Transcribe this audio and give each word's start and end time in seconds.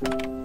Quiero 0.00 0.37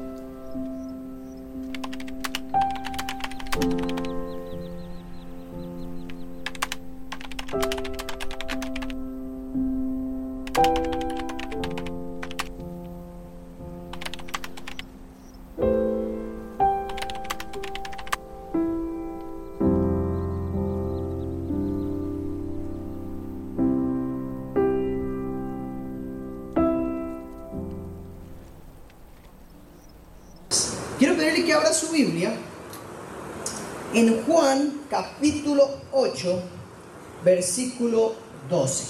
versículo 37.44 38.14
12. 38.50 38.86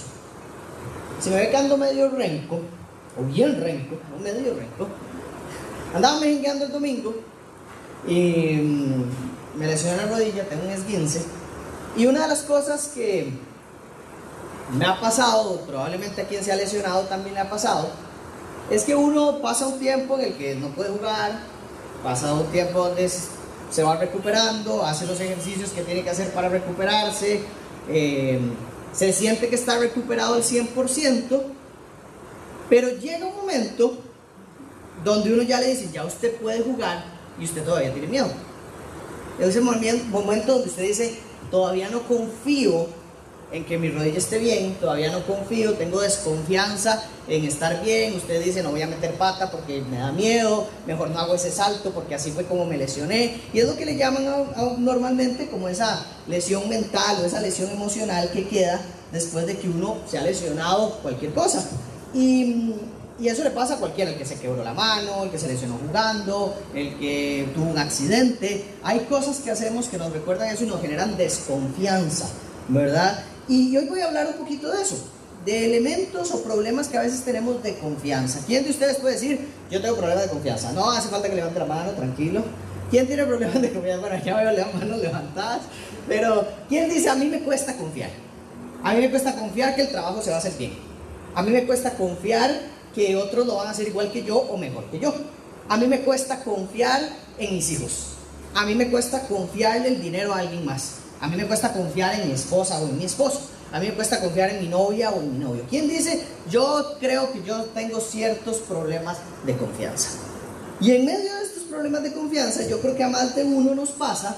Si 1.20 1.30
me 1.30 1.36
ve 1.36 1.50
que 1.50 1.56
ando 1.56 1.76
medio 1.76 2.08
renco, 2.10 2.60
o 3.18 3.24
bien 3.24 3.60
renco, 3.60 3.96
no 4.10 4.22
medio 4.22 4.54
renco, 4.54 4.86
andaba 5.92 6.20
mejengueando 6.20 6.66
el 6.66 6.72
domingo 6.72 7.14
y 8.06 8.56
mm, 8.56 9.58
me 9.58 9.66
lesioné 9.66 9.96
la 9.96 10.06
rodilla, 10.06 10.48
tengo 10.48 10.64
un 10.64 10.70
esguince. 10.70 11.24
Y 11.96 12.06
una 12.06 12.22
de 12.22 12.28
las 12.28 12.42
cosas 12.42 12.92
que 12.94 13.32
me 14.76 14.86
ha 14.86 15.00
pasado, 15.00 15.60
probablemente 15.66 16.22
a 16.22 16.26
quien 16.26 16.44
se 16.44 16.52
ha 16.52 16.56
lesionado 16.56 17.02
también 17.02 17.34
le 17.34 17.40
ha 17.40 17.50
pasado, 17.50 17.88
es 18.70 18.84
que 18.84 18.94
uno 18.94 19.40
pasa 19.40 19.66
un 19.66 19.78
tiempo 19.80 20.16
en 20.18 20.26
el 20.26 20.34
que 20.36 20.54
no 20.54 20.68
puede 20.68 20.90
jugar, 20.90 21.40
pasa 22.04 22.32
un 22.34 22.46
tiempo 22.46 22.86
donde 22.86 23.10
se 23.70 23.82
va 23.82 23.96
recuperando, 23.96 24.84
hace 24.84 25.06
los 25.06 25.20
ejercicios 25.20 25.70
que 25.70 25.82
tiene 25.82 26.02
que 26.02 26.10
hacer 26.10 26.32
para 26.32 26.48
recuperarse, 26.48 27.42
eh, 27.88 28.38
se 28.92 29.12
siente 29.12 29.48
que 29.48 29.56
está 29.56 29.78
recuperado 29.78 30.34
al 30.34 30.42
100%, 30.42 31.42
pero 32.68 32.88
llega 32.90 33.26
un 33.26 33.36
momento 33.36 33.98
donde 35.04 35.32
uno 35.32 35.42
ya 35.42 35.60
le 35.60 35.68
dice, 35.68 35.90
ya 35.92 36.04
usted 36.04 36.36
puede 36.36 36.62
jugar 36.62 37.04
y 37.38 37.44
usted 37.44 37.64
todavía 37.64 37.92
tiene 37.92 38.08
miedo. 38.08 38.28
Es 39.38 39.48
ese 39.48 39.60
momento 39.60 40.52
donde 40.52 40.68
usted 40.68 40.82
dice, 40.82 41.18
todavía 41.50 41.88
no 41.90 42.02
confío 42.02 42.86
en 43.54 43.64
que 43.64 43.78
mi 43.78 43.88
rodilla 43.88 44.18
esté 44.18 44.38
bien, 44.38 44.74
todavía 44.80 45.12
no 45.12 45.24
confío, 45.24 45.74
tengo 45.74 46.00
desconfianza 46.00 47.04
en 47.28 47.44
estar 47.44 47.84
bien, 47.84 48.16
usted 48.16 48.42
dice 48.42 48.64
no 48.64 48.72
voy 48.72 48.82
a 48.82 48.88
meter 48.88 49.14
pata 49.14 49.48
porque 49.48 49.80
me 49.80 49.98
da 49.98 50.10
miedo, 50.10 50.66
mejor 50.88 51.10
no 51.10 51.20
hago 51.20 51.36
ese 51.36 51.52
salto 51.52 51.92
porque 51.92 52.16
así 52.16 52.32
fue 52.32 52.44
como 52.46 52.66
me 52.66 52.76
lesioné, 52.76 53.40
y 53.52 53.60
es 53.60 53.66
lo 53.68 53.76
que 53.76 53.86
le 53.86 53.96
llaman 53.96 54.26
normalmente 54.78 55.46
como 55.46 55.68
esa 55.68 56.04
lesión 56.26 56.68
mental 56.68 57.18
o 57.22 57.24
esa 57.24 57.40
lesión 57.40 57.70
emocional 57.70 58.28
que 58.32 58.48
queda 58.48 58.80
después 59.12 59.46
de 59.46 59.56
que 59.56 59.68
uno 59.68 59.98
se 60.04 60.18
ha 60.18 60.22
lesionado 60.22 60.98
cualquier 61.00 61.32
cosa. 61.32 61.64
Y, 62.12 62.74
y 63.20 63.28
eso 63.28 63.44
le 63.44 63.50
pasa 63.50 63.74
a 63.74 63.76
cualquiera, 63.78 64.10
el 64.10 64.18
que 64.18 64.24
se 64.24 64.34
quebró 64.40 64.64
la 64.64 64.74
mano, 64.74 65.22
el 65.22 65.30
que 65.30 65.38
se 65.38 65.46
lesionó 65.46 65.78
jugando, 65.86 66.56
el 66.74 66.98
que 66.98 67.48
tuvo 67.54 67.70
un 67.70 67.78
accidente. 67.78 68.64
Hay 68.82 69.00
cosas 69.08 69.38
que 69.38 69.52
hacemos 69.52 69.86
que 69.86 69.98
nos 69.98 70.12
recuerdan 70.12 70.48
eso 70.48 70.64
y 70.64 70.66
nos 70.66 70.80
generan 70.80 71.16
desconfianza, 71.16 72.26
¿verdad? 72.68 73.24
Y 73.48 73.76
hoy 73.76 73.86
voy 73.86 74.00
a 74.00 74.06
hablar 74.06 74.26
un 74.28 74.34
poquito 74.34 74.70
de 74.70 74.82
eso, 74.82 74.96
de 75.44 75.66
elementos 75.66 76.30
o 76.32 76.42
problemas 76.42 76.88
que 76.88 76.96
a 76.96 77.02
veces 77.02 77.22
tenemos 77.24 77.62
de 77.62 77.76
confianza. 77.78 78.40
¿Quién 78.46 78.64
de 78.64 78.70
ustedes 78.70 78.96
puede 78.96 79.14
decir, 79.14 79.48
yo 79.70 79.82
tengo 79.82 79.96
problemas 79.96 80.24
de 80.24 80.30
confianza? 80.30 80.72
No 80.72 80.90
hace 80.90 81.08
falta 81.08 81.28
que 81.28 81.36
levante 81.36 81.58
la 81.58 81.66
mano, 81.66 81.90
tranquilo. 81.92 82.42
¿Quién 82.90 83.06
tiene 83.06 83.24
problemas 83.24 83.60
de 83.60 83.70
confianza? 83.72 84.00
Bueno, 84.00 84.24
ya 84.24 84.36
veo 84.36 84.52
las 84.52 84.74
manos 84.74 84.98
levantadas. 84.98 85.62
Pero, 86.08 86.46
¿quién 86.68 86.88
dice, 86.88 87.10
a 87.10 87.14
mí 87.14 87.26
me 87.26 87.40
cuesta 87.40 87.76
confiar? 87.76 88.10
A 88.82 88.94
mí 88.94 89.00
me 89.00 89.10
cuesta 89.10 89.34
confiar 89.34 89.74
que 89.74 89.82
el 89.82 89.88
trabajo 89.88 90.22
se 90.22 90.30
va 90.30 90.36
a 90.36 90.38
hacer 90.38 90.52
bien. 90.56 90.72
A 91.34 91.42
mí 91.42 91.50
me 91.50 91.66
cuesta 91.66 91.94
confiar 91.94 92.50
que 92.94 93.16
otros 93.16 93.46
lo 93.46 93.56
van 93.56 93.66
a 93.66 93.70
hacer 93.70 93.88
igual 93.88 94.10
que 94.12 94.22
yo 94.22 94.36
o 94.36 94.56
mejor 94.56 94.84
que 94.84 95.00
yo. 95.00 95.14
A 95.68 95.76
mí 95.76 95.86
me 95.86 96.00
cuesta 96.00 96.44
confiar 96.44 97.00
en 97.38 97.54
mis 97.54 97.70
hijos. 97.72 98.08
A 98.54 98.64
mí 98.64 98.74
me 98.74 98.90
cuesta 98.90 99.26
confiarle 99.26 99.88
el 99.88 100.00
dinero 100.00 100.32
a 100.32 100.38
alguien 100.38 100.64
más. 100.64 101.03
A 101.24 101.26
mí 101.26 101.36
me 101.36 101.46
cuesta 101.46 101.72
confiar 101.72 102.20
en 102.20 102.28
mi 102.28 102.34
esposa 102.34 102.78
o 102.80 102.86
en 102.86 102.98
mi 102.98 103.06
esposo. 103.06 103.40
A 103.72 103.80
mí 103.80 103.88
me 103.88 103.94
cuesta 103.94 104.20
confiar 104.20 104.50
en 104.50 104.60
mi 104.60 104.68
novia 104.68 105.10
o 105.10 105.22
en 105.22 105.32
mi 105.32 105.42
novio. 105.42 105.64
¿Quién 105.70 105.88
dice, 105.88 106.22
yo 106.50 106.98
creo 107.00 107.32
que 107.32 107.42
yo 107.42 107.64
tengo 107.74 107.98
ciertos 107.98 108.58
problemas 108.58 109.16
de 109.46 109.56
confianza? 109.56 110.10
Y 110.82 110.90
en 110.90 111.06
medio 111.06 111.34
de 111.34 111.44
estos 111.44 111.62
problemas 111.62 112.02
de 112.02 112.12
confianza, 112.12 112.68
yo 112.68 112.78
creo 112.82 112.94
que 112.94 113.04
a 113.04 113.08
más 113.08 113.34
de 113.34 113.42
uno 113.42 113.74
nos 113.74 113.88
pasa 113.92 114.36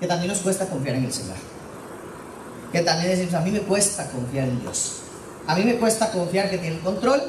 que 0.00 0.08
también 0.08 0.32
nos 0.32 0.40
cuesta 0.40 0.66
confiar 0.66 0.96
en 0.96 1.04
el 1.04 1.12
Señor. 1.12 1.36
Que 2.72 2.80
también 2.80 3.12
decimos, 3.12 3.34
a 3.34 3.40
mí 3.42 3.52
me 3.52 3.60
cuesta 3.60 4.10
confiar 4.10 4.48
en 4.48 4.60
Dios. 4.62 4.94
A 5.46 5.54
mí 5.54 5.62
me 5.62 5.76
cuesta 5.76 6.10
confiar 6.10 6.50
que 6.50 6.58
tiene 6.58 6.74
el 6.74 6.82
control. 6.82 7.22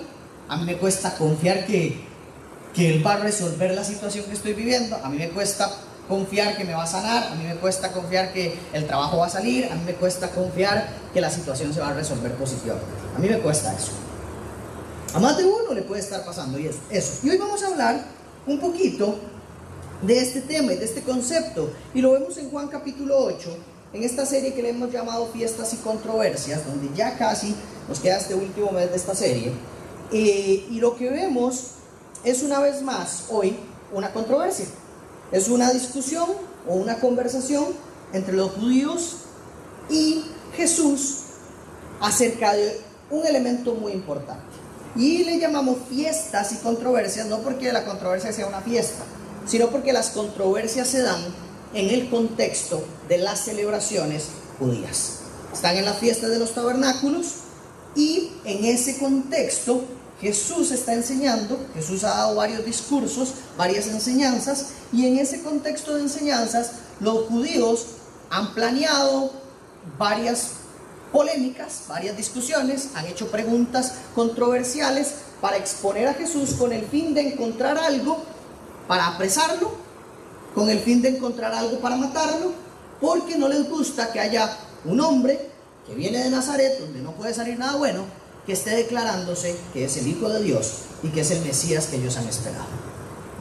A 0.48 0.58
mí 0.58 0.66
me 0.66 0.76
cuesta 0.78 1.16
confiar 1.16 1.68
que, 1.68 2.04
que 2.74 2.96
Él 2.96 3.06
va 3.06 3.14
a 3.14 3.18
resolver 3.18 3.76
la 3.76 3.84
situación 3.84 4.26
que 4.26 4.34
estoy 4.34 4.54
viviendo. 4.54 4.96
A 5.04 5.08
mí 5.08 5.20
me 5.20 5.30
cuesta 5.30 5.70
confiar 6.08 6.58
que 6.58 6.64
me 6.64 6.74
va 6.74 6.84
a 6.84 6.88
sanar, 6.88 7.32
a 7.32 7.36
mí 7.36 7.44
me 7.44 7.56
cuesta 7.56 7.92
confiar 7.92 8.34
que 8.34 8.58
el 8.74 8.88
trabajo 8.88 9.18
va 9.18 9.28
a 9.28 9.30
salir, 9.30 9.66
a 9.72 9.76
mí 9.76 9.82
me 9.86 9.94
cuesta 9.94 10.30
confiar 10.30 10.88
que 11.14 11.22
la 11.22 11.30
situación 11.30 11.74
se 11.74 11.80
va 11.80 11.90
a 11.90 11.94
resolver 11.94 12.34
positivamente. 12.36 12.90
A 13.16 13.20
mí 13.20 13.28
me 13.28 13.40
cuesta 13.40 13.74
eso. 13.74 13.92
A 15.14 15.20
más 15.20 15.38
de 15.38 15.46
uno 15.46 15.74
le 15.74 15.82
puede 15.82 16.02
estar 16.02 16.24
pasando 16.24 16.60
y 16.60 16.68
eso. 16.68 17.20
Y 17.24 17.30
hoy 17.30 17.38
vamos 17.38 17.64
a 17.64 17.68
hablar 17.68 18.06
un 18.46 18.60
poquito 18.60 19.16
de 20.02 20.20
este 20.20 20.42
tema 20.42 20.74
y 20.74 20.78
de 20.78 20.86
este 20.86 21.02
concepto. 21.02 21.72
Y 21.94 22.02
lo 22.02 22.12
vemos 22.14 22.38
en 22.38 22.50
Juan 22.50 22.68
capítulo 22.68 23.18
8, 23.18 23.50
en 23.94 24.04
esta 24.04 24.26
serie 24.26 24.54
que 24.54 24.62
le 24.62 24.70
hemos 24.70 24.92
llamado 24.92 25.28
Fiestas 25.28 25.74
y 25.74 25.78
Controversias, 25.78 26.66
donde 26.66 26.90
ya 26.96 27.18
casi 27.18 27.56
nos 27.88 28.00
queda 28.00 28.18
este 28.18 28.36
último 28.36 28.72
mes 28.72 28.90
de 28.90 28.98
esta 28.98 29.16
serie. 29.16 29.52
Eh, 30.12 30.68
y 30.70 30.80
lo 30.80 30.96
que 30.96 31.10
vemos 31.10 31.72
es 32.24 32.44
una 32.44 32.60
vez 32.60 32.82
más 32.82 33.26
hoy 33.30 33.58
una 33.94 34.12
controversia. 34.12 34.66
Es 35.32 35.50
una 35.50 35.72
discusión 35.72 36.30
o 36.68 36.76
una 36.76 37.00
conversación 37.00 37.66
entre 38.14 38.36
los 38.36 38.52
judíos 38.52 39.18
y 39.90 40.24
Jesús 40.56 41.20
acerca 42.00 42.54
de 42.54 42.82
un 43.10 43.26
elemento 43.26 43.74
muy 43.74 43.92
importante. 43.92 44.44
Y 44.96 45.24
le 45.24 45.40
llamamos 45.40 45.78
fiestas 45.90 46.52
y 46.54 46.56
controversias, 46.58 47.28
no 47.28 47.40
porque 47.40 47.72
la 47.72 47.86
controversia 47.86 48.34
sea 48.34 48.48
una 48.48 48.62
fiesta, 48.62 49.04
sino 49.46 49.68
porque 49.68 49.94
las 49.94 50.10
controversias 50.10 50.88
se 50.88 51.02
dan 51.02 51.22
en 51.74 51.90
el 51.90 52.10
contexto 52.10 52.84
de 53.08 53.20
las 53.20 53.40
celebraciones 53.42 54.26
judías. 54.60 55.20
Están 55.54 55.78
en 55.78 55.86
la 55.86 55.94
fiesta 55.94 56.28
de 56.28 56.40
los 56.40 56.54
tabernáculos 56.54 57.28
y 57.96 58.32
en 58.46 58.66
ese 58.66 58.98
contexto 58.98 59.84
Jesús 60.20 60.72
está 60.72 60.94
enseñando, 60.94 61.60
Jesús 61.76 62.04
ha 62.04 62.10
dado 62.10 62.36
varios 62.36 62.66
discursos, 62.66 63.34
varias 63.56 63.88
enseñanzas, 63.88 64.70
y 64.92 65.06
en 65.06 65.18
ese 65.18 65.44
contexto 65.44 65.96
de 65.96 66.02
enseñanzas 66.02 66.72
los 67.00 67.28
judíos 67.28 67.86
han 68.32 68.54
planeado 68.54 69.32
varias 69.98 70.54
polémicas, 71.12 71.84
varias 71.88 72.18
discusiones, 72.18 72.90
han 72.96 73.06
hecho 73.06 73.30
preguntas 73.30 73.94
controversiales 74.16 75.14
para 75.40 75.58
exponer 75.58 76.08
a 76.08 76.14
Jesús 76.16 76.52
con 76.56 76.74
el 76.74 76.86
fin 76.86 77.14
de 77.14 77.34
encontrar 77.34 77.78
algo 77.78 78.24
para 78.88 79.08
apresarlo, 79.08 79.72
con 80.56 80.70
el 80.70 80.80
fin 80.80 81.02
de 81.02 81.10
encontrar 81.10 81.54
algo 81.54 81.80
para 81.80 81.96
matarlo, 81.96 82.54
porque 83.00 83.38
no 83.38 83.48
les 83.48 83.70
gusta 83.70 84.12
que 84.12 84.20
haya 84.20 84.58
un 84.86 85.00
hombre 85.00 85.52
que 85.86 85.94
viene 85.94 86.24
de 86.24 86.32
Nazaret, 86.32 86.80
donde 86.80 87.02
no 87.02 87.12
puede 87.12 87.34
salir 87.34 87.58
nada 87.60 87.78
bueno, 87.78 88.06
que 88.48 88.54
esté 88.54 88.72
declarándose 88.72 89.56
que 89.74 89.86
es 89.86 89.98
el 89.98 90.08
Hijo 90.08 90.30
de 90.30 90.42
Dios 90.42 90.86
y 91.04 91.10
que 91.10 91.22
es 91.22 91.32
el 91.32 91.44
Mesías 91.46 91.88
que 91.88 91.98
ellos 91.98 92.18
han 92.18 92.28
esperado. 92.28 92.66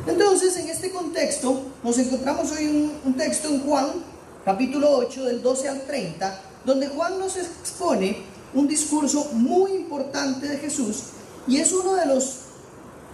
Entonces, 0.07 0.57
en 0.57 0.69
este 0.69 0.91
contexto, 0.91 1.63
nos 1.83 1.97
encontramos 1.99 2.51
hoy 2.53 2.67
un, 2.67 2.93
un 3.05 3.15
texto 3.15 3.49
en 3.49 3.61
Juan, 3.61 3.87
capítulo 4.45 4.91
8, 4.99 5.25
del 5.25 5.43
12 5.43 5.69
al 5.69 5.83
30, 5.83 6.41
donde 6.65 6.89
Juan 6.89 7.19
nos 7.19 7.37
expone 7.37 8.19
un 8.53 8.67
discurso 8.67 9.31
muy 9.33 9.73
importante 9.73 10.49
de 10.49 10.59
Jesús 10.59 11.05
y 11.47 11.59
es 11.59 11.73
uno 11.73 11.95
de 11.95 12.07
los, 12.07 12.39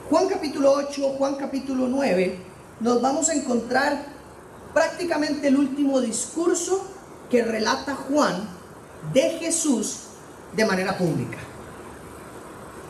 Juan 0.09 0.29
capítulo 0.29 0.73
8, 0.73 1.17
Juan 1.19 1.35
capítulo 1.37 1.87
9, 1.89 2.39
nos 2.81 3.03
vamos 3.03 3.29
a 3.29 3.35
encontrar 3.35 4.07
prácticamente 4.73 5.49
el 5.49 5.59
último 5.59 6.01
discurso 6.01 6.87
que 7.31 7.43
relata 7.43 7.95
Juan 7.95 8.49
de 9.13 9.23
Jesús 9.39 9.99
de 10.57 10.65
manera 10.65 10.97
pública. 10.97 11.39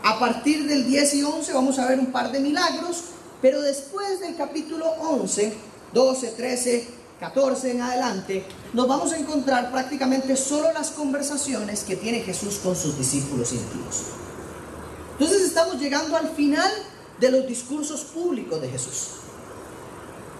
A 0.05 0.19
partir 0.19 0.67
del 0.67 0.87
10 0.87 1.15
y 1.15 1.23
11 1.23 1.53
vamos 1.53 1.79
a 1.79 1.87
ver 1.87 2.01
un 2.01 2.11
par 2.11 2.33
de 2.33 2.41
milagros, 2.41 3.05
pero 3.41 3.61
después 3.63 4.19
del 4.19 4.35
capítulo 4.35 4.87
11, 5.01 5.53
12, 5.93 6.29
13, 6.29 6.89
14 7.21 7.71
en 7.71 7.83
adelante, 7.83 8.45
nos 8.73 8.89
vamos 8.89 9.13
a 9.13 9.19
encontrar 9.19 9.71
prácticamente 9.71 10.37
solo 10.37 10.73
las 10.73 10.91
conversaciones 10.91 11.85
que 11.85 11.95
tiene 11.95 12.21
Jesús 12.21 12.57
con 12.57 12.75
sus 12.75 12.99
discípulos 12.99 13.53
íntimos. 13.53 14.03
Entonces 15.13 15.43
estamos 15.43 15.79
llegando 15.79 16.17
al 16.17 16.31
final 16.31 16.71
de 17.21 17.31
los 17.31 17.47
discursos 17.47 18.01
públicos 18.01 18.61
de 18.61 18.71
Jesús. 18.71 19.09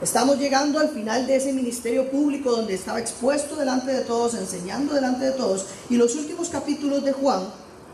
Estamos 0.01 0.39
llegando 0.39 0.81
al 0.81 0.89
final 0.89 1.29
de 1.29 1.37
ese 1.37 1.53
ministerio 1.53 2.11
público 2.11 2.51
donde 2.51 2.75
estaba 2.75 2.99
expuesto 2.99 3.55
delante 3.55 3.93
de 3.93 4.01
todos, 4.01 4.35
enseñando 4.35 4.93
delante 4.95 5.27
de 5.27 5.33
todos. 5.33 5.67
Y 5.89 5.97
los 5.97 6.17
últimos 6.17 6.49
capítulos 6.49 7.05
de 7.05 7.13
Juan, 7.13 7.45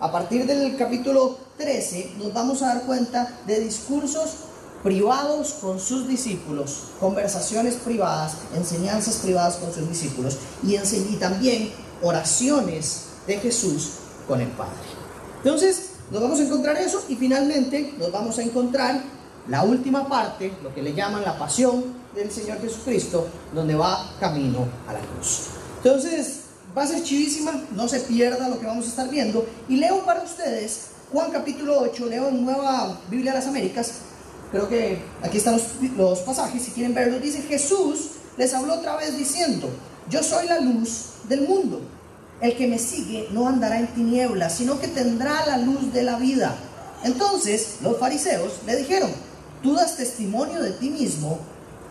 a 0.00 0.11
partir 0.11 0.47
del 0.47 0.75
capítulo 0.79 1.47
13, 1.58 2.12
nos 2.19 2.32
vamos 2.32 2.62
a 2.62 2.69
dar 2.69 2.82
cuenta 2.84 3.40
de 3.46 3.60
discursos 3.60 4.31
privados 4.82 5.55
con 5.60 5.81
sus 5.81 6.06
discípulos, 6.06 6.84
conversaciones 7.00 7.75
privadas, 7.75 8.34
enseñanzas 8.55 9.16
privadas 9.16 9.56
con 9.56 9.75
sus 9.75 9.88
discípulos 9.88 10.38
y, 10.62 10.76
y 10.76 11.16
también 11.16 11.72
oraciones 12.00 13.06
de 13.26 13.38
Jesús 13.38 13.90
con 14.26 14.40
el 14.40 14.49
Padre. 14.49 14.72
Entonces, 15.38 15.90
nos 16.10 16.22
vamos 16.22 16.38
a 16.38 16.44
encontrar 16.44 16.76
eso 16.76 17.05
y 17.08 17.16
finalmente 17.16 17.94
nos 17.99 18.12
vamos 18.12 18.38
a 18.38 18.43
encontrar 18.43 19.02
la 19.49 19.62
última 19.64 20.08
parte, 20.08 20.52
lo 20.62 20.75
que 20.75 20.82
le 20.82 20.94
llaman 20.94 21.22
la 21.22 21.38
pasión 21.38 21.84
del 22.14 22.31
Señor 22.31 22.60
Jesucristo, 22.60 23.26
donde 23.55 23.75
va 23.75 24.14
camino 24.20 24.66
a 24.87 24.93
la 24.93 25.00
cruz. 25.00 25.49
Entonces, 25.82 26.40
va 26.76 26.82
a 26.82 26.87
ser 26.87 27.02
chivísima, 27.02 27.52
no 27.72 27.88
se 27.88 28.00
pierda 28.00 28.49
lo 28.49 28.60
que 28.60 28.66
vamos 28.66 28.87
a 28.87 28.88
estar 28.88 29.08
viendo. 29.08 29.46
Y 29.69 29.76
leo 29.76 30.05
para 30.05 30.22
ustedes 30.22 30.88
Juan 31.12 31.31
capítulo 31.31 31.81
8, 31.81 32.06
leo 32.06 32.28
en 32.28 32.44
Nueva 32.44 33.00
Biblia 33.08 33.32
de 33.32 33.38
las 33.38 33.46
Américas. 33.46 33.93
Creo 34.50 34.69
que 34.69 35.02
aquí 35.22 35.38
están 35.38 35.55
los, 35.55 35.64
los 35.96 36.19
pasajes, 36.19 36.62
si 36.62 36.72
quieren 36.72 36.94
verlos. 36.94 37.22
Dice, 37.22 37.40
Jesús 37.43 38.10
les 38.37 38.52
habló 38.52 38.75
otra 38.75 38.96
vez 38.96 39.16
diciendo, 39.16 39.70
yo 40.10 40.22
soy 40.22 40.46
la 40.46 40.60
luz 40.60 41.12
del 41.26 41.49
mundo. 41.49 41.81
El 42.43 42.56
que 42.56 42.66
me 42.66 42.78
sigue 42.78 43.28
no 43.32 43.49
andará 43.49 43.78
en 43.78 43.87
tinieblas, 43.88 44.56
sino 44.56 44.78
que 44.78 44.88
tendrá 44.88 45.46
la 45.46 45.56
luz 45.56 45.94
de 45.94 46.02
la 46.02 46.19
vida. 46.19 46.55
Entonces 47.02 47.78
los 47.81 47.96
fariseos 47.96 48.60
le 48.66 48.76
dijeron, 48.76 49.10
tú 49.62 49.75
das 49.75 49.96
testimonio 49.96 50.60
de 50.60 50.72
ti 50.72 50.90
mismo, 50.90 51.38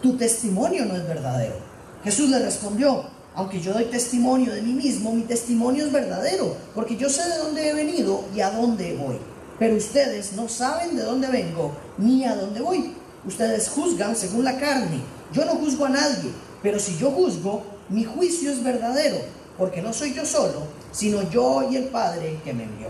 tu 0.03 0.15
testimonio 0.15 0.85
no 0.85 0.95
es 0.95 1.07
verdadero. 1.07 1.55
Jesús 2.03 2.29
le 2.29 2.37
respondió, 2.37 3.03
aunque 3.37 3.61
yo 3.61 3.71
doy 3.71 3.85
testimonio 3.85 4.51
de 4.51 4.63
mí 4.63 4.73
mismo, 4.73 5.13
mi 5.13 5.21
testimonio 5.21 5.85
es 5.85 5.91
verdadero, 5.91 6.57
porque 6.73 6.97
yo 6.97 7.07
sé 7.07 7.21
de 7.29 7.37
dónde 7.37 7.69
he 7.69 7.73
venido 7.73 8.23
y 8.35 8.41
a 8.41 8.49
dónde 8.49 8.97
voy. 8.97 9.17
Pero 9.59 9.75
ustedes 9.75 10.33
no 10.33 10.49
saben 10.49 10.95
de 10.95 11.03
dónde 11.03 11.27
vengo 11.27 11.71
ni 11.99 12.25
a 12.25 12.35
dónde 12.35 12.61
voy. 12.61 12.95
Ustedes 13.27 13.69
juzgan 13.69 14.15
según 14.15 14.43
la 14.43 14.57
carne. 14.57 15.01
Yo 15.31 15.45
no 15.45 15.51
juzgo 15.51 15.85
a 15.85 15.89
nadie, 15.89 16.31
pero 16.63 16.79
si 16.79 16.97
yo 16.97 17.11
juzgo, 17.11 17.61
mi 17.89 18.05
juicio 18.05 18.51
es 18.51 18.63
verdadero, 18.63 19.19
porque 19.55 19.83
no 19.83 19.93
soy 19.93 20.15
yo 20.15 20.25
solo, 20.25 20.63
sino 20.91 21.29
yo 21.29 21.69
y 21.69 21.75
el 21.75 21.89
Padre 21.89 22.39
que 22.43 22.53
me 22.53 22.63
envió. 22.63 22.87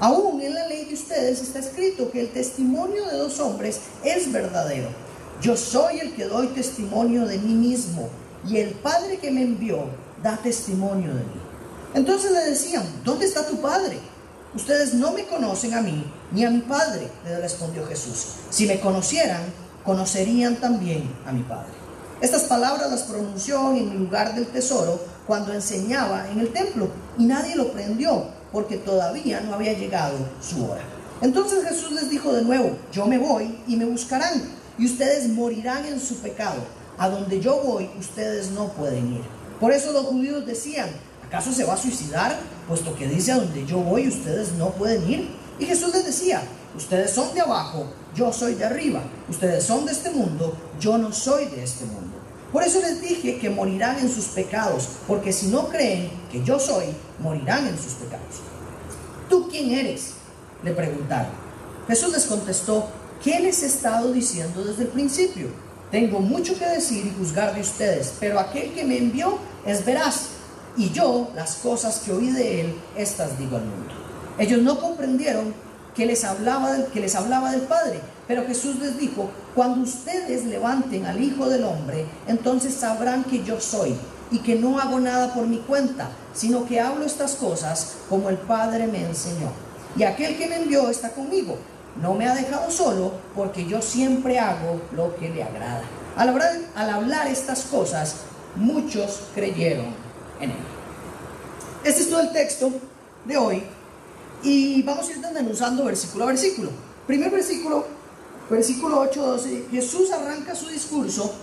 Aún 0.00 0.42
en 0.42 0.52
la 0.52 0.66
ley 0.66 0.84
de 0.84 0.94
ustedes 0.94 1.40
está 1.40 1.60
escrito 1.60 2.10
que 2.10 2.20
el 2.20 2.28
testimonio 2.28 3.06
de 3.06 3.16
dos 3.16 3.40
hombres 3.40 3.80
es 4.04 4.30
verdadero. 4.30 4.88
Yo 5.40 5.56
soy 5.56 6.00
el 6.00 6.12
que 6.12 6.26
doy 6.26 6.48
testimonio 6.48 7.24
de 7.24 7.38
mí 7.38 7.54
mismo 7.54 8.10
y 8.46 8.58
el 8.58 8.70
Padre 8.70 9.18
que 9.18 9.30
me 9.30 9.42
envió 9.42 9.86
da 10.22 10.36
testimonio 10.36 11.08
de 11.08 11.20
mí. 11.20 11.40
Entonces 11.94 12.32
le 12.32 12.40
decían, 12.40 12.84
¿dónde 13.04 13.26
está 13.26 13.46
tu 13.46 13.60
Padre? 13.60 13.98
Ustedes 14.54 14.94
no 14.94 15.12
me 15.12 15.26
conocen 15.26 15.74
a 15.74 15.80
mí 15.80 16.04
ni 16.32 16.44
a 16.44 16.50
mi 16.50 16.60
Padre, 16.60 17.08
le 17.24 17.40
respondió 17.40 17.86
Jesús. 17.86 18.26
Si 18.50 18.66
me 18.66 18.80
conocieran, 18.80 19.42
conocerían 19.84 20.56
también 20.56 21.10
a 21.26 21.32
mi 21.32 21.42
Padre. 21.42 21.72
Estas 22.20 22.44
palabras 22.44 22.90
las 22.90 23.02
pronunció 23.02 23.70
en 23.70 23.90
el 23.90 23.98
lugar 23.98 24.34
del 24.34 24.46
tesoro 24.46 25.00
cuando 25.26 25.52
enseñaba 25.52 26.28
en 26.30 26.40
el 26.40 26.52
templo 26.52 26.88
y 27.16 27.24
nadie 27.24 27.54
lo 27.54 27.72
prendió 27.72 28.26
porque 28.52 28.76
todavía 28.76 29.40
no 29.40 29.54
había 29.54 29.74
llegado 29.74 30.16
su 30.40 30.64
hora. 30.64 30.82
Entonces 31.20 31.64
Jesús 31.64 31.92
les 31.92 32.10
dijo 32.10 32.32
de 32.32 32.42
nuevo, 32.42 32.76
yo 32.92 33.06
me 33.06 33.18
voy 33.18 33.58
y 33.66 33.76
me 33.76 33.84
buscarán, 33.84 34.42
y 34.78 34.86
ustedes 34.86 35.28
morirán 35.28 35.84
en 35.84 36.00
su 36.00 36.16
pecado. 36.16 36.60
A 36.98 37.08
donde 37.08 37.40
yo 37.40 37.60
voy, 37.62 37.88
ustedes 37.98 38.50
no 38.50 38.68
pueden 38.68 39.14
ir. 39.14 39.22
Por 39.60 39.72
eso 39.72 39.92
los 39.92 40.06
judíos 40.06 40.44
decían, 40.44 40.88
¿acaso 41.26 41.52
se 41.52 41.64
va 41.64 41.74
a 41.74 41.76
suicidar? 41.76 42.36
Puesto 42.66 42.94
que 42.96 43.06
dice, 43.06 43.32
a 43.32 43.36
donde 43.36 43.64
yo 43.66 43.78
voy, 43.78 44.08
ustedes 44.08 44.52
no 44.52 44.70
pueden 44.70 45.08
ir. 45.08 45.30
Y 45.58 45.66
Jesús 45.66 45.92
les 45.92 46.06
decía, 46.06 46.42
ustedes 46.76 47.12
son 47.12 47.32
de 47.34 47.40
abajo, 47.40 47.86
yo 48.14 48.32
soy 48.32 48.54
de 48.54 48.64
arriba. 48.64 49.00
Ustedes 49.28 49.64
son 49.64 49.86
de 49.86 49.92
este 49.92 50.10
mundo, 50.10 50.56
yo 50.80 50.98
no 50.98 51.12
soy 51.12 51.46
de 51.46 51.62
este 51.62 51.84
mundo. 51.84 52.16
Por 52.52 52.62
eso 52.62 52.80
les 52.80 53.00
dije 53.00 53.38
que 53.38 53.50
morirán 53.50 53.98
en 53.98 54.12
sus 54.12 54.26
pecados, 54.26 54.88
porque 55.06 55.32
si 55.32 55.48
no 55.48 55.68
creen 55.68 56.10
que 56.32 56.42
yo 56.42 56.58
soy, 56.58 56.86
morirán 57.20 57.66
en 57.66 57.76
sus 57.76 57.92
pecados. 57.94 58.42
¿Tú 59.28 59.48
quién 59.48 59.70
eres? 59.70 60.12
Le 60.64 60.72
preguntaron. 60.72 61.30
Jesús 61.86 62.12
les 62.12 62.26
contestó, 62.26 62.86
¿qué 63.22 63.38
les 63.40 63.62
he 63.62 63.66
estado 63.66 64.12
diciendo 64.12 64.64
desde 64.64 64.82
el 64.82 64.88
principio? 64.88 65.48
Tengo 65.90 66.20
mucho 66.20 66.58
que 66.58 66.66
decir 66.66 67.06
y 67.06 67.18
juzgar 67.18 67.54
de 67.54 67.62
ustedes, 67.62 68.14
pero 68.20 68.38
aquel 68.38 68.72
que 68.74 68.84
me 68.84 68.98
envió 68.98 69.38
es 69.64 69.84
veraz, 69.84 70.28
y 70.76 70.90
yo 70.90 71.30
las 71.34 71.56
cosas 71.56 72.00
que 72.04 72.12
oí 72.12 72.30
de 72.30 72.60
él, 72.60 72.74
estas 72.96 73.38
digo 73.38 73.56
al 73.56 73.64
mundo. 73.64 73.94
Ellos 74.38 74.62
no 74.62 74.78
comprendieron 74.78 75.54
que 75.94 76.06
les 76.06 76.24
hablaba 76.24 76.72
del, 76.72 76.86
que 76.86 77.00
les 77.00 77.14
hablaba 77.16 77.50
del 77.50 77.62
Padre, 77.62 78.00
pero 78.28 78.46
Jesús 78.46 78.78
les 78.78 78.98
dijo, 78.98 79.30
cuando 79.54 79.80
ustedes 79.80 80.44
levanten 80.44 81.06
al 81.06 81.22
Hijo 81.22 81.48
del 81.48 81.64
Hombre, 81.64 82.04
entonces 82.28 82.74
sabrán 82.74 83.24
que 83.24 83.42
yo 83.42 83.58
soy 83.58 83.96
y 84.30 84.40
que 84.40 84.56
no 84.56 84.78
hago 84.78 85.00
nada 85.00 85.32
por 85.32 85.46
mi 85.46 85.58
cuenta, 85.58 86.10
sino 86.34 86.66
que 86.66 86.80
hablo 86.80 87.04
estas 87.04 87.34
cosas 87.34 87.94
como 88.08 88.28
el 88.28 88.36
Padre 88.36 88.86
me 88.86 89.04
enseñó. 89.04 89.50
Y 89.96 90.02
aquel 90.02 90.36
que 90.36 90.46
me 90.46 90.56
envió 90.56 90.90
está 90.90 91.10
conmigo. 91.10 91.56
No 92.00 92.14
me 92.14 92.28
ha 92.28 92.34
dejado 92.34 92.70
solo 92.70 93.12
porque 93.34 93.66
yo 93.66 93.82
siempre 93.82 94.38
hago 94.38 94.80
lo 94.92 95.16
que 95.16 95.30
le 95.30 95.42
agrada. 95.42 95.82
Al 96.16 96.28
hablar, 96.28 96.52
al 96.74 96.90
hablar 96.90 97.26
estas 97.26 97.62
cosas, 97.62 98.16
muchos 98.56 99.22
creyeron 99.34 99.86
en 100.40 100.50
él. 100.50 100.56
Este 101.84 102.02
es 102.02 102.10
todo 102.10 102.20
el 102.20 102.32
texto 102.32 102.70
de 103.24 103.36
hoy 103.36 103.62
y 104.42 104.82
vamos 104.82 105.08
a 105.08 105.12
ir 105.12 105.20
desmenuzando 105.20 105.84
versículo 105.84 106.24
a 106.24 106.28
versículo. 106.28 106.70
Primer 107.06 107.30
versículo, 107.30 107.86
versículo 108.48 109.00
8, 109.00 109.26
12. 109.26 109.64
Jesús 109.70 110.10
arranca 110.12 110.54
su 110.54 110.68
discurso. 110.68 111.34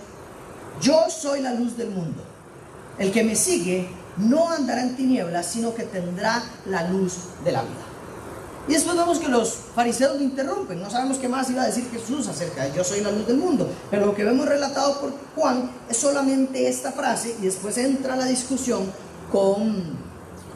Yo 0.81 1.05
soy 1.09 1.41
la 1.41 1.53
luz 1.53 1.75
del 1.77 1.89
mundo. 1.89 2.23
El 2.97 3.11
que 3.11 3.23
me 3.23 3.35
sigue 3.35 3.89
no 4.17 4.49
andará 4.49 4.81
en 4.81 4.95
tinieblas, 4.95 5.47
sino 5.47 5.73
que 5.73 5.83
tendrá 5.83 6.41
la 6.65 6.87
luz 6.89 7.15
de 7.43 7.51
la 7.51 7.61
vida. 7.61 7.94
Y 8.67 8.73
después 8.73 8.97
vemos 8.97 9.19
que 9.19 9.27
los 9.27 9.53
fariseos 9.75 10.17
lo 10.17 10.23
interrumpen. 10.23 10.81
No 10.81 10.89
sabemos 10.89 11.17
qué 11.17 11.29
más 11.29 11.49
iba 11.51 11.61
a 11.61 11.67
decir 11.67 11.87
Jesús 11.91 12.27
acerca 12.27 12.63
de 12.63 12.75
yo 12.75 12.83
soy 12.83 13.01
la 13.01 13.11
luz 13.11 13.27
del 13.27 13.37
mundo. 13.37 13.69
Pero 13.91 14.07
lo 14.07 14.15
que 14.15 14.23
vemos 14.23 14.47
relatado 14.47 14.99
por 14.99 15.13
Juan 15.35 15.69
es 15.87 15.97
solamente 15.97 16.67
esta 16.67 16.91
frase 16.91 17.35
y 17.39 17.43
después 17.43 17.77
entra 17.77 18.15
la 18.15 18.25
discusión 18.25 18.91
con, 19.31 19.83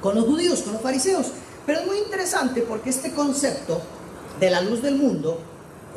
con 0.02 0.16
los 0.16 0.26
judíos, 0.26 0.62
con 0.62 0.74
los 0.74 0.82
fariseos. 0.82 1.28
Pero 1.68 1.82
es 1.82 1.88
muy 1.88 2.00
interesante 2.00 2.62
porque 2.62 2.90
este 2.90 3.12
concepto 3.12 3.80
de 4.40 4.50
la 4.50 4.62
luz 4.62 4.82
del 4.82 4.96
mundo, 4.96 5.40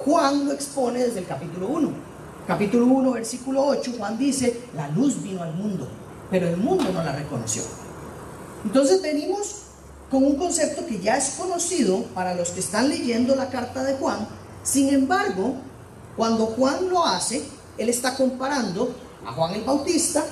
Juan 0.05 0.47
lo 0.47 0.53
expone 0.53 1.03
desde 1.03 1.21
el 1.21 1.27
capítulo 1.27 1.69
1. 1.69 2.13
Capítulo 2.47 2.87
1, 2.87 3.13
versículo 3.13 3.65
8, 3.65 3.93
Juan 3.97 4.19
dice, 4.19 4.65
la 4.75 4.89
luz 4.89 5.23
vino 5.23 5.43
al 5.43 5.55
mundo, 5.55 5.87
pero 6.31 6.49
el 6.49 6.57
mundo 6.57 6.85
no 6.93 7.03
la 7.03 7.13
reconoció. 7.13 7.63
Entonces 8.65 9.01
venimos 9.01 9.62
con 10.13 10.25
un 10.25 10.37
concepto 10.37 10.85
que 10.85 11.01
ya 11.01 11.17
es 11.17 11.37
conocido 11.39 12.03
para 12.15 12.35
los 12.35 12.51
que 12.51 12.61
están 12.61 12.91
leyendo 12.91 13.35
la 13.35 13.49
carta 13.49 13.83
de 13.83 13.95
Juan. 13.95 14.29
Sin 14.63 14.91
embargo, 14.91 15.55
cuando 16.19 16.45
Juan 16.45 16.91
lo 16.91 17.07
hace, 17.07 17.43
él 17.79 17.89
está 17.89 18.15
comparando 18.15 18.95
a 19.25 19.33
Juan 19.33 19.55
el 19.55 19.65
Bautista, 19.65 20.23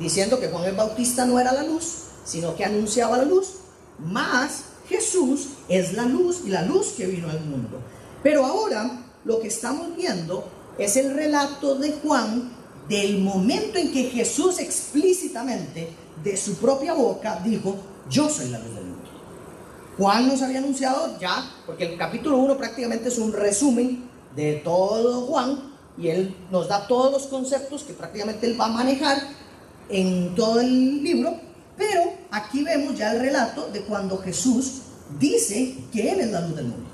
diciendo 0.00 0.40
que 0.40 0.48
Juan 0.48 0.64
el 0.64 0.74
Bautista 0.74 1.24
no 1.26 1.38
era 1.38 1.52
la 1.52 1.62
luz, 1.62 2.06
sino 2.24 2.56
que 2.56 2.64
anunciaba 2.64 3.18
la 3.18 3.24
luz, 3.24 3.52
más 4.00 4.64
Jesús 4.88 5.50
es 5.68 5.92
la 5.92 6.06
luz 6.06 6.40
y 6.44 6.48
la 6.48 6.62
luz 6.62 6.88
que 6.96 7.06
vino 7.06 7.30
al 7.30 7.40
mundo. 7.44 7.80
Pero 8.24 8.44
ahora 8.44 9.04
lo 9.24 9.38
que 9.38 9.46
estamos 9.46 9.94
viendo 9.96 10.44
es 10.76 10.96
el 10.96 11.14
relato 11.14 11.76
de 11.76 11.92
Juan 12.02 12.50
del 12.88 13.20
momento 13.20 13.78
en 13.78 13.92
que 13.92 14.10
Jesús 14.10 14.58
explícitamente 14.58 15.88
de 16.24 16.36
su 16.36 16.56
propia 16.56 16.94
boca 16.94 17.40
dijo, 17.44 17.76
yo 18.10 18.28
soy 18.28 18.48
la 18.48 18.58
luz. 18.58 18.79
Juan 20.00 20.28
nos 20.28 20.40
había 20.40 20.60
anunciado 20.60 21.18
ya, 21.20 21.44
porque 21.66 21.84
el 21.84 21.98
capítulo 21.98 22.38
1 22.38 22.56
prácticamente 22.56 23.10
es 23.10 23.18
un 23.18 23.34
resumen 23.34 24.08
de 24.34 24.54
todo 24.64 25.26
Juan 25.26 25.74
y 25.98 26.08
él 26.08 26.34
nos 26.50 26.68
da 26.68 26.86
todos 26.86 27.12
los 27.12 27.26
conceptos 27.26 27.82
que 27.82 27.92
prácticamente 27.92 28.46
él 28.46 28.58
va 28.58 28.64
a 28.64 28.68
manejar 28.68 29.18
en 29.90 30.34
todo 30.34 30.58
el 30.60 31.02
libro, 31.04 31.38
pero 31.76 32.00
aquí 32.30 32.64
vemos 32.64 32.96
ya 32.96 33.12
el 33.12 33.20
relato 33.20 33.68
de 33.70 33.82
cuando 33.82 34.16
Jesús 34.16 34.80
dice 35.18 35.76
que 35.92 36.10
Él 36.10 36.20
es 36.20 36.30
la 36.30 36.40
luz 36.40 36.56
del 36.56 36.66
mundo. 36.68 36.88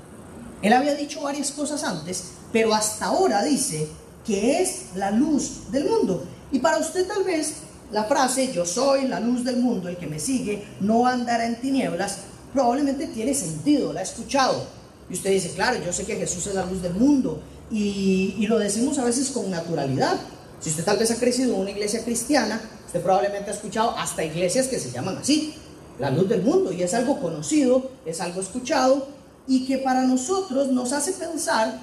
Él 0.61 0.73
había 0.73 0.93
dicho 0.93 1.21
varias 1.21 1.51
cosas 1.51 1.85
antes, 1.85 2.31
pero 2.51 2.73
hasta 2.73 3.05
ahora 3.05 3.41
dice 3.41 3.87
que 4.25 4.61
es 4.61 4.87
la 4.95 5.11
luz 5.11 5.71
del 5.71 5.85
mundo. 5.85 6.25
Y 6.51 6.59
para 6.59 6.79
usted 6.79 7.07
tal 7.07 7.23
vez 7.23 7.53
la 7.89 8.03
frase 8.03 8.51
yo 8.51 8.65
soy 8.65 9.07
la 9.07 9.21
luz 9.21 9.45
del 9.45 9.57
mundo, 9.57 9.87
el 9.87 9.95
que 9.95 10.07
me 10.07 10.19
sigue 10.19 10.67
no 10.81 11.07
andará 11.07 11.45
en 11.45 11.61
tinieblas, 11.61 12.17
probablemente 12.53 13.07
tiene 13.07 13.33
sentido, 13.33 13.93
la 13.93 14.01
ha 14.01 14.03
escuchado. 14.03 14.65
Y 15.09 15.13
usted 15.13 15.31
dice, 15.31 15.51
claro, 15.51 15.83
yo 15.83 15.93
sé 15.93 16.05
que 16.05 16.15
Jesús 16.15 16.47
es 16.47 16.55
la 16.55 16.65
luz 16.65 16.81
del 16.81 16.93
mundo. 16.93 17.41
Y, 17.71 18.45
lo 18.47 18.59
decimos 18.59 18.97
a 18.97 19.05
veces 19.05 19.29
con 19.29 19.49
naturalidad. 19.49 20.17
Si 20.59 20.69
usted 20.69 20.83
tal 20.83 20.97
vez 20.97 21.11
ha 21.11 21.19
crecido 21.19 21.53
en 21.53 21.61
una 21.61 21.71
iglesia 21.71 22.03
cristiana, 22.03 22.61
usted 22.85 23.01
probablemente 23.01 23.51
ha 23.51 23.53
escuchado 23.53 23.91
hasta 23.97 24.23
iglesias 24.23 24.67
que 24.67 24.79
se 24.79 24.91
llaman 24.91 25.17
así, 25.17 25.53
la 25.99 26.09
luz 26.09 26.27
del 26.27 26.41
mundo. 26.41 26.71
Y 26.71 26.83
es 26.83 26.93
algo 26.93 27.19
conocido, 27.19 27.91
es 28.05 28.21
algo 28.21 28.41
escuchado 28.41 29.07
y 29.47 29.65
que 29.65 29.77
para 29.77 30.03
nosotros 30.03 30.67
nos 30.69 30.91
hace 30.91 31.13
pensar, 31.13 31.79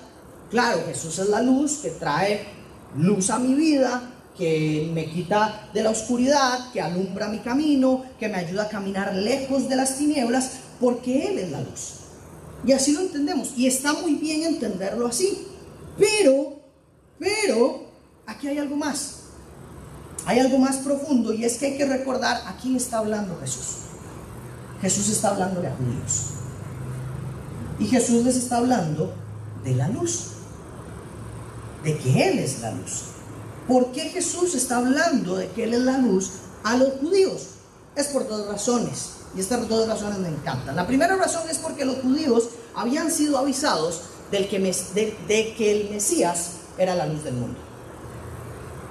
claro, 0.50 0.82
Jesús 0.86 1.18
es 1.18 1.28
la 1.28 1.40
luz 1.40 1.78
que 1.78 1.90
trae 1.90 2.46
luz 2.96 3.30
a 3.30 3.38
mi 3.38 3.54
vida, 3.54 4.13
que 4.36 4.90
me 4.92 5.06
quita 5.06 5.68
de 5.72 5.82
la 5.82 5.90
oscuridad, 5.90 6.72
que 6.72 6.80
alumbra 6.80 7.28
mi 7.28 7.38
camino, 7.38 8.04
que 8.18 8.28
me 8.28 8.36
ayuda 8.36 8.64
a 8.64 8.68
caminar 8.68 9.14
lejos 9.14 9.68
de 9.68 9.76
las 9.76 9.96
tinieblas, 9.96 10.50
porque 10.80 11.28
Él 11.28 11.38
es 11.38 11.50
la 11.50 11.60
luz. 11.60 12.04
Y 12.66 12.72
así 12.72 12.92
lo 12.92 13.00
entendemos. 13.00 13.52
Y 13.56 13.66
está 13.66 13.92
muy 13.92 14.14
bien 14.14 14.42
entenderlo 14.42 15.06
así. 15.06 15.46
Pero, 15.98 16.60
pero, 17.18 17.86
aquí 18.26 18.48
hay 18.48 18.58
algo 18.58 18.76
más. 18.76 19.20
Hay 20.26 20.38
algo 20.38 20.58
más 20.58 20.76
profundo 20.76 21.34
y 21.34 21.44
es 21.44 21.58
que 21.58 21.66
hay 21.66 21.76
que 21.76 21.84
recordar 21.84 22.42
a 22.46 22.56
quién 22.56 22.76
está 22.76 22.98
hablando 22.98 23.38
Jesús. 23.40 23.84
Jesús 24.80 25.10
está 25.10 25.28
hablando 25.28 25.60
de 25.60 25.70
judíos. 25.70 26.30
Y 27.78 27.86
Jesús 27.86 28.24
les 28.24 28.36
está 28.36 28.56
hablando 28.56 29.14
de 29.62 29.74
la 29.74 29.88
luz. 29.88 30.28
De 31.82 31.96
que 31.98 32.28
Él 32.28 32.38
es 32.38 32.60
la 32.60 32.70
luz. 32.70 33.13
¿Por 33.68 33.92
qué 33.92 34.10
Jesús 34.10 34.54
está 34.54 34.76
hablando 34.76 35.36
de 35.36 35.48
que 35.48 35.64
Él 35.64 35.74
es 35.74 35.80
la 35.80 35.98
luz 35.98 36.30
a 36.62 36.76
los 36.76 36.94
judíos? 37.00 37.48
Es 37.96 38.08
por 38.08 38.28
dos 38.28 38.46
razones. 38.46 39.10
Y 39.36 39.40
estas 39.40 39.68
dos 39.68 39.88
razones 39.88 40.18
me 40.18 40.28
encantan. 40.28 40.76
La 40.76 40.86
primera 40.86 41.16
razón 41.16 41.48
es 41.50 41.58
porque 41.58 41.84
los 41.84 41.96
judíos 41.96 42.50
habían 42.74 43.10
sido 43.10 43.38
avisados 43.38 44.02
del 44.30 44.48
que 44.48 44.58
de, 44.58 45.16
de 45.26 45.54
que 45.54 45.72
el 45.72 45.90
Mesías 45.90 46.50
era 46.78 46.94
la 46.94 47.06
luz 47.06 47.24
del 47.24 47.34
mundo. 47.34 47.58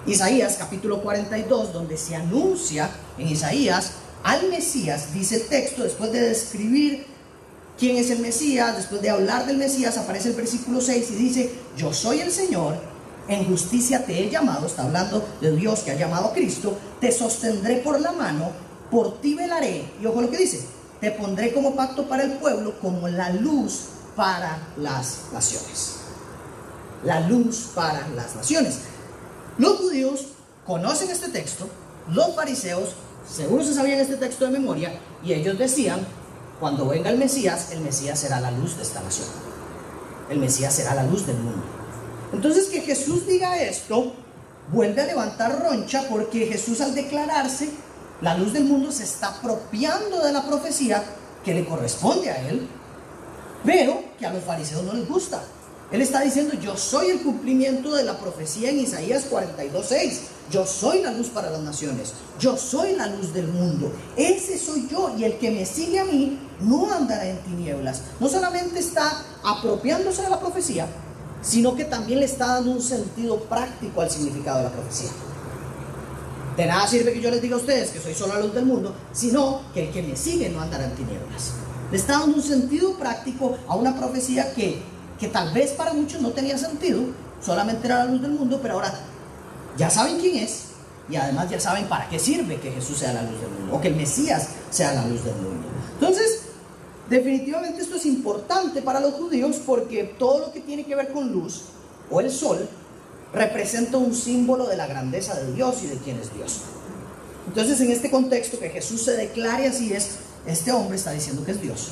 Isaías 0.06 0.58
capítulo 0.60 1.01
42, 1.01 1.72
donde 1.72 1.98
se 1.98 2.15
anuncia 2.15 2.89
en 3.18 3.27
Isaías 3.27 3.92
al 4.24 4.50
Mesías, 4.50 5.13
dice 5.13 5.36
el 5.36 5.48
texto, 5.48 5.84
después 5.84 6.12
de 6.12 6.22
describir 6.22 7.06
quién 7.77 7.98
es 7.98 8.10
el 8.10 8.20
Mesías, 8.20 8.75
después 8.75 9.01
de 9.01 9.10
hablar 9.10 9.46
del 9.46 9.58
Mesías, 9.58 9.98
aparece 9.98 10.30
el 10.30 10.36
versículo 10.36 10.82
6 10.82 11.12
y 11.12 11.15
dice, 11.15 11.51
yo 11.77 11.94
soy 11.94 12.22
el 12.22 12.32
Señor, 12.32 12.77
en 13.27 13.46
justicia 13.46 14.06
te 14.06 14.20
he 14.20 14.30
llamado, 14.30 14.68
está 14.68 14.84
hablando 14.84 15.25
de 15.39 15.56
Dios 15.56 15.80
que 15.80 15.92
ha 15.92 15.96
llamado 15.96 16.27
a 16.27 16.34
Cristo, 16.34 16.77
te 17.00 17.12
sostendré 17.12 17.77
por 17.77 18.00
la 18.01 18.12
mano, 18.12 18.51
por 18.92 19.22
ti 19.22 19.34
velaré, 19.36 19.92
y 20.01 20.06
ojo 20.06 20.22
lo 20.22 20.30
que 20.30 20.38
dice, 20.38 20.65
te 21.00 21.12
pondré 21.12 21.53
como 21.53 21.75
pacto 21.75 22.08
para 22.08 22.24
el 22.24 22.34
pueblo, 22.34 22.80
como 22.80 23.08
la 23.08 23.30
luz 23.30 23.86
para 24.15 24.68
las 24.77 25.20
naciones. 25.34 25.96
La 27.03 27.22
luz 27.22 27.72
para 27.75 28.08
las 28.10 28.36
naciones. 28.36 28.80
Los 29.58 29.77
judíos 29.77 30.27
conocen 30.65 31.10
este 31.10 31.30
texto, 31.30 31.68
los 32.10 32.36
fariseos 32.36 32.96
seguro 33.27 33.63
se 33.63 33.74
sabían 33.74 34.00
este 34.00 34.18
texto 34.18 34.46
de 34.46 34.51
memoria, 34.51 35.00
y 35.24 35.34
ellos 35.34 35.58
decían, 35.58 36.06
cuando 36.60 36.88
venga 36.88 37.10
el 37.10 37.18
Mesías, 37.18 37.72
el 37.72 37.82
Mesías 37.82 38.20
será 38.20 38.39
la 38.39 38.51
luz 38.51 38.77
de 38.77 38.84
esta 38.84 39.01
nación. 39.01 39.27
El 40.30 40.39
Mesías 40.39 40.74
será 40.74 40.94
la 40.96 41.03
luz 41.03 41.25
del 41.25 41.38
mundo. 41.38 41.83
Entonces 42.34 42.66
que 42.66 42.82
Jesús 42.82 43.28
diga 43.28 43.62
esto, 43.62 44.13
vuelve 44.72 45.02
a 45.02 45.06
levantar 45.06 45.63
roncha 45.63 46.08
porque 46.10 46.48
Jesús 46.48 46.82
al 46.82 46.96
declararse 46.96 47.70
la 48.22 48.38
luz 48.38 48.54
del 48.54 48.66
mundo 48.66 48.92
se 48.92 49.04
está 49.04 49.28
apropiando 49.28 50.20
de 50.24 50.32
la 50.32 50.46
profecía 50.46 51.04
que 51.44 51.54
le 51.54 51.66
corresponde 51.66 52.30
a 52.30 52.50
él, 52.50 52.68
pero 53.63 54.02
que 54.18 54.25
a 54.25 54.34
los 54.34 54.44
fariseos 54.44 54.84
no 54.84 54.94
les 54.94 55.08
gusta. 55.08 55.44
Él 55.92 56.02
está 56.02 56.22
diciendo, 56.22 56.56
yo 56.56 56.75
soy 56.75 57.12
el 57.12 57.22
cumplimiento 57.22 57.94
de 57.94 58.04
la 58.04 58.18
profecía 58.18 58.72
en 58.72 58.80
Isaías 58.80 59.30
42.6. 59.30 60.22
Yo 60.50 60.66
soy 60.66 61.04
la 61.04 61.12
luz 61.12 61.28
para 61.28 61.52
las 61.52 61.62
naciones. 61.62 62.13
Yo 62.40 62.58
soy 62.58 62.94
la 62.96 63.06
luz 63.06 63.32
del 63.32 63.48
mundo. 63.48 63.94
Ese 64.18 64.58
soy 64.58 64.88
yo. 64.90 65.13
Y 65.16 65.24
el 65.24 65.38
que 65.38 65.52
me 65.52 65.68
sigue 65.68 66.00
a 66.00 66.06
mí 66.06 66.40
no 66.62 66.92
andará 66.92 67.28
en 67.28 67.38
tinieblas. 67.44 68.02
No 68.20 68.28
solamente 68.28 68.80
está 68.80 69.24
apropiándose 69.44 70.24
de 70.24 70.32
la 70.32 70.40
profecía, 70.40 70.88
sino 71.44 71.76
que 71.76 71.86
también 71.86 72.20
le 72.20 72.26
está 72.26 72.48
dando 72.48 72.72
un 72.72 72.82
sentido 72.82 73.40
práctico 73.42 74.02
al 74.02 74.10
significado 74.10 74.58
de 74.58 74.64
la 74.64 74.72
profecía. 74.72 75.12
De 76.58 76.66
nada 76.66 76.88
sirve 76.88 77.14
que 77.14 77.22
yo 77.22 77.30
les 77.30 77.42
diga 77.42 77.56
a 77.56 77.60
ustedes 77.60 77.92
que 77.92 78.00
soy 78.00 78.16
solo 78.16 78.34
la 78.34 78.40
luz 78.40 78.54
del 78.56 78.66
mundo, 78.66 78.96
sino 79.12 79.62
que 79.74 79.88
el 79.88 79.94
que 79.94 80.02
me 80.02 80.16
sigue 80.16 80.50
no 80.50 80.62
andará 80.62 80.86
en 80.86 80.96
tinieblas. 80.96 81.52
Le 81.92 81.98
está 81.98 82.14
dando 82.20 82.38
un 82.38 82.44
sentido 82.44 82.98
práctico 82.98 83.56
a 83.68 83.76
una 83.76 83.96
profecía 83.96 84.52
que 84.56 84.82
que 85.24 85.30
tal 85.30 85.54
vez 85.54 85.72
para 85.72 85.94
muchos 85.94 86.22
no 86.22 86.32
tenía 86.32 86.58
sentido, 86.58 87.02
solamente 87.42 87.88
era 87.88 88.00
la 88.00 88.12
luz 88.12 88.22
del 88.22 88.32
mundo, 88.32 88.60
pero 88.62 88.74
ahora 88.76 88.94
ya 89.78 89.90
saben 89.90 90.20
quién 90.20 90.38
es 90.38 90.66
y 91.10 91.16
además 91.16 91.50
ya 91.50 91.60
saben 91.62 91.86
para 91.86 92.10
qué 92.10 92.20
sirve 92.20 92.60
que 92.60 92.72
Jesús 92.72 92.98
sea 92.98 93.14
la 93.14 93.22
luz 93.24 93.40
del 93.40 93.50
mundo 93.50 93.76
o 93.76 93.80
que 93.80 93.88
el 93.90 93.96
Mesías 93.96 94.50
sea 94.70 94.94
la 94.94 95.06
luz 95.06 95.24
del 95.24 95.36
mundo. 95.36 95.68
Entonces, 95.94 96.33
definitivamente 97.13 97.82
esto 97.82 97.96
es 97.96 98.05
importante 98.08 98.82
para 98.82 99.00
los 99.00 99.13
judíos 99.13 99.58
porque 99.65 100.03
todo 100.17 100.39
lo 100.39 100.51
que 100.51 100.62
tiene 100.62 100.84
que 100.84 100.96
ver 100.96 101.13
con 101.13 101.32
luz 101.32 101.65
o 102.10 102.20
el 102.20 102.32
sol 102.32 102.67
representa 103.32 103.98
un 103.98 104.15
símbolo 104.15 104.65
de 104.65 104.77
la 104.77 104.88
grandeza 104.88 105.36
de 105.36 105.53
Dios 105.53 105.84
y 105.84 105.88
de 105.88 105.98
quién 105.98 106.17
es 106.20 106.34
Dios. 106.34 106.62
Entonces, 107.48 107.79
en 107.82 107.91
este 107.91 108.10
contexto 108.10 108.60
que 108.60 108.70
Jesús 108.70 109.03
se 109.03 109.15
declare 109.15 109.67
así 109.67 109.93
es, 109.93 110.17
este 110.48 110.72
hombre 110.72 110.98
está 110.98 111.12
diciendo 111.12 111.46
que 111.46 111.51
es 111.51 111.62
Dios. 111.62 111.89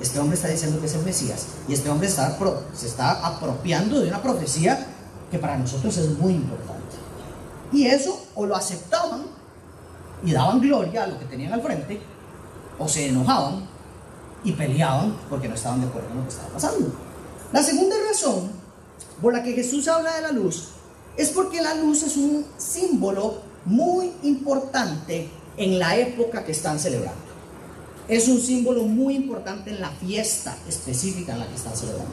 Este 0.00 0.18
hombre 0.20 0.36
está 0.36 0.48
diciendo 0.48 0.80
que 0.80 0.86
es 0.86 0.94
el 0.94 1.04
Mesías 1.04 1.46
y 1.68 1.74
este 1.74 1.88
hombre 1.88 2.08
está, 2.08 2.36
se 2.72 2.86
está 2.86 3.26
apropiando 3.26 4.00
de 4.00 4.08
una 4.08 4.22
profecía 4.22 4.86
que 5.30 5.38
para 5.38 5.58
nosotros 5.58 5.96
es 5.96 6.08
muy 6.18 6.34
importante. 6.34 6.96
Y 7.72 7.86
eso 7.86 8.26
o 8.34 8.46
lo 8.46 8.54
aceptaban 8.54 9.22
y 10.24 10.32
daban 10.32 10.60
gloria 10.60 11.04
a 11.04 11.06
lo 11.08 11.18
que 11.18 11.24
tenían 11.24 11.52
al 11.52 11.62
frente, 11.62 12.00
o 12.78 12.86
se 12.86 13.08
enojaban 13.08 13.71
y 14.44 14.52
peleaban 14.52 15.16
porque 15.28 15.48
no 15.48 15.54
estaban 15.54 15.80
de 15.80 15.86
acuerdo 15.86 16.08
con 16.08 16.18
lo 16.18 16.24
que 16.24 16.30
estaba 16.30 16.48
pasando. 16.48 16.92
La 17.52 17.62
segunda 17.62 17.96
razón 18.08 18.50
por 19.20 19.32
la 19.32 19.42
que 19.42 19.52
Jesús 19.52 19.88
habla 19.88 20.16
de 20.16 20.22
la 20.22 20.32
luz 20.32 20.68
es 21.16 21.28
porque 21.30 21.60
la 21.60 21.74
luz 21.74 22.02
es 22.02 22.16
un 22.16 22.46
símbolo 22.56 23.40
muy 23.64 24.12
importante 24.22 25.28
en 25.56 25.78
la 25.78 25.96
época 25.96 26.44
que 26.44 26.52
están 26.52 26.78
celebrando 26.78 27.32
es 28.08 28.28
un 28.28 28.40
símbolo 28.40 28.82
muy 28.82 29.14
importante 29.14 29.70
en 29.70 29.80
la 29.80 29.90
fiesta 29.90 30.56
específica 30.68 31.32
en 31.32 31.40
la 31.40 31.46
que 31.46 31.54
están 31.54 31.76
celebrando. 31.76 32.12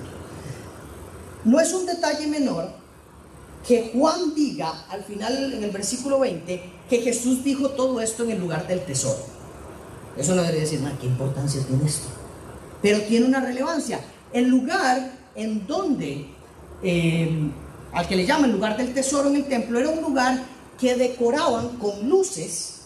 No 1.46 1.60
es 1.60 1.74
un 1.74 1.86
detalle 1.86 2.28
menor 2.28 2.70
que 3.68 3.92
Juan 3.94 4.34
diga 4.36 4.86
al 4.90 5.04
final 5.04 5.54
en 5.54 5.64
el 5.64 5.72
versículo 5.72 6.20
20 6.20 6.64
que 6.90 7.02
Jesús 7.02 7.44
dijo 7.44 7.72
todo 7.72 8.00
esto 8.02 8.24
en 8.24 8.32
el 8.32 8.40
lugar 8.40 8.68
del 8.68 8.82
tesoro. 8.86 9.24
Eso 10.18 10.36
no 10.36 10.42
debería 10.42 10.62
decir, 10.62 10.82
nada, 10.82 10.98
¿qué 11.00 11.08
importancia 11.08 11.62
tiene 11.66 11.86
esto? 11.86 12.08
Pero 12.82 13.02
tiene 13.02 13.26
una 13.26 13.40
relevancia. 13.40 14.00
El 14.32 14.48
lugar 14.48 15.12
en 15.36 15.66
donde, 15.68 16.28
eh, 16.84 17.52
al 17.94 18.08
que 18.08 18.16
le 18.16 18.26
llaman 18.26 18.52
lugar 18.52 18.78
del 18.78 18.94
tesoro 18.94 19.30
en 19.30 19.38
el 19.38 19.46
templo, 19.46 19.80
era 19.80 19.90
un 19.90 20.02
lugar 20.02 20.44
que 20.80 20.96
decoraban 20.96 21.78
con 21.78 22.08
luces 22.08 22.80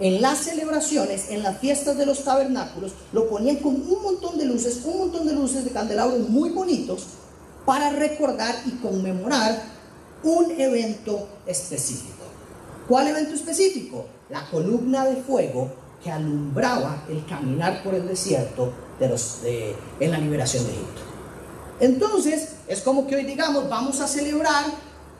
en 0.00 0.20
las 0.20 0.38
celebraciones, 0.38 1.30
en 1.30 1.42
las 1.42 1.58
fiestas 1.58 1.96
de 1.96 2.06
los 2.06 2.24
tabernáculos, 2.24 2.92
lo 3.12 3.28
ponían 3.28 3.56
con 3.56 3.74
un 3.74 4.02
montón 4.02 4.38
de 4.38 4.44
luces, 4.44 4.82
un 4.84 4.98
montón 4.98 5.26
de 5.26 5.34
luces 5.34 5.64
de 5.64 5.70
candelabros 5.70 6.28
muy 6.28 6.50
bonitos 6.50 7.04
para 7.64 7.90
recordar 7.90 8.56
y 8.66 8.72
conmemorar 8.72 9.62
un 10.24 10.50
evento 10.60 11.28
específico. 11.46 12.24
¿Cuál 12.88 13.08
evento 13.08 13.34
específico? 13.34 14.06
La 14.30 14.44
columna 14.50 15.06
de 15.06 15.16
fuego 15.16 15.70
que 16.04 16.10
alumbraba 16.10 17.04
el 17.08 17.24
caminar 17.24 17.82
por 17.82 17.94
el 17.94 18.06
desierto 18.06 18.72
en 19.00 20.10
la 20.10 20.18
liberación 20.18 20.64
de 20.66 20.72
Egipto. 20.72 21.02
Entonces, 21.80 22.56
es 22.68 22.82
como 22.82 23.06
que 23.06 23.16
hoy 23.16 23.24
digamos, 23.24 23.68
vamos 23.68 24.00
a 24.00 24.06
celebrar 24.06 24.66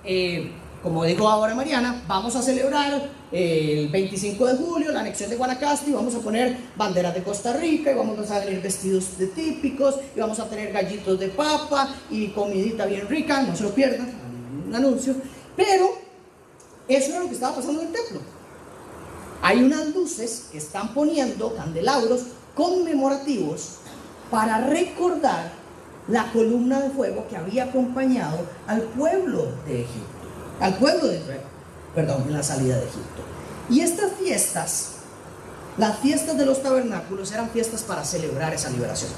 eh, 0.04 0.52
como 0.84 1.02
dijo 1.02 1.26
ahora 1.26 1.54
Mariana, 1.54 2.04
vamos 2.06 2.36
a 2.36 2.42
celebrar 2.42 3.08
el 3.32 3.88
25 3.88 4.46
de 4.46 4.54
julio 4.54 4.92
la 4.92 5.00
anexión 5.00 5.30
de 5.30 5.36
Guanacaste 5.36 5.88
y 5.88 5.94
vamos 5.94 6.14
a 6.14 6.18
poner 6.18 6.58
banderas 6.76 7.14
de 7.14 7.22
Costa 7.22 7.54
Rica 7.54 7.90
y 7.90 7.94
vamos 7.94 8.30
a 8.30 8.40
tener 8.42 8.60
vestidos 8.60 9.16
de 9.16 9.28
típicos 9.28 9.94
y 10.14 10.20
vamos 10.20 10.38
a 10.40 10.46
tener 10.46 10.74
gallitos 10.74 11.18
de 11.18 11.28
papa 11.28 11.88
y 12.10 12.28
comidita 12.28 12.84
bien 12.84 13.08
rica, 13.08 13.40
no 13.40 13.56
se 13.56 13.62
lo 13.62 13.74
pierdan, 13.74 14.12
un 14.68 14.74
anuncio. 14.74 15.14
Pero 15.56 15.88
eso 16.86 17.10
era 17.12 17.20
lo 17.20 17.28
que 17.28 17.34
estaba 17.34 17.56
pasando 17.56 17.80
en 17.80 17.86
el 17.86 17.92
templo. 17.94 18.20
Hay 19.44 19.62
unas 19.62 19.94
luces 19.94 20.46
que 20.50 20.58
están 20.58 20.94
poniendo 20.94 21.54
candelabros 21.54 22.22
conmemorativos 22.54 23.76
para 24.30 24.66
recordar 24.66 25.52
la 26.08 26.32
columna 26.32 26.80
de 26.80 26.90
fuego 26.90 27.26
que 27.28 27.36
había 27.36 27.64
acompañado 27.64 28.38
al 28.66 28.82
pueblo 28.82 29.52
de 29.66 29.82
Egipto 29.82 30.14
al 30.60 30.76
pueblo 30.76 31.08
de 31.08 31.18
Israel, 31.18 31.40
perdón, 31.94 32.24
en 32.26 32.32
la 32.32 32.42
salida 32.42 32.76
de 32.76 32.84
Egipto. 32.84 33.22
Y 33.68 33.80
estas 33.80 34.12
fiestas, 34.12 34.92
las 35.78 35.98
fiestas 35.98 36.36
de 36.36 36.46
los 36.46 36.62
tabernáculos 36.62 37.32
eran 37.32 37.50
fiestas 37.50 37.82
para 37.82 38.04
celebrar 38.04 38.54
esa 38.54 38.70
liberación. 38.70 39.10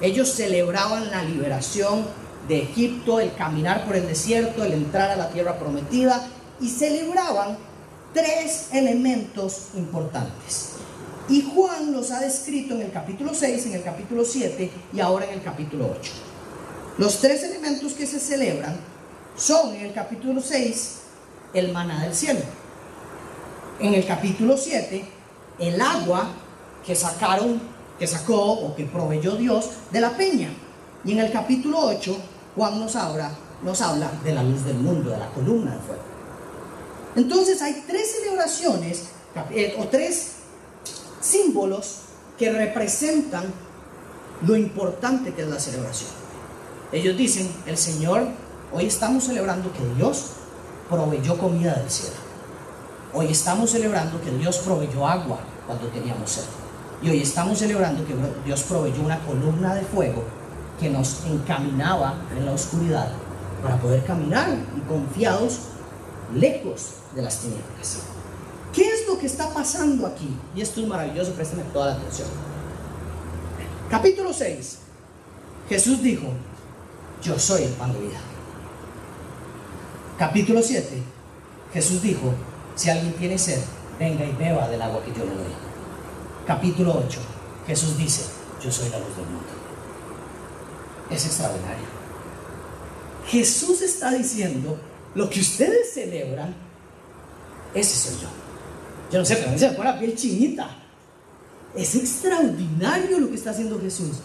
Ellos 0.00 0.30
celebraban 0.30 1.10
la 1.10 1.22
liberación 1.22 2.06
de 2.48 2.62
Egipto, 2.62 3.20
el 3.20 3.34
caminar 3.34 3.86
por 3.86 3.96
el 3.96 4.06
desierto, 4.06 4.64
el 4.64 4.72
entrar 4.72 5.10
a 5.10 5.16
la 5.16 5.30
tierra 5.30 5.58
prometida 5.58 6.26
y 6.60 6.68
celebraban 6.68 7.58
tres 8.12 8.68
elementos 8.72 9.68
importantes. 9.74 10.70
Y 11.28 11.42
Juan 11.42 11.92
los 11.92 12.10
ha 12.10 12.20
descrito 12.20 12.74
en 12.74 12.82
el 12.82 12.90
capítulo 12.90 13.32
6, 13.32 13.66
en 13.66 13.74
el 13.74 13.82
capítulo 13.82 14.24
7 14.24 14.70
y 14.92 15.00
ahora 15.00 15.26
en 15.26 15.34
el 15.34 15.42
capítulo 15.42 15.94
8. 15.98 16.12
Los 16.98 17.18
tres 17.18 17.44
elementos 17.44 17.92
que 17.92 18.06
se 18.06 18.18
celebran 18.18 18.76
son 19.36 19.74
en 19.74 19.86
el 19.86 19.92
capítulo 19.92 20.40
6 20.40 20.96
el 21.54 21.72
maná 21.72 22.02
del 22.02 22.14
cielo. 22.14 22.40
En 23.78 23.94
el 23.94 24.04
capítulo 24.04 24.56
7 24.56 25.04
el 25.60 25.80
agua 25.80 26.30
que 26.84 26.96
sacaron, 26.96 27.60
que 27.98 28.06
sacó 28.06 28.52
o 28.52 28.74
que 28.74 28.86
proveyó 28.86 29.36
Dios 29.36 29.70
de 29.92 30.00
la 30.00 30.16
peña. 30.16 30.50
Y 31.04 31.12
en 31.12 31.20
el 31.20 31.30
capítulo 31.30 31.78
8 31.80 32.16
Juan 32.56 32.80
nos 32.80 32.96
habla, 32.96 33.30
nos 33.62 33.80
habla 33.80 34.10
de 34.24 34.32
la 34.32 34.42
luz 34.42 34.64
del 34.64 34.78
mundo, 34.78 35.10
de 35.10 35.18
la 35.18 35.28
columna 35.28 35.76
de 35.76 35.80
fuego. 35.80 36.09
Entonces 37.16 37.60
hay 37.62 37.84
tres 37.86 38.16
celebraciones 38.20 39.04
eh, 39.50 39.76
o 39.78 39.86
tres 39.88 40.32
símbolos 41.20 41.96
que 42.38 42.50
representan 42.50 43.44
lo 44.46 44.56
importante 44.56 45.34
que 45.34 45.42
es 45.42 45.48
la 45.48 45.60
celebración. 45.60 46.10
Ellos 46.92 47.16
dicen, 47.16 47.50
el 47.66 47.76
Señor, 47.76 48.26
hoy 48.72 48.86
estamos 48.86 49.24
celebrando 49.24 49.72
que 49.72 49.84
Dios 49.96 50.30
proveyó 50.88 51.36
comida 51.38 51.74
del 51.74 51.90
cielo. 51.90 52.16
Hoy 53.12 53.26
estamos 53.26 53.70
celebrando 53.70 54.20
que 54.20 54.30
Dios 54.30 54.58
proveyó 54.58 55.06
agua 55.06 55.40
cuando 55.66 55.88
teníamos 55.88 56.30
sed. 56.30 56.44
Y 57.02 57.10
hoy 57.10 57.22
estamos 57.22 57.58
celebrando 57.58 58.04
que 58.06 58.14
Dios 58.44 58.62
proveyó 58.62 59.02
una 59.02 59.18
columna 59.24 59.74
de 59.74 59.82
fuego 59.82 60.22
que 60.78 60.90
nos 60.90 61.24
encaminaba 61.26 62.14
en 62.36 62.46
la 62.46 62.52
oscuridad 62.52 63.10
para 63.62 63.76
poder 63.76 64.04
caminar 64.04 64.48
y 64.76 64.80
confiados 64.88 65.60
lejos 66.34 66.94
de 67.14 67.22
las 67.22 67.38
tinieblas. 67.38 67.98
¿Qué 68.72 68.82
es 68.82 69.06
lo 69.08 69.18
que 69.18 69.26
está 69.26 69.52
pasando 69.52 70.06
aquí? 70.06 70.36
Y 70.54 70.60
esto 70.60 70.80
es 70.80 70.86
maravilloso, 70.86 71.32
préstame 71.32 71.64
toda 71.72 71.86
la 71.86 71.92
atención. 71.94 72.28
Capítulo 73.90 74.32
6. 74.32 74.78
Jesús 75.68 76.02
dijo, 76.02 76.28
yo 77.22 77.38
soy 77.38 77.64
el 77.64 77.72
pan 77.72 77.92
de 77.92 78.00
vida. 78.00 78.20
Capítulo 80.18 80.62
7. 80.62 81.02
Jesús 81.72 82.02
dijo, 82.02 82.32
si 82.76 82.90
alguien 82.90 83.12
tiene 83.14 83.38
sed, 83.38 83.60
venga 83.98 84.24
y 84.24 84.32
beba 84.32 84.68
del 84.68 84.82
agua 84.82 85.02
que 85.04 85.12
yo 85.12 85.24
le 85.24 85.34
doy. 85.34 85.54
Capítulo 86.46 87.02
8. 87.06 87.20
Jesús 87.66 87.96
dice, 87.96 88.26
yo 88.62 88.70
soy 88.70 88.88
la 88.90 88.98
luz 88.98 89.16
del 89.16 89.26
mundo. 89.26 89.48
Es 91.10 91.26
extraordinario. 91.26 91.86
Jesús 93.26 93.82
está 93.82 94.12
diciendo, 94.12 94.78
lo 95.14 95.28
que 95.28 95.40
ustedes 95.40 95.92
celebran, 95.92 96.54
ese 97.74 97.96
soy 97.96 98.20
yo. 98.22 98.28
Yo 99.12 99.18
no 99.18 99.24
sé, 99.24 99.36
pero 99.36 99.48
a 99.48 99.52
mí 99.52 99.58
se 99.58 99.70
me 99.70 99.74
pone 99.74 99.90
la 99.90 99.98
piel 99.98 100.14
chinita. 100.14 100.76
Es 101.74 101.94
extraordinario 101.94 103.18
lo 103.18 103.28
que 103.28 103.36
está 103.36 103.50
haciendo 103.50 103.80
Jesús. 103.80 104.18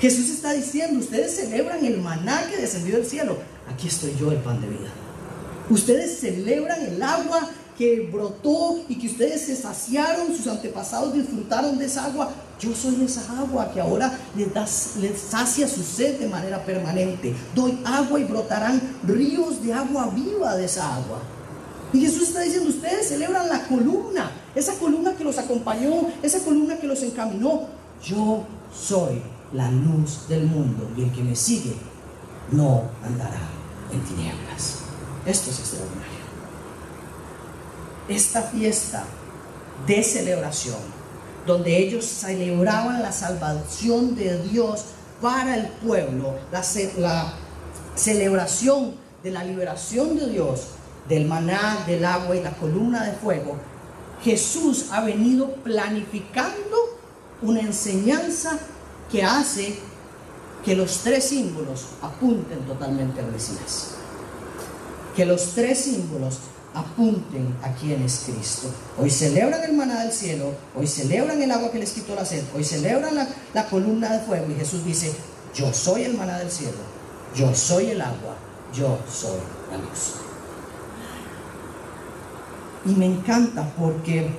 Jesús 0.00 0.30
está 0.30 0.52
diciendo, 0.52 1.00
ustedes 1.00 1.34
celebran 1.34 1.84
el 1.84 1.98
maná 1.98 2.46
que 2.48 2.56
descendió 2.56 2.96
del 2.96 3.06
cielo. 3.06 3.38
Aquí 3.70 3.88
estoy 3.88 4.14
yo, 4.18 4.30
el 4.30 4.38
pan 4.38 4.60
de 4.60 4.68
vida. 4.68 4.90
Ustedes 5.68 6.20
celebran 6.20 6.80
el 6.82 7.02
agua 7.02 7.50
que 7.76 8.08
brotó 8.10 8.84
y 8.88 8.98
que 8.98 9.08
ustedes 9.08 9.42
se 9.42 9.56
saciaron, 9.56 10.34
sus 10.34 10.46
antepasados 10.46 11.14
disfrutaron 11.14 11.78
de 11.78 11.86
esa 11.86 12.06
agua. 12.06 12.32
Yo 12.58 12.74
soy 12.74 13.04
esa 13.04 13.38
agua 13.38 13.70
que 13.72 13.80
ahora 13.80 14.18
les, 14.36 14.96
les 14.96 15.20
sacia 15.20 15.68
su 15.68 15.82
sed 15.82 16.18
de 16.18 16.28
manera 16.28 16.64
permanente. 16.64 17.34
Doy 17.54 17.78
agua 17.84 18.18
y 18.18 18.24
brotarán 18.24 18.80
ríos 19.04 19.62
de 19.62 19.72
agua 19.72 20.10
viva 20.14 20.56
de 20.56 20.64
esa 20.64 20.96
agua. 20.96 21.20
Y 21.92 22.00
Jesús 22.00 22.28
está 22.28 22.40
diciendo, 22.40 22.68
ustedes 22.68 23.08
celebran 23.08 23.48
la 23.48 23.66
columna, 23.66 24.30
esa 24.54 24.74
columna 24.74 25.14
que 25.14 25.24
los 25.24 25.38
acompañó, 25.38 26.08
esa 26.22 26.40
columna 26.40 26.76
que 26.76 26.86
los 26.86 27.02
encaminó. 27.02 27.66
Yo 28.04 28.44
soy 28.74 29.22
la 29.52 29.70
luz 29.70 30.28
del 30.28 30.46
mundo 30.46 30.90
y 30.96 31.04
el 31.04 31.12
que 31.12 31.22
me 31.22 31.34
sigue 31.34 31.74
no 32.52 32.82
andará 33.02 33.40
en 33.92 34.00
tinieblas. 34.02 34.80
Esto 35.24 35.50
es 35.50 35.58
extraordinario. 35.58 36.18
Esta 38.08 38.42
fiesta 38.42 39.04
de 39.86 40.02
celebración, 40.02 40.78
donde 41.48 41.78
ellos 41.78 42.04
celebraban 42.04 43.00
la 43.00 43.10
salvación 43.10 44.14
de 44.14 44.40
Dios 44.42 44.84
para 45.20 45.56
el 45.56 45.66
pueblo, 45.68 46.34
la, 46.52 46.62
celebración 47.96 48.94
de 49.24 49.30
la 49.32 49.42
liberación 49.42 50.16
de 50.16 50.28
Dios 50.28 50.68
del 51.08 51.24
maná, 51.24 51.82
del 51.86 52.04
agua 52.04 52.36
y 52.36 52.42
la 52.42 52.52
columna 52.52 53.02
de 53.02 53.12
fuego, 53.12 53.56
Jesús 54.22 54.88
ha 54.92 55.00
venido 55.00 55.54
planificando 55.64 56.76
una 57.40 57.60
enseñanza 57.60 58.58
que 59.10 59.24
hace 59.24 59.78
que 60.64 60.76
los 60.76 60.98
tres 60.98 61.24
símbolos 61.24 61.86
apunten 62.02 62.60
totalmente 62.66 63.20
al 63.20 63.32
Mesías. 63.32 63.94
Que 65.16 65.24
los 65.24 65.54
tres 65.54 65.78
símbolos 65.78 66.40
apunten 66.78 67.56
a 67.62 67.72
quién 67.72 68.02
es 68.02 68.24
Cristo. 68.26 68.68
Hoy 68.98 69.10
celebran 69.10 69.62
el 69.64 69.72
maná 69.72 70.02
del 70.02 70.12
cielo, 70.12 70.54
hoy 70.76 70.86
celebran 70.86 71.40
el 71.42 71.50
agua 71.50 71.70
que 71.70 71.78
les 71.78 71.92
quitó 71.92 72.14
la 72.14 72.24
sed, 72.24 72.44
hoy 72.54 72.64
celebran 72.64 73.14
la, 73.14 73.28
la 73.52 73.68
columna 73.68 74.12
de 74.12 74.20
fuego 74.20 74.46
y 74.50 74.54
Jesús 74.54 74.84
dice, 74.84 75.12
yo 75.54 75.72
soy 75.72 76.04
el 76.04 76.16
maná 76.16 76.38
del 76.38 76.50
cielo, 76.50 76.78
yo 77.34 77.52
soy 77.54 77.90
el 77.90 78.00
agua, 78.00 78.36
yo 78.72 78.98
soy 79.10 79.38
la 79.70 79.78
luz. 79.78 80.14
Y 82.84 82.90
me 82.90 83.06
encanta 83.06 83.68
porque 83.76 84.30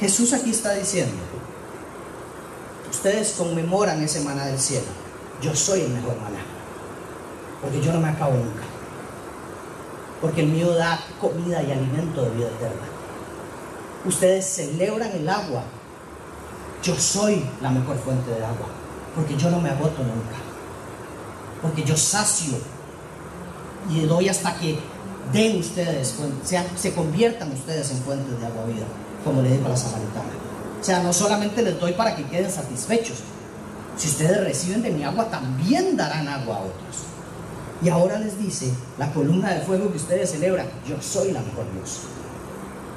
Jesús 0.00 0.32
aquí 0.32 0.50
está 0.50 0.72
diciendo, 0.72 1.16
ustedes 2.90 3.32
conmemoran 3.32 4.02
ese 4.02 4.20
maná 4.20 4.46
del 4.46 4.58
cielo, 4.58 4.86
yo 5.42 5.54
soy 5.54 5.82
el 5.82 5.90
mejor 5.90 6.16
maná, 6.16 6.40
porque 7.60 7.80
yo 7.82 7.92
no 7.92 8.00
me 8.00 8.08
acabo 8.08 8.32
nunca, 8.32 8.62
porque 10.20 10.42
el 10.42 10.48
mío 10.48 10.74
da 10.74 10.98
comida 11.20 11.62
y 11.62 11.72
alimento 11.72 12.22
de 12.22 12.30
vida 12.30 12.48
eterna. 12.48 12.86
Ustedes 14.04 14.46
celebran 14.46 15.10
el 15.12 15.28
agua, 15.28 15.62
yo 16.82 16.94
soy 16.94 17.44
la 17.60 17.70
mejor 17.70 17.98
fuente 17.98 18.30
de 18.30 18.44
agua, 18.44 18.68
porque 19.14 19.36
yo 19.36 19.50
no 19.50 19.60
me 19.60 19.70
agoto 19.70 19.98
nunca, 19.98 20.36
porque 21.60 21.82
yo 21.82 21.96
sacio 21.96 22.56
y 23.90 24.00
doy 24.00 24.28
hasta 24.28 24.54
que 24.56 24.78
den 25.32 25.58
ustedes, 25.58 26.14
se 26.76 26.94
conviertan 26.94 27.52
ustedes 27.52 27.90
en 27.90 27.98
fuentes 27.98 28.38
de 28.40 28.46
agua 28.46 28.64
vida, 28.66 28.86
como 29.24 29.42
le 29.42 29.50
dijo 29.50 29.66
a 29.66 29.70
la 29.70 29.76
samaritana. 29.76 30.30
O 30.80 30.84
sea, 30.84 31.02
no 31.02 31.12
solamente 31.12 31.62
les 31.62 31.80
doy 31.80 31.92
para 31.92 32.14
que 32.14 32.24
queden 32.24 32.50
satisfechos, 32.50 33.18
si 33.96 34.08
ustedes 34.08 34.44
reciben 34.44 34.82
de 34.82 34.90
mi 34.90 35.04
agua, 35.04 35.28
también 35.30 35.96
darán 35.96 36.28
agua 36.28 36.56
a 36.56 36.60
otros. 36.60 37.15
Y 37.82 37.88
ahora 37.88 38.18
les 38.18 38.38
dice, 38.38 38.70
la 38.98 39.12
columna 39.12 39.54
de 39.54 39.60
fuego 39.60 39.90
que 39.90 39.98
ustedes 39.98 40.30
celebran, 40.30 40.66
yo 40.88 41.00
soy 41.00 41.32
la 41.32 41.40
mejor 41.42 41.66
luz. 41.78 42.00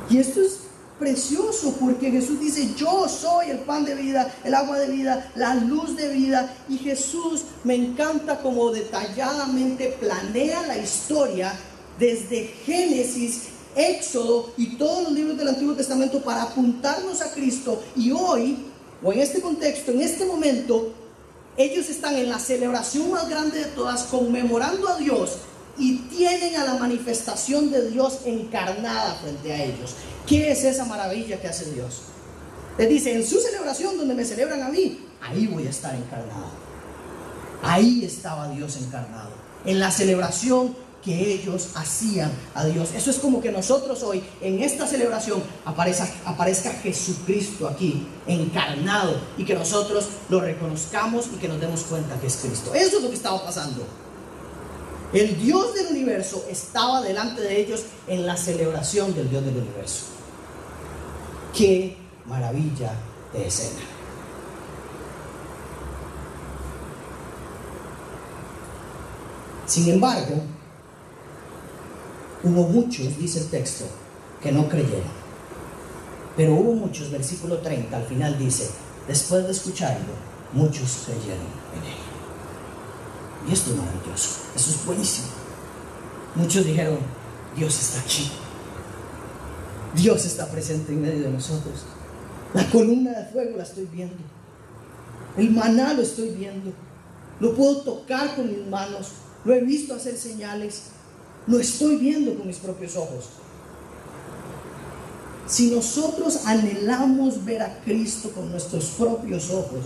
Y 0.10 0.18
esto 0.18 0.42
es 0.42 0.60
precioso 1.00 1.76
porque 1.80 2.12
Jesús 2.12 2.40
dice, 2.40 2.74
yo 2.76 3.08
soy 3.08 3.50
el 3.50 3.60
pan 3.60 3.86
de 3.86 3.96
vida, 3.96 4.34
el 4.44 4.54
agua 4.54 4.80
de 4.80 4.88
vida, 4.88 5.32
la 5.36 5.56
luz 5.56 5.96
de 5.96 6.10
vida. 6.10 6.54
Y 6.68 6.78
Jesús 6.78 7.44
me 7.64 7.76
encanta 7.76 8.42
como 8.42 8.72
detalladamente 8.72 9.98
planea 10.00 10.66
la 10.68 10.78
historia 10.78 11.54
desde 11.98 12.46
Génesis, 12.66 13.44
Éxodo 13.76 14.52
y 14.58 14.78
todos 14.78 15.04
los 15.04 15.12
libros 15.14 15.38
del 15.38 15.50
Antiguo 15.50 15.76
Testamento 15.76 16.22
para 16.22 16.44
apuntarnos 16.44 17.22
a 17.22 17.32
Cristo. 17.32 17.82
Y 17.96 18.12
hoy, 18.12 18.66
o 19.04 19.14
en 19.14 19.20
este 19.20 19.42
contexto, 19.42 19.92
en 19.92 20.02
este 20.02 20.26
momento, 20.26 20.94
ellos 21.60 21.90
están 21.90 22.16
en 22.16 22.30
la 22.30 22.40
celebración 22.40 23.12
más 23.12 23.28
grande 23.28 23.60
de 23.60 23.66
todas, 23.66 24.04
conmemorando 24.04 24.88
a 24.88 24.98
Dios 24.98 25.40
y 25.78 25.98
tienen 26.08 26.56
a 26.56 26.64
la 26.64 26.76
manifestación 26.76 27.70
de 27.70 27.90
Dios 27.92 28.22
encarnada 28.26 29.16
frente 29.16 29.52
a 29.52 29.66
ellos. 29.66 29.96
¿Qué 30.26 30.52
es 30.52 30.64
esa 30.64 30.86
maravilla 30.86 31.40
que 31.42 31.50
hace 31.50 31.70
Dios? 31.72 32.04
Les 32.78 32.88
dice, 32.88 33.14
en 33.14 33.28
su 33.28 33.42
celebración 33.42 33.98
donde 33.98 34.16
me 34.16 34.24
celebran 34.24 34.64
a 34.64 34.70
mí, 34.70 35.06
ahí 35.20 35.48
voy 35.48 35.68
a 35.68 35.70
estar 35.70 35.94
encarnado. 35.94 36.50
Ahí 37.62 38.06
estaba 38.06 38.48
Dios 38.48 38.78
encarnado. 38.78 39.32
En 39.66 39.82
la 39.82 39.92
celebración 39.92 40.74
que 41.04 41.34
ellos 41.34 41.70
hacían 41.76 42.32
a 42.54 42.66
Dios. 42.66 42.90
Eso 42.96 43.10
es 43.10 43.20
como 43.20 43.42
que 43.42 43.52
nosotros 43.52 44.04
hoy, 44.04 44.24
en 44.42 44.62
esta 44.62 44.86
celebración, 44.86 45.42
aparezca, 45.66 46.10
aparezca 46.26 46.72
Jesucristo 46.72 47.68
aquí, 47.68 48.08
encarnado, 48.28 49.20
y 49.38 49.46
que 49.46 49.56
nosotros 49.56 50.08
lo 50.30 50.42
reconozcamos 50.42 51.28
y 51.34 51.38
que 51.38 51.48
nos 51.48 51.60
demos 51.60 51.84
cuenta 51.84 52.20
que 52.20 52.28
es 52.28 52.38
Cristo. 52.38 52.74
Eso 52.74 52.98
es 52.98 53.04
lo 53.04 53.10
que 53.10 53.16
estaba 53.16 53.44
pasando. 53.44 53.86
El 55.14 55.42
Dios 55.42 55.74
del 55.74 55.88
universo 55.88 56.46
estaba 56.50 57.02
delante 57.02 57.42
de 57.42 57.60
ellos 57.60 57.84
en 58.08 58.26
la 58.28 58.38
celebración 58.38 59.16
del 59.16 59.30
Dios 59.30 59.44
del 59.44 59.58
universo. 59.58 60.06
Qué 61.56 61.98
maravilla 62.28 62.94
de 63.34 63.48
escena. 63.48 63.82
Sin 69.66 69.90
embargo, 69.90 70.42
hubo 72.44 72.64
muchos, 72.64 73.18
dice 73.18 73.40
el 73.40 73.48
texto, 73.48 73.86
que 74.42 74.52
no 74.52 74.68
creyeron. 74.68 75.20
Pero 76.38 76.54
hubo 76.54 76.74
muchos, 76.74 77.12
versículo 77.12 77.58
30, 77.58 77.96
al 77.96 78.06
final 78.06 78.38
dice, 78.38 78.70
después 79.08 79.46
de 79.46 79.52
escucharlo, 79.52 80.14
muchos 80.54 81.04
creyeron 81.06 81.46
en 81.76 81.84
él. 81.84 81.98
Y 83.50 83.54
esto 83.54 83.72
es 83.72 83.78
maravilloso, 83.78 84.30
eso 84.56 84.70
es 84.72 84.86
buenísimo. 84.86 85.28
Muchos 86.36 86.66
dijeron, 86.66 87.00
Dios 87.56 87.80
está 87.80 88.00
aquí. 88.00 88.30
Dios 89.96 90.26
está 90.26 90.48
presente 90.48 90.94
en 90.94 91.02
medio 91.02 91.24
de 91.24 91.32
nosotros. 91.32 91.86
La 92.54 92.70
columna 92.70 93.12
de 93.12 93.26
fuego 93.26 93.58
la 93.58 93.64
estoy 93.64 93.88
viendo. 93.92 94.18
El 95.38 95.52
maná 95.52 95.94
lo 95.94 96.02
estoy 96.02 96.30
viendo. 96.30 96.72
Lo 97.40 97.56
puedo 97.56 97.82
tocar 97.82 98.36
con 98.36 98.48
mis 98.48 98.66
manos. 98.68 99.12
Lo 99.46 99.54
he 99.54 99.62
visto 99.62 99.96
hacer 99.96 100.16
señales. 100.18 100.84
Lo 101.50 101.58
estoy 101.58 101.96
viendo 101.96 102.36
con 102.36 102.46
mis 102.46 102.58
propios 102.58 102.96
ojos. 102.96 103.26
Si 105.48 105.72
nosotros 105.72 106.46
anhelamos 106.46 107.44
ver 107.44 107.64
a 107.64 107.82
Cristo 107.82 108.30
con 108.30 108.52
nuestros 108.52 108.86
propios 108.90 109.50
ojos, 109.50 109.80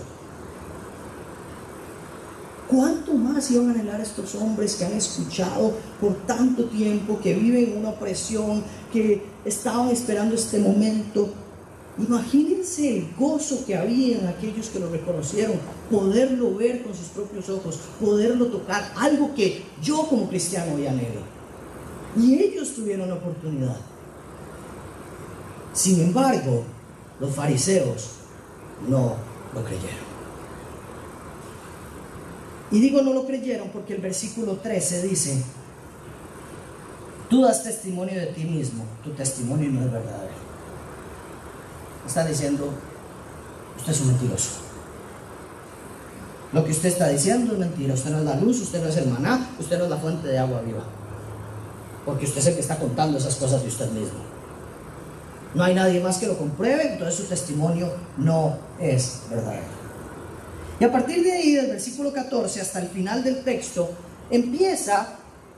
¿cuánto 2.68 3.14
más 3.14 3.50
iban 3.50 3.70
a 3.70 3.72
anhelar 3.72 3.98
estos 4.02 4.34
hombres 4.34 4.74
que 4.74 4.84
han 4.84 4.92
escuchado 4.92 5.72
por 6.02 6.26
tanto 6.26 6.66
tiempo, 6.66 7.18
que 7.18 7.32
viven 7.32 7.72
en 7.72 7.78
una 7.78 7.90
opresión, 7.90 8.62
que 8.92 9.24
estaban 9.46 9.88
esperando 9.88 10.34
este 10.34 10.58
momento? 10.58 11.32
Imagínense 11.96 12.98
el 12.98 13.14
gozo 13.18 13.64
que 13.64 13.74
había 13.74 14.18
en 14.18 14.26
aquellos 14.26 14.68
que 14.68 14.80
lo 14.80 14.90
reconocieron, 14.90 15.56
poderlo 15.90 16.56
ver 16.56 16.82
con 16.82 16.94
sus 16.94 17.06
propios 17.06 17.48
ojos, 17.48 17.78
poderlo 17.98 18.48
tocar, 18.48 18.92
algo 18.96 19.34
que 19.34 19.62
yo 19.82 20.06
como 20.08 20.28
cristiano 20.28 20.74
hoy 20.74 20.86
anhelo. 20.86 21.33
Y 22.16 22.34
ellos 22.34 22.74
tuvieron 22.74 23.10
oportunidad. 23.10 23.76
Sin 25.72 26.00
embargo, 26.00 26.64
los 27.20 27.34
fariseos 27.34 28.10
no 28.88 29.16
lo 29.54 29.64
creyeron. 29.64 30.14
Y 32.70 32.80
digo 32.80 33.02
no 33.02 33.12
lo 33.12 33.26
creyeron 33.26 33.68
porque 33.68 33.94
el 33.94 34.00
versículo 34.00 34.56
13 34.56 35.02
dice, 35.02 35.42
tú 37.28 37.42
das 37.42 37.62
testimonio 37.62 38.18
de 38.18 38.26
ti 38.26 38.44
mismo, 38.44 38.84
tu 39.02 39.10
testimonio 39.10 39.70
no 39.70 39.80
es 39.84 39.92
verdadero. 39.92 40.34
Está 42.06 42.24
diciendo, 42.24 42.68
usted 43.76 43.92
es 43.92 44.00
un 44.00 44.08
mentiroso. 44.08 44.50
Lo 46.52 46.64
que 46.64 46.70
usted 46.70 46.90
está 46.90 47.08
diciendo 47.08 47.52
es 47.54 47.58
mentira. 47.58 47.94
Usted 47.94 48.10
no 48.10 48.18
es 48.18 48.24
la 48.24 48.36
luz, 48.36 48.60
usted 48.60 48.80
no 48.80 48.88
es 48.88 48.96
el 48.96 49.08
maná, 49.08 49.50
usted 49.58 49.76
no 49.76 49.84
es 49.84 49.90
la 49.90 49.96
fuente 49.96 50.28
de 50.28 50.38
agua 50.38 50.60
viva. 50.60 50.84
Porque 52.04 52.26
usted 52.26 52.38
es 52.38 52.46
el 52.48 52.54
que 52.54 52.60
está 52.60 52.78
contando 52.78 53.18
esas 53.18 53.36
cosas 53.36 53.62
de 53.62 53.68
usted 53.68 53.90
mismo 53.90 54.34
no 55.54 55.62
hay 55.62 55.74
nadie 55.74 56.00
más 56.00 56.18
que 56.18 56.26
lo 56.26 56.36
compruebe, 56.36 56.92
entonces 56.92 57.14
su 57.14 57.24
testimonio 57.24 57.92
no 58.18 58.58
es 58.80 59.20
verdadero. 59.30 59.84
Y 60.80 60.84
a 60.84 60.90
partir 60.90 61.22
de 61.22 61.32
ahí, 61.32 61.52
del 61.52 61.68
versículo 61.68 62.12
14 62.12 62.60
hasta 62.60 62.80
el 62.80 62.88
final 62.88 63.22
del 63.22 63.44
texto, 63.44 63.90
empieza 64.30 65.16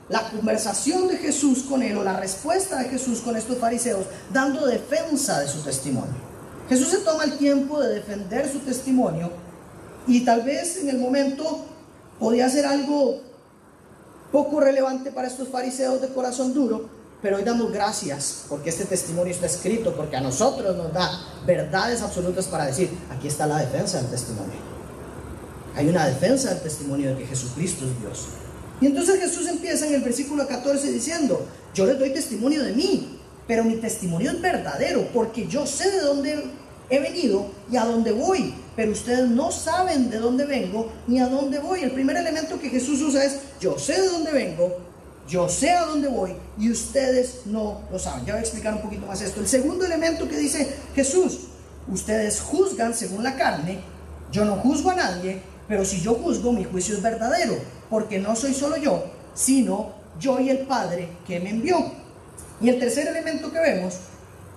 la 0.09 0.29
conversación 0.29 1.07
de 1.07 1.17
Jesús 1.17 1.63
con 1.63 1.81
él 1.81 1.97
o 1.97 2.03
la 2.03 2.17
respuesta 2.17 2.77
de 2.77 2.89
Jesús 2.89 3.21
con 3.21 3.35
estos 3.35 3.57
fariseos, 3.57 4.05
dando 4.31 4.67
defensa 4.67 5.39
de 5.39 5.47
su 5.47 5.61
testimonio. 5.61 6.27
Jesús 6.69 6.89
se 6.89 6.99
toma 6.99 7.23
el 7.23 7.37
tiempo 7.37 7.81
de 7.81 7.95
defender 7.95 8.49
su 8.49 8.59
testimonio 8.59 9.31
y 10.05 10.23
tal 10.23 10.43
vez 10.43 10.77
en 10.77 10.89
el 10.89 10.99
momento 10.99 11.65
podía 12.19 12.47
ser 12.49 12.65
algo 12.65 13.21
poco 14.31 14.59
relevante 14.59 15.11
para 15.11 15.27
estos 15.27 15.47
fariseos 15.47 16.01
de 16.01 16.09
corazón 16.09 16.53
duro, 16.53 16.89
pero 17.21 17.37
hoy 17.37 17.43
damos 17.43 17.71
gracias 17.71 18.45
porque 18.47 18.69
este 18.69 18.85
testimonio 18.85 19.33
está 19.33 19.47
escrito, 19.47 19.95
porque 19.95 20.17
a 20.17 20.21
nosotros 20.21 20.75
nos 20.75 20.93
da 20.93 21.09
verdades 21.45 22.01
absolutas 22.01 22.45
para 22.47 22.65
decir, 22.65 22.89
aquí 23.09 23.27
está 23.27 23.47
la 23.47 23.59
defensa 23.59 23.99
del 24.01 24.11
testimonio. 24.11 24.67
Hay 25.75 25.87
una 25.87 26.05
defensa 26.05 26.49
del 26.49 26.61
testimonio 26.61 27.09
de 27.09 27.17
que 27.17 27.27
Jesucristo 27.27 27.85
es 27.85 27.99
Dios. 28.01 28.27
Y 28.81 28.87
entonces 28.87 29.19
Jesús 29.19 29.47
empieza 29.47 29.87
en 29.87 29.95
el 29.95 30.01
versículo 30.01 30.47
14 30.47 30.91
diciendo, 30.91 31.45
yo 31.73 31.85
les 31.85 31.97
doy 31.97 32.11
testimonio 32.11 32.63
de 32.63 32.73
mí, 32.73 33.19
pero 33.47 33.63
mi 33.63 33.75
testimonio 33.77 34.31
es 34.31 34.41
verdadero, 34.41 35.07
porque 35.13 35.47
yo 35.47 35.65
sé 35.65 35.89
de 35.89 36.01
dónde 36.01 36.43
he 36.89 36.99
venido 36.99 37.47
y 37.71 37.77
a 37.77 37.85
dónde 37.85 38.11
voy, 38.11 38.53
pero 38.75 38.91
ustedes 38.91 39.27
no 39.29 39.51
saben 39.51 40.09
de 40.09 40.19
dónde 40.19 40.45
vengo 40.45 40.91
ni 41.07 41.19
a 41.19 41.27
dónde 41.27 41.59
voy. 41.59 41.81
El 41.81 41.91
primer 41.91 42.17
elemento 42.17 42.59
que 42.59 42.69
Jesús 42.69 43.01
usa 43.01 43.23
es, 43.23 43.39
yo 43.59 43.77
sé 43.77 44.01
de 44.01 44.07
dónde 44.07 44.31
vengo, 44.31 44.77
yo 45.27 45.49
sé 45.49 45.71
a 45.71 45.85
dónde 45.85 46.07
voy 46.07 46.33
y 46.57 46.71
ustedes 46.71 47.41
no 47.45 47.81
lo 47.91 47.99
saben. 47.99 48.25
Ya 48.25 48.33
voy 48.33 48.39
a 48.39 48.43
explicar 48.43 48.73
un 48.73 48.81
poquito 48.81 49.05
más 49.05 49.21
esto. 49.21 49.41
El 49.41 49.47
segundo 49.47 49.85
elemento 49.85 50.27
que 50.27 50.37
dice 50.37 50.75
Jesús, 50.95 51.47
ustedes 51.87 52.39
juzgan 52.39 52.93
según 52.93 53.23
la 53.23 53.35
carne, 53.35 53.79
yo 54.31 54.45
no 54.45 54.55
juzgo 54.57 54.91
a 54.91 54.95
nadie, 54.95 55.41
pero 55.67 55.83
si 55.83 56.01
yo 56.01 56.15
juzgo, 56.15 56.53
mi 56.53 56.63
juicio 56.63 56.95
es 56.95 57.01
verdadero, 57.01 57.57
porque 57.89 58.19
no 58.19 58.35
soy 58.35 58.53
solo 58.53 58.77
yo, 58.77 59.05
sino 59.33 59.93
yo 60.19 60.39
y 60.39 60.49
el 60.49 60.59
Padre 60.59 61.09
que 61.25 61.39
me 61.39 61.49
envió. 61.49 61.91
Y 62.61 62.69
el 62.69 62.79
tercer 62.79 63.07
elemento 63.07 63.51
que 63.51 63.59
vemos, 63.59 63.95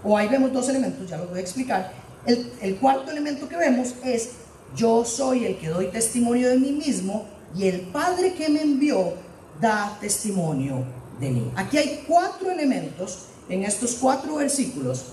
o 0.04 0.16
ahí 0.16 0.28
vemos 0.28 0.52
dos 0.52 0.68
elementos, 0.68 1.08
ya 1.08 1.18
lo 1.18 1.26
voy 1.26 1.38
a 1.38 1.42
explicar, 1.42 1.92
el, 2.26 2.76
cuarto 2.76 3.10
elemento 3.10 3.48
que 3.48 3.56
vemos 3.56 3.94
es, 4.04 4.30
yo 4.76 5.04
soy 5.04 5.46
el 5.46 5.58
que 5.58 5.68
doy 5.68 5.86
testimonio 5.86 6.48
de 6.50 6.58
mí 6.58 6.72
mismo 6.72 7.26
y 7.56 7.66
el 7.66 7.80
Padre 7.80 8.34
que 8.34 8.48
me 8.48 8.62
envió 8.62 9.14
da 9.60 9.96
testimonio 10.00 10.84
de 11.18 11.30
mí. 11.30 11.50
Aquí 11.56 11.78
hay 11.78 12.04
cuatro 12.06 12.50
elementos 12.50 13.26
en 13.48 13.64
estos 13.64 13.94
cuatro 13.94 14.36
versículos 14.36 15.06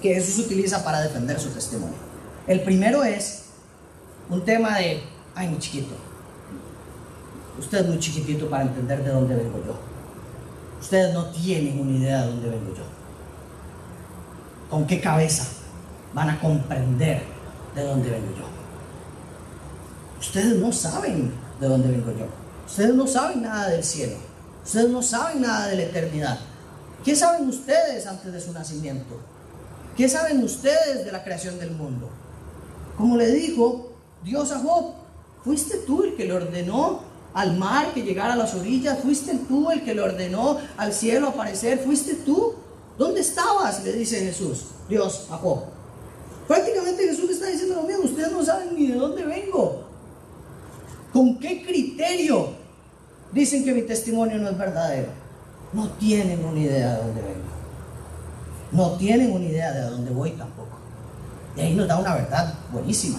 que 0.00 0.14
Jesús 0.14 0.46
utiliza 0.46 0.84
para 0.84 1.00
defender 1.00 1.38
su 1.40 1.50
testimonio. 1.50 1.96
El 2.46 2.62
primero 2.62 3.04
es 3.04 3.44
un 4.28 4.44
tema 4.44 4.78
de, 4.78 5.00
ay, 5.34 5.48
mi 5.48 5.58
chiquito, 5.58 5.94
usted 7.58 7.78
es 7.78 7.86
muy 7.86 7.98
chiquitito 7.98 8.50
para 8.50 8.64
entender 8.64 9.02
de 9.02 9.10
dónde 9.10 9.36
vengo 9.36 9.58
yo. 9.64 9.78
Ustedes 10.80 11.14
no 11.14 11.26
tienen 11.26 11.80
una 11.80 11.96
idea 11.96 12.22
de 12.22 12.26
dónde 12.26 12.48
vengo 12.50 12.74
yo. 12.74 12.82
¿Con 14.68 14.86
qué 14.86 15.00
cabeza 15.00 15.61
van 16.14 16.30
a 16.30 16.40
comprender 16.40 17.22
de 17.74 17.82
dónde 17.82 18.10
vengo 18.10 18.36
yo? 18.36 18.44
Ustedes 20.20 20.56
no 20.56 20.72
saben 20.72 21.32
de 21.60 21.68
dónde 21.68 21.88
vengo 21.88 22.10
yo. 22.12 22.26
Ustedes 22.66 22.94
no 22.94 23.06
saben 23.06 23.42
nada 23.42 23.68
del 23.68 23.82
cielo. 23.82 24.16
Ustedes 24.64 24.90
no 24.90 25.02
saben 25.02 25.42
nada 25.42 25.68
de 25.68 25.76
la 25.76 25.82
eternidad. 25.82 26.38
¿Qué 27.04 27.16
saben 27.16 27.48
ustedes 27.48 28.06
antes 28.06 28.32
de 28.32 28.40
su 28.40 28.52
nacimiento? 28.52 29.18
¿Qué 29.96 30.08
saben 30.08 30.42
ustedes 30.42 31.04
de 31.04 31.12
la 31.12 31.24
creación 31.24 31.58
del 31.58 31.72
mundo? 31.72 32.08
Como 32.96 33.16
le 33.16 33.30
dijo 33.32 33.92
Dios 34.22 34.52
a 34.52 34.60
Job, 34.60 34.94
fuiste 35.42 35.78
tú 35.78 36.04
el 36.04 36.14
que 36.14 36.24
le 36.24 36.32
ordenó 36.32 37.00
al 37.34 37.56
mar 37.56 37.92
que 37.92 38.02
llegara 38.02 38.34
a 38.34 38.36
las 38.36 38.54
orillas, 38.54 38.98
fuiste 39.00 39.34
tú 39.48 39.70
el 39.70 39.82
que 39.82 39.94
le 39.94 40.02
ordenó 40.02 40.58
al 40.76 40.92
cielo 40.92 41.28
aparecer, 41.28 41.80
fuiste 41.80 42.14
tú. 42.14 42.54
¿Dónde 42.98 43.20
estabas? 43.20 43.82
Le 43.84 43.92
dice 43.94 44.20
Jesús, 44.20 44.66
Dios 44.88 45.26
a 45.30 45.36
Job. 45.38 45.64
Prácticamente 46.52 47.08
Jesús 47.08 47.30
está 47.30 47.46
diciendo 47.46 47.76
lo 47.76 47.84
mismo, 47.84 48.04
ustedes 48.04 48.30
no 48.30 48.44
saben 48.44 48.74
ni 48.74 48.88
de 48.88 48.96
dónde 48.96 49.24
vengo. 49.24 49.84
¿Con 51.10 51.38
qué 51.38 51.64
criterio 51.64 52.50
dicen 53.32 53.64
que 53.64 53.72
mi 53.72 53.80
testimonio 53.80 54.36
no 54.36 54.50
es 54.50 54.58
verdadero. 54.58 55.08
No 55.72 55.88
tienen 55.92 56.44
una 56.44 56.60
idea 56.60 56.92
de 56.92 56.96
dónde 56.98 57.22
vengo. 57.22 57.52
No 58.70 58.90
tienen 58.98 59.32
una 59.32 59.46
idea 59.46 59.72
de 59.72 59.80
dónde 59.80 60.10
voy 60.10 60.32
tampoco. 60.32 60.76
Y 61.56 61.62
ahí 61.62 61.74
nos 61.74 61.88
da 61.88 61.98
una 61.98 62.16
verdad 62.16 62.52
buenísima. 62.70 63.18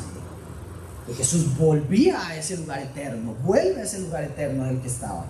Que 1.08 1.16
Jesús 1.16 1.58
volvía 1.58 2.24
a 2.28 2.38
ese 2.38 2.58
lugar 2.58 2.82
eterno, 2.82 3.34
vuelve 3.44 3.82
a 3.82 3.84
ese 3.84 4.00
lugar 4.02 4.26
eterno 4.26 4.66
en 4.66 4.76
el 4.76 4.80
que 4.80 4.90
estaba. 4.90 5.26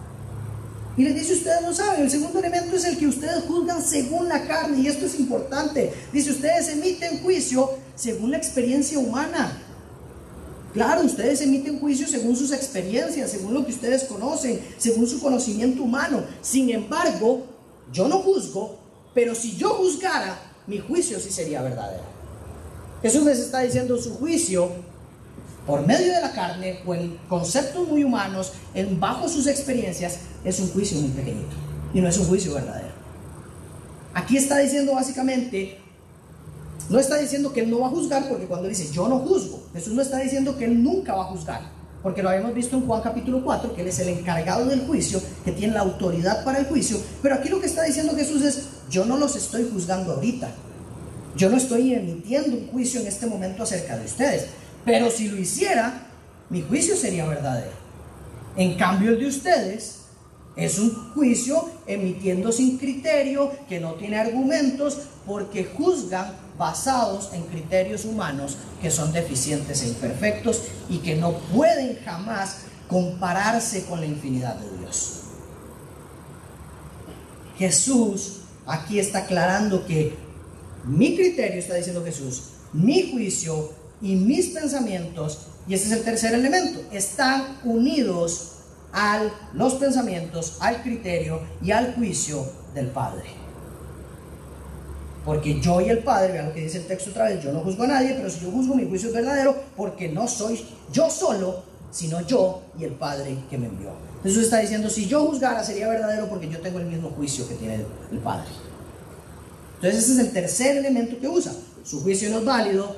Y 0.98 1.04
les 1.06 1.16
dice, 1.16 1.36
ustedes 1.36 1.62
no 1.62 1.74
saben, 1.74 2.02
el 2.02 2.12
segundo 2.12 2.38
elemento 2.40 2.76
es 2.76 2.84
el 2.84 2.98
que 2.98 3.08
ustedes 3.08 3.46
juzgan 3.46 3.82
según 3.82 4.28
la 4.28 4.44
carne, 4.46 4.82
y 4.82 4.88
esto 4.88 5.06
es 5.06 5.18
importante. 5.18 5.94
Dice, 6.12 6.32
ustedes 6.32 6.68
emiten 6.68 7.24
juicio 7.24 7.70
según 7.96 8.32
la 8.32 8.38
experiencia 8.38 9.00
humana, 9.00 9.60
Claro, 10.74 11.04
ustedes 11.04 11.40
emiten 11.42 11.80
juicios 11.80 12.10
según 12.10 12.36
sus 12.36 12.52
experiencias, 12.52 13.30
según 13.30 13.54
lo 13.54 13.64
que 13.64 13.72
ustedes 13.72 14.06
conocen, 14.06 14.60
según 14.80 15.08
su 15.08 15.22
conocimiento 15.22 15.84
humano. 15.84 16.24
Sin 16.42 16.68
embargo, 16.72 17.46
yo 17.92 18.08
no 18.08 18.18
juzgo, 18.18 18.80
pero 19.14 19.36
si 19.36 19.56
yo 19.56 19.70
juzgara, 19.76 20.36
mi 20.66 20.80
juicio 20.80 21.20
sí 21.20 21.30
sería 21.30 21.62
verdadero. 21.62 22.02
Jesús 23.04 23.24
les 23.24 23.38
está 23.38 23.60
diciendo 23.60 24.02
su 24.02 24.16
juicio 24.16 24.72
por 25.68 25.86
medio 25.86 26.12
de 26.12 26.22
la 26.22 26.32
carne 26.32 26.80
o 26.88 26.96
en 26.96 27.18
conceptos 27.30 27.88
muy 27.88 28.04
humanos, 28.04 28.54
en 28.74 29.00
bajo 29.00 29.30
sus 29.30 29.46
experiencias, 29.46 30.22
es 30.44 30.60
un 30.60 30.70
juicio 30.72 31.00
muy 31.00 31.12
pequeñito 31.12 31.56
y 31.94 32.02
no 32.02 32.08
es 32.08 32.18
un 32.18 32.26
juicio 32.26 32.56
verdadero. 32.56 32.94
Aquí 34.16 34.38
está 34.38 34.58
diciendo 34.58 34.96
básicamente 34.96 35.83
no 36.90 37.00
está 37.00 37.18
diciendo 37.18 37.54
que 37.54 37.62
él 37.62 37.70
no 37.70 37.80
va 37.80 37.88
a 37.88 37.92
juzgar, 37.92 38.28
porque 38.28 38.46
cuando 38.46 38.68
dice 38.68 38.90
yo 38.92 39.08
no 39.08 39.20
juzgo, 39.20 39.64
Jesús 39.74 39.94
no 39.94 40.02
está 40.02 40.20
diciendo 40.20 40.58
que 40.58 40.66
él 40.66 40.84
nunca 40.84 41.16
va 41.16 41.24
a 41.24 41.28
juzgar. 41.28 41.62
porque 42.04 42.22
lo 42.22 42.30
habíamos 42.30 42.54
visto 42.54 42.76
en 42.76 42.86
Juan 42.86 43.02
capítulo 43.02 43.42
4, 43.42 43.74
que 43.74 43.82
Él 43.82 43.88
es 43.88 43.98
el 44.00 44.10
encargado 44.10 44.66
del 44.66 44.82
juicio, 44.82 45.22
que 45.46 45.54
tiene 45.54 45.74
la 45.74 45.80
autoridad 45.80 46.44
para 46.44 46.60
el 46.60 46.66
juicio, 46.66 46.98
pero 47.22 47.36
aquí 47.36 47.48
lo 47.48 47.62
que 47.62 47.68
está 47.68 47.84
diciendo 47.84 48.14
Jesús 48.14 48.44
es, 48.44 48.68
yo 48.90 49.06
no 49.06 49.18
los 49.18 49.38
estoy 49.38 49.70
juzgando 49.72 50.12
ahorita, 50.12 50.52
yo 51.38 51.50
no 51.50 51.56
estoy 51.56 51.94
emitiendo 51.94 52.58
un 52.58 52.68
juicio 52.68 53.00
en 53.00 53.08
este 53.08 53.26
momento 53.26 53.64
acerca 53.64 53.98
de 53.98 54.04
ustedes, 54.04 54.48
pero 54.84 55.10
si 55.10 55.30
lo 55.30 55.38
hiciera, 55.38 56.08
mi 56.50 56.62
juicio 56.62 56.98
sería 56.98 57.26
verdadero. 57.26 57.72
En 58.58 58.76
cambio 58.76 59.12
el 59.12 59.20
de 59.20 59.28
ustedes 59.28 60.02
es 60.58 60.78
un 60.78 61.14
juicio 61.14 61.70
emitiendo 61.88 62.52
sin 62.52 62.78
criterio, 62.78 63.50
que 63.68 63.80
no 63.80 63.94
tiene 63.94 64.20
argumentos, 64.20 65.00
porque 65.26 65.66
juzgan 65.66 66.43
basados 66.58 67.32
en 67.34 67.44
criterios 67.44 68.06
humanos 68.06 68.58
que 68.82 68.92
son 68.92 69.12
deficientes 69.12 69.82
e 69.82 69.88
imperfectos 69.88 70.64
y 70.90 71.00
que 71.00 71.16
no 71.16 71.34
pueden 71.54 72.00
jamás 72.04 72.58
compararse 72.88 73.86
con 73.86 74.00
la 74.00 74.06
infinidad 74.06 74.56
de 74.56 74.78
Dios. 74.78 75.22
Jesús 77.58 78.42
aquí 78.66 79.00
está 79.00 79.20
aclarando 79.20 79.86
que 79.86 80.16
mi 80.86 81.16
criterio, 81.16 81.60
está 81.60 81.76
diciendo 81.76 82.04
Jesús, 82.04 82.44
mi 82.74 83.12
juicio 83.12 83.72
y 84.02 84.16
mis 84.16 84.48
pensamientos, 84.48 85.48
y 85.68 85.74
ese 85.74 85.86
es 85.86 85.92
el 85.94 86.04
tercer 86.04 86.34
elemento, 86.34 86.82
están 86.92 87.60
unidos 87.64 88.50
a 88.92 89.24
los 89.54 89.76
pensamientos, 89.76 90.58
al 90.60 90.84
criterio 90.84 91.42
y 91.64 91.72
al 91.72 91.96
juicio 91.96 92.46
del 92.74 92.88
Padre. 92.88 93.43
Porque 95.26 95.62
yo 95.62 95.80
y 95.80 95.90
el 95.90 96.00
Padre, 96.00 96.34
vean 96.34 96.48
lo 96.48 96.54
que 96.54 96.62
dice 96.62 96.80
el 96.80 96.86
texto 96.86 97.12
otra 97.12 97.26
vez, 97.26 97.42
yo 97.42 97.54
no 97.54 97.62
juzgo 97.62 97.84
a 97.84 97.88
nadie, 97.88 98.14
pero 98.16 98.30
si 98.30 98.42
yo 98.42 98.52
juzgo 98.52 98.76
mi 98.76 98.86
juicio 98.86 99.10
es 99.10 99.16
verdadero, 99.16 99.56
porque 99.78 100.10
no 100.10 100.28
soy 100.28 100.66
yo 100.92 101.10
solo, 101.10 101.64
sino 101.92 102.22
yo 102.22 102.62
y 102.78 102.84
el 102.84 102.94
Padre 102.94 103.38
que 103.50 103.58
me 103.58 103.68
envió. 103.68 103.92
Jesús 104.24 104.44
está 104.44 104.60
diciendo, 104.60 104.90
si 104.90 105.08
yo 105.08 105.26
juzgara 105.28 105.64
sería 105.64 105.88
verdadero 105.88 106.28
porque 106.28 106.50
yo 106.50 106.60
tengo 106.60 106.80
el 106.80 106.88
mismo 106.88 107.10
juicio 107.12 107.48
que 107.48 107.56
tiene 107.56 107.86
el, 108.12 108.18
Padre. 108.20 108.48
Entonces 109.76 110.04
ese 110.04 110.14
es 110.14 110.20
el 110.20 110.32
tercer 110.32 110.78
elemento 110.78 111.20
que 111.20 111.28
usa. 111.28 111.54
Su 111.84 112.02
juicio 112.02 112.30
no 112.30 112.40
es 112.40 112.46
válido, 112.46 112.96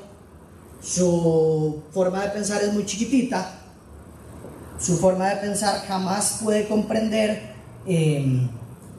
su 0.81 1.81
forma 1.91 2.23
de 2.23 2.29
pensar 2.29 2.63
es 2.63 2.73
muy 2.73 2.85
chiquitita, 2.85 3.59
su 4.79 4.97
forma 4.97 5.29
de 5.29 5.37
pensar 5.37 5.83
jamás 5.87 6.39
puede 6.43 6.67
comprender 6.67 7.53
em, 7.85 8.47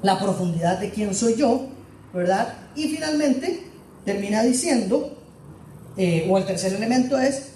la 0.02 0.18
profundidad 0.18 0.78
de 0.78 0.90
quién 0.90 1.14
soy 1.14 1.36
yo, 1.36 1.68
¿verdad? 2.16 2.54
Y 2.74 2.88
finalmente 2.88 3.60
termina 4.04 4.42
diciendo, 4.42 5.16
eh, 5.96 6.26
o 6.28 6.38
el 6.38 6.46
tercer 6.46 6.72
elemento 6.72 7.18
es, 7.18 7.50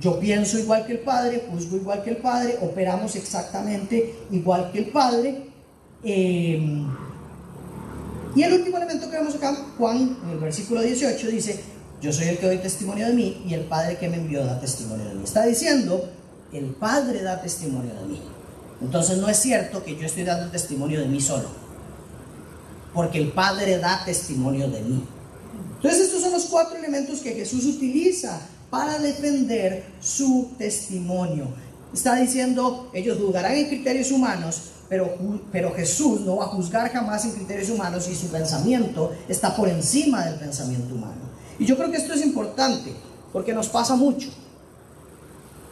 yo 0.00 0.18
pienso 0.18 0.58
igual 0.58 0.84
que 0.84 0.94
el 0.94 0.98
Padre, 0.98 1.44
juzgo 1.48 1.76
igual 1.76 2.02
que 2.02 2.10
el 2.10 2.16
Padre, 2.16 2.58
operamos 2.60 3.14
exactamente 3.14 4.14
igual 4.32 4.72
que 4.72 4.78
el 4.80 4.86
Padre. 4.86 5.46
Em, 6.02 6.88
y 8.34 8.42
el 8.42 8.52
último 8.54 8.78
elemento 8.78 9.08
que 9.08 9.16
vemos 9.16 9.36
acá, 9.36 9.54
Juan, 9.78 10.18
en 10.24 10.30
el 10.30 10.38
versículo 10.38 10.80
18, 10.82 11.28
dice, 11.28 11.60
yo 12.00 12.12
soy 12.12 12.28
el 12.28 12.38
que 12.38 12.46
doy 12.46 12.58
testimonio 12.58 13.06
de 13.06 13.12
mí 13.12 13.44
y 13.46 13.54
el 13.54 13.62
Padre 13.66 13.98
que 13.98 14.08
me 14.08 14.16
envió 14.16 14.44
da 14.44 14.58
testimonio 14.58 15.06
de 15.06 15.14
mí. 15.14 15.22
Está 15.22 15.46
diciendo 15.46 16.10
el 16.52 16.66
Padre 16.74 17.22
da 17.22 17.40
testimonio 17.40 17.94
de 17.94 18.06
mí. 18.06 18.20
Entonces 18.80 19.18
no 19.18 19.28
es 19.28 19.36
cierto 19.36 19.84
que 19.84 19.96
yo 19.96 20.06
estoy 20.06 20.24
dando 20.24 20.50
testimonio 20.50 20.98
de 21.00 21.06
mí 21.06 21.20
solo, 21.20 21.48
porque 22.94 23.18
el 23.18 23.32
Padre 23.32 23.78
da 23.78 24.04
testimonio 24.04 24.68
de 24.68 24.80
mí. 24.82 25.04
Entonces 25.76 26.02
estos 26.02 26.22
son 26.22 26.32
los 26.32 26.44
cuatro 26.44 26.78
elementos 26.78 27.20
que 27.20 27.32
Jesús 27.32 27.64
utiliza 27.64 28.40
para 28.70 28.98
defender 28.98 29.84
su 30.00 30.50
testimonio. 30.56 31.48
Está 31.92 32.16
diciendo, 32.16 32.90
ellos 32.94 33.18
juzgarán 33.18 33.54
en 33.54 33.68
criterios 33.68 34.10
humanos, 34.10 34.62
pero, 34.88 35.14
pero 35.50 35.74
Jesús 35.74 36.20
no 36.20 36.36
va 36.36 36.44
a 36.44 36.48
juzgar 36.48 36.90
jamás 36.90 37.24
en 37.24 37.32
criterios 37.32 37.70
humanos 37.70 38.08
y 38.08 38.14
su 38.14 38.28
pensamiento 38.28 39.12
está 39.28 39.54
por 39.54 39.68
encima 39.68 40.24
del 40.24 40.36
pensamiento 40.36 40.94
humano. 40.94 41.22
Y 41.58 41.66
yo 41.66 41.76
creo 41.76 41.90
que 41.90 41.98
esto 41.98 42.14
es 42.14 42.24
importante, 42.24 42.92
porque 43.32 43.52
nos 43.52 43.68
pasa 43.68 43.94
mucho. 43.96 44.30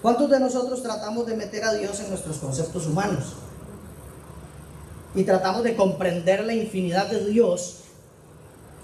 ¿Cuántos 0.03 0.31
de 0.31 0.41
nosotros 0.41 0.83
tratamos 0.83 1.27
de 1.27 1.37
meter 1.37 1.65
a 1.65 1.75
Dios 1.75 2.01
en 2.01 2.09
nuestros 2.09 2.39
conceptos 2.39 2.87
humanos? 2.87 3.35
Y 5.15 5.25
tratamos 5.25 5.65
de 5.65 5.75
comprender 5.75 6.45
la 6.45 6.55
infinidad 6.55 7.11
de 7.11 7.27
Dios 7.27 7.79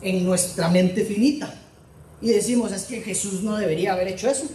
en 0.03 0.25
nuestra 0.25 0.69
mente 0.69 1.05
finita. 1.05 1.53
Y 2.21 2.31
decimos, 2.31 2.73
es 2.73 2.85
que 2.85 3.01
Jesús 3.01 3.43
no 3.43 3.57
debería 3.57 3.93
haber 3.93 4.09
hecho 4.09 4.29
eso. 4.29 4.47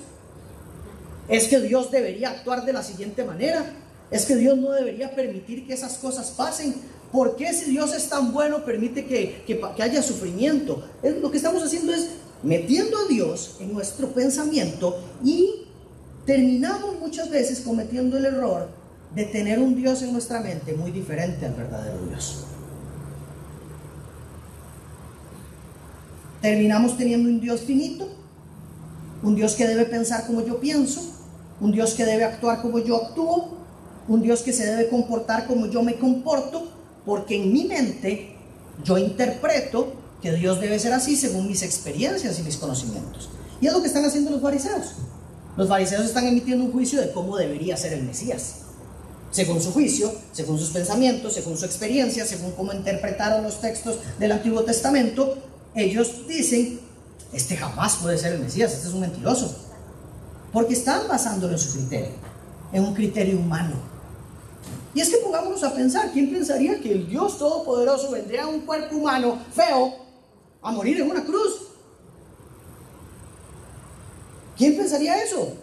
Es 1.28 1.48
que 1.48 1.60
Dios 1.60 1.92
debería 1.92 2.32
actuar 2.32 2.66
de 2.66 2.74
la 2.74 2.84
siguiente 2.84 3.24
manera. 3.24 3.74
Es 4.10 4.26
que 4.26 4.36
Dios 4.36 4.58
no 4.58 4.72
debería 4.72 5.16
permitir 5.16 5.66
que 5.66 5.74
esas 5.74 5.94
cosas 5.98 6.32
pasen. 6.32 6.76
¿Por 7.12 7.36
qué 7.36 7.54
si 7.54 7.72
Dios 7.72 7.94
es 7.94 8.10
tan 8.10 8.34
bueno 8.34 8.66
permite 8.66 9.06
que, 9.06 9.44
que 9.46 9.84
haya 9.84 10.02
sufrimiento? 10.02 10.84
Lo 11.22 11.32
que 11.32 11.38
estamos 11.38 11.64
haciendo 11.64 11.94
es 11.94 12.10
metiendo 12.44 12.98
a 12.98 13.08
Dios 13.08 13.58
en 13.60 13.72
nuestro 13.72 14.10
pensamiento 14.10 15.00
y 15.24 15.66
terminamos 16.26 17.00
muchas 17.00 17.30
veces 17.30 17.62
cometiendo 17.62 18.18
el 18.18 18.26
error 18.26 18.81
de 19.16 19.26
tener 19.26 19.60
un 19.60 19.76
Dios 19.76 20.02
en 20.02 20.14
nuestra 20.14 20.40
mente 20.40 20.74
muy 20.74 20.92
diferente 20.92 21.46
al 21.46 21.54
verdadero 21.54 22.06
Dios. 22.08 22.46
Terminamos 26.42 26.98
teniendo 26.98 27.30
un 27.30 27.40
Dios 27.40 27.62
finito, 27.62 28.10
un 29.22 29.36
Dios 29.36 29.54
que 29.54 29.68
debe 29.68 29.86
pensar 29.86 30.26
como 30.26 30.44
yo 30.46 30.60
pienso, 30.60 31.02
un 31.60 31.72
Dios 31.72 31.94
que 31.94 32.06
debe 32.06 32.24
actuar 32.24 32.62
como 32.62 32.80
yo 32.80 32.96
actúo, 32.96 33.58
un 34.08 34.22
Dios 34.22 34.42
que 34.42 34.54
se 34.54 34.66
debe 34.66 34.90
comportar 34.90 35.46
como 35.46 35.68
yo 35.68 35.84
me 35.84 36.00
comporto, 36.00 36.72
porque 37.06 37.36
en 37.36 37.54
mi 37.54 37.66
mente 37.66 38.36
yo 38.84 38.98
interpreto 38.98 39.94
que 40.22 40.32
Dios 40.34 40.60
debe 40.60 40.80
ser 40.80 40.94
así 40.94 41.16
según 41.16 41.48
mis 41.48 41.62
experiencias 41.62 42.40
y 42.40 42.44
mis 42.44 42.58
conocimientos. 42.58 43.30
Y 43.60 43.68
es 43.68 43.74
lo 43.74 43.82
que 43.82 43.88
están 43.88 44.06
haciendo 44.06 44.32
los 44.32 44.42
fariseos. 44.42 44.94
Los 45.58 45.68
fariseos 45.68 46.06
están 46.06 46.26
emitiendo 46.26 46.66
un 46.66 46.72
juicio 46.72 47.00
de 47.00 47.12
cómo 47.12 47.38
debería 47.38 47.78
ser 47.78 47.94
el 47.94 48.04
Mesías. 48.04 48.62
Según 49.32 49.62
su 49.62 49.72
juicio, 49.72 50.14
según 50.34 50.60
sus 50.60 50.70
pensamientos, 50.72 51.34
según 51.34 51.58
su 51.58 51.66
experiencia, 51.66 52.26
según 52.26 52.52
cómo 52.52 52.74
interpretaron 52.74 53.44
los 53.44 53.62
textos 53.62 53.98
del 54.20 54.34
Antiguo 54.34 54.64
Testamento, 54.64 55.38
ellos 55.74 56.28
dicen, 56.28 56.82
este 57.32 57.56
jamás 57.56 57.96
puede 57.96 58.18
ser 58.18 58.34
el 58.34 58.40
Mesías, 58.40 58.74
este 58.74 58.90
es 58.90 58.94
un 58.94 59.00
mentiroso. 59.00 59.56
Porque 60.52 60.74
están 60.74 61.08
basándolo 61.08 61.54
en 61.54 61.60
su 61.60 61.72
criterio, 61.72 62.12
en 62.74 62.84
un 62.84 62.94
criterio 62.94 63.38
humano. 63.38 63.76
Y 64.94 65.00
es 65.00 65.10
que 65.10 65.18
pongámonos 65.18 65.64
a 65.64 65.74
pensar, 65.74 66.12
¿quién 66.12 66.30
pensaría 66.30 66.82
que 66.82 66.92
el 66.92 67.08
Dios 67.08 67.38
Todopoderoso 67.38 68.12
vendría 68.12 68.44
a 68.44 68.48
un 68.48 68.62
cuerpo 68.62 68.98
humano 68.98 69.40
feo 69.54 69.96
a 70.62 70.72
morir 70.74 71.00
en 71.00 71.10
una 71.10 71.24
cruz? 71.24 71.70
¿Quién 74.58 74.76
pensaría 74.76 75.24
eso? 75.24 75.54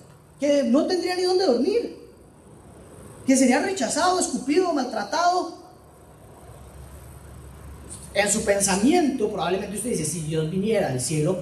Que 0.40 0.62
no 0.62 0.86
tendría 0.86 1.14
ni 1.16 1.24
dónde 1.24 1.44
dormir. 1.44 1.97
Que 3.28 3.36
sería 3.36 3.60
rechazado, 3.60 4.18
escupido, 4.18 4.72
maltratado. 4.72 5.58
En 8.14 8.32
su 8.32 8.42
pensamiento, 8.42 9.28
probablemente 9.28 9.76
usted 9.76 9.90
dice, 9.90 10.06
si 10.06 10.20
Dios 10.22 10.50
viniera 10.50 10.88
al 10.88 10.98
cielo, 10.98 11.40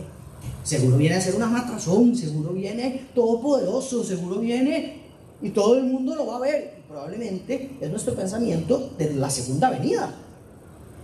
seguro 0.64 0.96
viene 0.96 1.14
a 1.14 1.20
ser 1.20 1.36
una 1.36 1.46
matrazón, 1.46 2.16
seguro 2.16 2.52
viene 2.52 3.06
todopoderoso, 3.14 4.02
seguro 4.02 4.40
viene 4.40 5.04
y 5.40 5.50
todo 5.50 5.76
el 5.76 5.84
mundo 5.84 6.16
lo 6.16 6.26
va 6.26 6.38
a 6.38 6.40
ver. 6.40 6.82
Probablemente 6.88 7.78
es 7.80 7.88
nuestro 7.88 8.16
pensamiento 8.16 8.90
de 8.98 9.14
la 9.14 9.30
segunda 9.30 9.70
venida. 9.70 10.12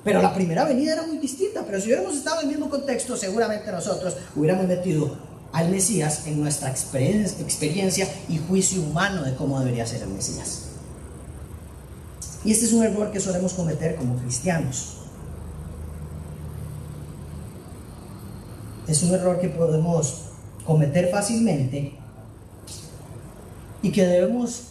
Pero 0.02 0.20
la 0.20 0.34
primera 0.34 0.64
venida 0.64 0.94
era 0.94 1.06
muy 1.06 1.18
distinta. 1.18 1.62
Pero 1.64 1.80
si 1.80 1.86
hubiéramos 1.86 2.16
estado 2.16 2.40
en 2.40 2.48
el 2.48 2.54
mismo 2.54 2.68
contexto, 2.68 3.16
seguramente 3.16 3.70
nosotros 3.70 4.16
hubiéramos 4.34 4.66
metido 4.66 5.16
al 5.52 5.68
Mesías 5.68 6.26
en 6.26 6.40
nuestra 6.40 6.70
experiencia 6.70 8.08
y 8.28 8.38
juicio 8.38 8.82
humano 8.82 9.22
de 9.22 9.36
cómo 9.36 9.60
debería 9.60 9.86
ser 9.86 10.02
el 10.02 10.08
Mesías. 10.08 10.71
Y 12.44 12.52
este 12.52 12.66
es 12.66 12.72
un 12.72 12.82
error 12.82 13.10
que 13.10 13.20
solemos 13.20 13.52
cometer 13.52 13.96
como 13.96 14.16
cristianos. 14.16 14.98
Es 18.86 19.02
un 19.02 19.14
error 19.14 19.40
que 19.40 19.48
podemos 19.48 20.22
cometer 20.66 21.10
fácilmente 21.10 21.94
y 23.80 23.92
que 23.92 24.06
debemos 24.06 24.64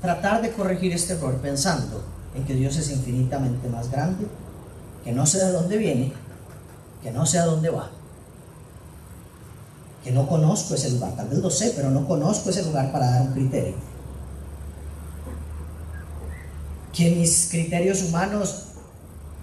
tratar 0.00 0.42
de 0.42 0.50
corregir 0.52 0.92
este 0.92 1.14
error 1.14 1.36
pensando 1.36 2.02
en 2.34 2.44
que 2.44 2.54
Dios 2.54 2.76
es 2.76 2.90
infinitamente 2.90 3.68
más 3.68 3.90
grande, 3.90 4.26
que 5.04 5.12
no 5.12 5.24
sé 5.26 5.38
de 5.38 5.52
dónde 5.52 5.76
viene, 5.76 6.12
que 7.02 7.10
no 7.10 7.24
sé 7.26 7.38
a 7.38 7.46
dónde 7.46 7.70
va 7.70 7.90
que 10.02 10.10
no 10.10 10.26
conozco 10.26 10.74
ese 10.74 10.90
lugar, 10.90 11.14
tal 11.14 11.28
vez 11.28 11.38
lo 11.38 11.50
sé, 11.50 11.72
pero 11.76 11.90
no 11.90 12.06
conozco 12.06 12.50
ese 12.50 12.64
lugar 12.64 12.90
para 12.90 13.10
dar 13.10 13.22
un 13.22 13.32
criterio. 13.32 13.74
Que 16.92 17.10
mis 17.10 17.48
criterios 17.50 18.02
humanos 18.02 18.66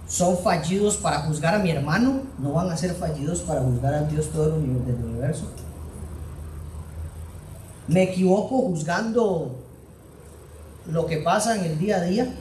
son 0.08 0.38
fallidos 0.40 0.98
para 0.98 1.22
juzgar 1.22 1.56
a 1.56 1.60
mi 1.60 1.70
hermano, 1.72 2.22
no 2.40 2.54
van 2.54 2.70
a 2.72 2.78
ser 2.78 2.96
fallidos 2.96 3.42
para 3.42 3.62
juzgar 3.62 3.94
a 3.94 4.04
Dios 4.04 4.30
todo 4.32 4.56
el 4.56 4.64
universo. 4.64 5.46
¿Me 7.88 8.04
equivoco 8.04 8.60
juzgando 8.62 9.56
lo 10.92 11.06
que 11.06 11.18
pasa 11.18 11.56
en 11.56 11.66
el 11.66 11.80
día 11.80 11.98
a 11.98 12.02
día? 12.02 12.36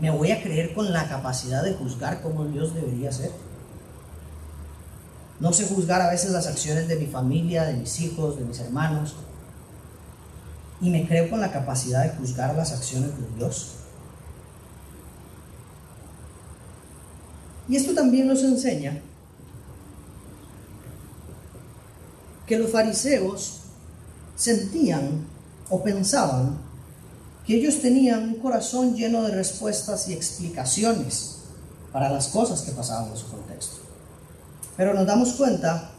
¿Me 0.00 0.10
voy 0.10 0.30
a 0.30 0.42
creer 0.42 0.74
con 0.74 0.92
la 0.92 1.08
capacidad 1.08 1.62
de 1.64 1.74
juzgar 1.74 2.22
como 2.22 2.44
Dios 2.44 2.74
debería 2.74 3.10
ser? 3.10 3.32
No 5.40 5.52
sé 5.52 5.66
juzgar 5.66 6.00
a 6.00 6.10
veces 6.10 6.30
las 6.30 6.46
acciones 6.46 6.88
de 6.88 6.96
mi 6.96 7.06
familia, 7.06 7.64
de 7.64 7.74
mis 7.74 8.00
hijos, 8.00 8.38
de 8.38 8.44
mis 8.44 8.58
hermanos. 8.60 9.16
Y 10.80 10.90
me 10.90 11.06
creo 11.06 11.28
con 11.28 11.40
la 11.40 11.50
capacidad 11.50 12.04
de 12.04 12.16
juzgar 12.16 12.54
las 12.54 12.72
acciones 12.72 13.10
de 13.10 13.36
Dios. 13.36 13.72
Y 17.68 17.76
esto 17.76 17.94
también 17.94 18.26
nos 18.28 18.42
enseña 18.42 19.00
que 22.46 22.58
los 22.58 22.70
fariseos 22.70 23.60
sentían 24.36 25.26
o 25.68 25.82
pensaban 25.82 26.56
que 27.46 27.56
ellos 27.56 27.80
tenían 27.80 28.22
un 28.24 28.34
corazón 28.36 28.94
lleno 28.94 29.22
de 29.22 29.34
respuestas 29.34 30.08
y 30.08 30.14
explicaciones 30.14 31.40
para 31.92 32.10
las 32.10 32.28
cosas 32.28 32.62
que 32.62 32.72
pasaban 32.72 33.10
en 33.10 33.16
su 33.16 33.28
contexto. 33.30 33.76
Pero 34.76 34.94
nos 34.94 35.06
damos 35.06 35.32
cuenta 35.32 35.90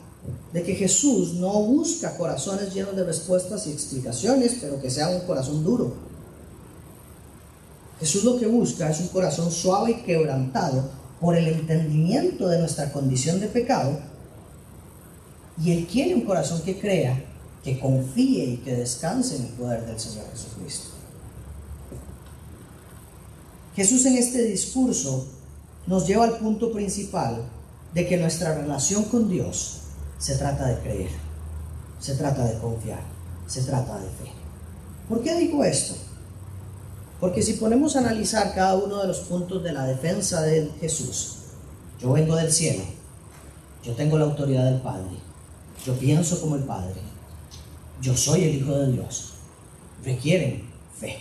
de 0.54 0.64
que 0.64 0.76
Jesús 0.76 1.34
no 1.36 1.54
busca 1.62 2.18
corazones 2.18 2.74
llenos 2.74 2.96
de 2.96 3.04
respuestas 3.04 3.68
y 3.68 3.72
explicaciones, 3.72 4.58
pero 4.62 4.82
que 4.82 4.90
sea 4.90 5.10
un 5.10 5.22
corazón 5.22 5.64
duro. 5.64 5.94
Jesús 8.00 8.24
lo 8.24 8.40
que 8.40 8.48
busca 8.48 8.90
es 8.90 9.00
un 9.00 9.10
corazón 9.10 9.52
suave 9.52 9.92
y 9.92 10.02
quebrantado 10.04 10.90
por 11.20 11.36
el 11.36 11.48
entendimiento 11.48 12.48
de 12.48 12.60
nuestra 12.60 12.92
condición 12.92 13.40
de 13.40 13.48
pecado 13.48 14.00
y 15.62 15.72
Él 15.72 15.88
quiere 15.88 16.16
un 16.16 16.22
corazón 16.22 16.62
que 16.62 16.80
crea, 16.80 17.22
que 17.64 17.80
confíe 17.80 18.46
y 18.46 18.58
que 18.58 18.76
descanse 18.76 19.36
en 19.36 19.44
el 19.44 19.50
poder 19.50 19.86
del 19.86 20.00
Señor 20.00 20.26
Jesucristo. 20.32 20.92
Jesús 23.76 24.06
en 24.06 24.18
este 24.18 24.44
discurso 24.44 25.28
nos 25.86 26.08
lleva 26.08 26.24
al 26.24 26.38
punto 26.38 26.72
principal 26.72 27.44
de 27.94 28.08
que 28.08 28.18
nuestra 28.18 28.56
relación 28.56 29.04
con 29.06 29.30
Dios 29.30 29.79
se 30.20 30.36
trata 30.36 30.68
de 30.68 30.80
creer, 30.80 31.10
se 32.00 32.14
trata 32.14 32.46
de 32.46 32.60
confiar, 32.60 33.02
se 33.48 33.64
trata 33.64 33.98
de 33.98 34.08
fe. 34.10 34.32
¿Por 35.08 35.24
qué 35.24 35.36
digo 35.36 35.64
esto? 35.64 35.96
Porque 37.20 37.42
si 37.42 37.54
ponemos 37.54 37.96
a 37.96 38.00
analizar 38.00 38.54
cada 38.54 38.76
uno 38.76 39.02
de 39.02 39.08
los 39.08 39.20
puntos 39.22 39.64
de 39.64 39.72
la 39.72 39.86
defensa 39.86 40.42
de 40.44 40.70
Jesús, 40.80 41.38
yo 42.00 42.12
vengo 42.12 42.36
del 42.36 42.52
cielo, 42.52 42.84
yo 43.84 43.94
tengo 43.94 44.20
la 44.20 44.26
autoridad 44.26 44.66
del 44.66 44.82
Padre, 44.82 45.18
yo 45.86 45.98
pienso 45.98 46.40
como 46.40 46.56
el 46.56 46.64
Padre. 46.64 47.10
Yo 48.02 48.16
soy 48.16 48.44
el 48.46 48.56
Hijo 48.56 48.72
de 48.78 48.92
Dios. 48.94 49.34
Requieren 50.04 50.64
fe. 50.98 51.20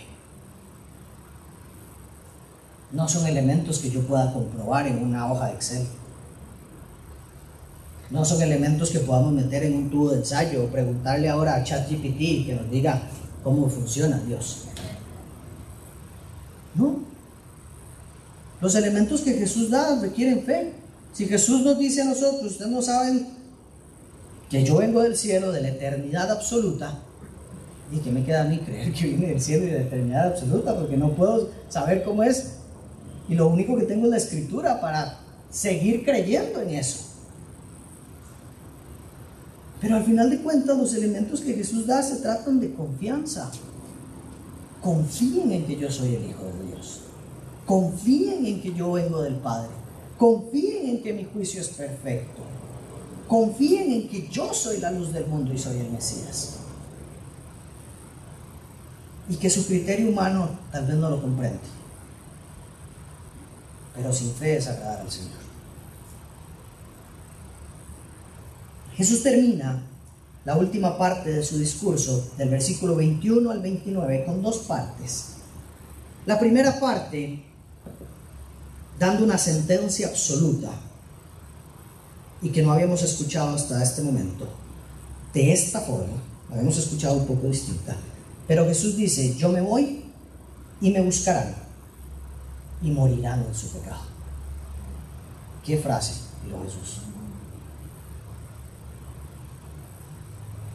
No 2.91 3.07
son 3.07 3.27
elementos 3.27 3.79
que 3.79 3.89
yo 3.89 4.01
pueda 4.01 4.33
comprobar 4.33 4.87
en 4.87 5.03
una 5.03 5.31
hoja 5.31 5.47
de 5.47 5.53
Excel. 5.53 5.87
No 8.11 8.25
son 8.25 8.41
elementos 8.41 8.89
que 8.89 8.99
podamos 8.99 9.33
meter 9.33 9.63
en 9.63 9.75
un 9.75 9.89
tubo 9.89 10.09
de 10.09 10.17
ensayo 10.17 10.63
o 10.63 10.67
preguntarle 10.67 11.29
ahora 11.29 11.55
a 11.55 11.63
ChatGPT 11.63 12.45
que 12.45 12.57
nos 12.59 12.69
diga 12.71 13.01
cómo 13.43 13.69
funciona 13.69 14.19
Dios. 14.25 14.65
No. 16.73 16.99
Los 18.61 18.75
elementos 18.75 19.21
que 19.21 19.33
Jesús 19.33 19.69
da 19.69 19.99
requieren 20.01 20.43
fe. 20.43 20.73
Si 21.13 21.25
Jesús 21.25 21.61
nos 21.61 21.77
dice 21.77 22.01
a 22.01 22.05
nosotros, 22.05 22.51
ustedes 22.51 22.71
no 22.71 22.81
saben 22.81 23.27
que 24.49 24.63
yo 24.63 24.77
vengo 24.77 25.01
del 25.01 25.15
cielo, 25.15 25.51
de 25.51 25.61
la 25.61 25.69
eternidad 25.69 26.31
absoluta, 26.31 26.99
y 27.91 27.97
que 27.97 28.11
me 28.11 28.23
queda 28.23 28.41
a 28.41 28.45
mí 28.45 28.59
creer 28.59 28.93
que 28.93 29.07
viene 29.07 29.27
del 29.27 29.41
cielo 29.41 29.65
y 29.65 29.69
de 29.69 29.79
la 29.79 29.85
eternidad 29.85 30.27
absoluta, 30.27 30.75
porque 30.75 30.97
no 30.97 31.13
puedo 31.13 31.49
saber 31.69 32.03
cómo 32.03 32.23
es. 32.23 32.55
Y 33.27 33.35
lo 33.35 33.47
único 33.47 33.77
que 33.77 33.85
tengo 33.85 34.05
es 34.05 34.11
la 34.11 34.17
escritura 34.17 34.81
para 34.81 35.17
seguir 35.49 36.03
creyendo 36.03 36.61
en 36.61 36.71
eso. 36.71 37.08
Pero 39.81 39.95
al 39.95 40.03
final 40.03 40.29
de 40.29 40.39
cuentas 40.39 40.77
los 40.77 40.93
elementos 40.93 41.41
que 41.41 41.53
Jesús 41.53 41.87
da 41.87 42.03
se 42.03 42.17
tratan 42.17 42.59
de 42.59 42.73
confianza. 42.73 43.49
Confíen 44.81 45.51
en 45.51 45.65
que 45.65 45.77
yo 45.77 45.89
soy 45.89 46.15
el 46.15 46.29
Hijo 46.29 46.43
de 46.43 46.67
Dios. 46.67 47.01
Confíen 47.65 48.45
en 48.45 48.61
que 48.61 48.73
yo 48.73 48.91
vengo 48.93 49.21
del 49.21 49.35
Padre. 49.35 49.69
Confíen 50.17 50.89
en 50.89 51.03
que 51.03 51.13
mi 51.13 51.25
juicio 51.25 51.61
es 51.61 51.69
perfecto 51.69 52.43
confíen 53.29 53.91
en 53.91 54.09
que 54.09 54.27
yo 54.27 54.51
soy 54.53 54.79
la 54.79 54.91
luz 54.91 55.13
del 55.13 55.27
mundo 55.27 55.53
y 55.53 55.57
soy 55.57 55.77
el 55.77 55.91
Mesías. 55.91 56.55
Y 59.29 59.35
que 59.35 59.49
su 59.49 59.65
criterio 59.67 60.09
humano 60.09 60.49
tal 60.71 60.87
vez 60.87 60.95
no 60.95 61.11
lo 61.11 61.21
comprende. 61.21 61.59
Pero 63.95 64.11
sin 64.11 64.33
fe 64.33 64.57
es 64.57 64.67
agradar 64.67 65.01
al 65.01 65.11
Señor. 65.11 65.38
Jesús 68.99 69.23
termina 69.23 69.81
la 70.43 70.57
última 70.57 70.97
parte 70.97 71.31
de 71.31 71.41
su 71.41 71.57
discurso, 71.57 72.31
del 72.37 72.49
versículo 72.49 72.97
21 72.97 73.49
al 73.49 73.61
29, 73.61 74.25
con 74.25 74.41
dos 74.41 74.57
partes. 74.57 75.35
La 76.25 76.37
primera 76.37 76.77
parte, 76.81 77.41
dando 78.99 79.23
una 79.23 79.37
sentencia 79.37 80.09
absoluta 80.09 80.71
y 82.41 82.49
que 82.49 82.61
no 82.61 82.73
habíamos 82.73 83.01
escuchado 83.01 83.55
hasta 83.55 83.81
este 83.81 84.01
momento. 84.01 84.49
De 85.33 85.53
esta 85.53 85.79
forma, 85.79 86.21
habíamos 86.51 86.77
escuchado 86.77 87.15
un 87.15 87.25
poco 87.25 87.47
distinta. 87.47 87.95
Pero 88.49 88.65
Jesús 88.65 88.97
dice, 88.97 89.33
yo 89.35 89.47
me 89.47 89.61
voy 89.61 90.03
y 90.81 90.91
me 90.91 90.99
buscarán 90.99 91.55
y 92.81 92.91
morirán 92.91 93.45
en 93.47 93.55
su 93.55 93.69
pecado. 93.69 94.01
¿Qué 95.63 95.77
frase 95.77 96.15
dijo 96.45 96.61
Jesús? 96.65 96.99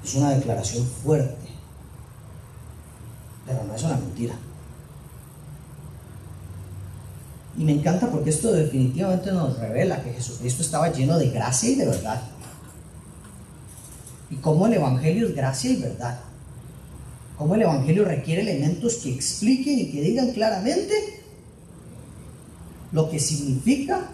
Es 0.04 0.14
una 0.14 0.30
declaración 0.30 0.86
fuerte, 0.86 1.48
pero 3.46 3.64
no 3.64 3.74
es 3.74 3.82
una 3.82 3.96
mentira. 3.96 4.34
Y 7.56 7.64
me 7.64 7.72
encanta 7.72 8.10
porque 8.10 8.30
esto 8.30 8.52
definitivamente 8.52 9.32
nos 9.32 9.58
revela 9.58 10.02
que 10.02 10.12
Jesucristo 10.12 10.62
estaba 10.62 10.92
lleno 10.92 11.18
de 11.18 11.30
gracia 11.30 11.70
y 11.70 11.74
de 11.76 11.86
verdad. 11.86 12.20
Y 14.28 14.36
cómo 14.36 14.66
el 14.66 14.74
Evangelio 14.74 15.28
es 15.28 15.34
gracia 15.34 15.70
y 15.70 15.76
verdad. 15.76 16.18
Cómo 17.38 17.54
el 17.54 17.62
Evangelio 17.62 18.04
requiere 18.04 18.42
elementos 18.42 18.96
que 18.96 19.12
expliquen 19.12 19.78
y 19.78 19.90
que 19.90 20.02
digan 20.02 20.32
claramente 20.32 20.94
lo 22.92 23.08
que 23.08 23.18
significa 23.18 24.10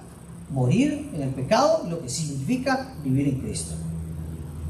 morir 0.51 1.11
en 1.15 1.23
el 1.23 1.31
pecado 1.31 1.83
y 1.87 1.91
lo 1.91 2.03
que 2.03 2.09
significa 2.09 2.95
vivir 3.03 3.29
en 3.29 3.41
Cristo. 3.41 3.75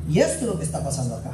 Y 0.08 0.20
esto 0.20 0.40
es 0.40 0.42
lo 0.42 0.58
que 0.58 0.64
está 0.64 0.82
pasando 0.82 1.16
acá. 1.16 1.32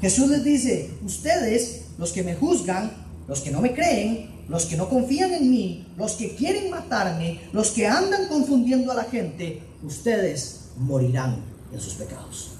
Jesús 0.00 0.28
les 0.28 0.44
dice, 0.44 0.90
ustedes, 1.04 1.82
los 1.98 2.12
que 2.12 2.22
me 2.22 2.34
juzgan, 2.34 2.90
los 3.26 3.40
que 3.40 3.50
no 3.50 3.60
me 3.60 3.72
creen, 3.72 4.44
los 4.48 4.66
que 4.66 4.76
no 4.76 4.88
confían 4.88 5.32
en 5.32 5.50
mí, 5.50 5.86
los 5.96 6.12
que 6.12 6.34
quieren 6.34 6.70
matarme, 6.70 7.40
los 7.52 7.70
que 7.70 7.86
andan 7.86 8.28
confundiendo 8.28 8.92
a 8.92 8.96
la 8.96 9.04
gente, 9.04 9.62
ustedes 9.82 10.66
morirán 10.76 11.42
en 11.72 11.80
sus 11.80 11.94
pecados. 11.94 12.50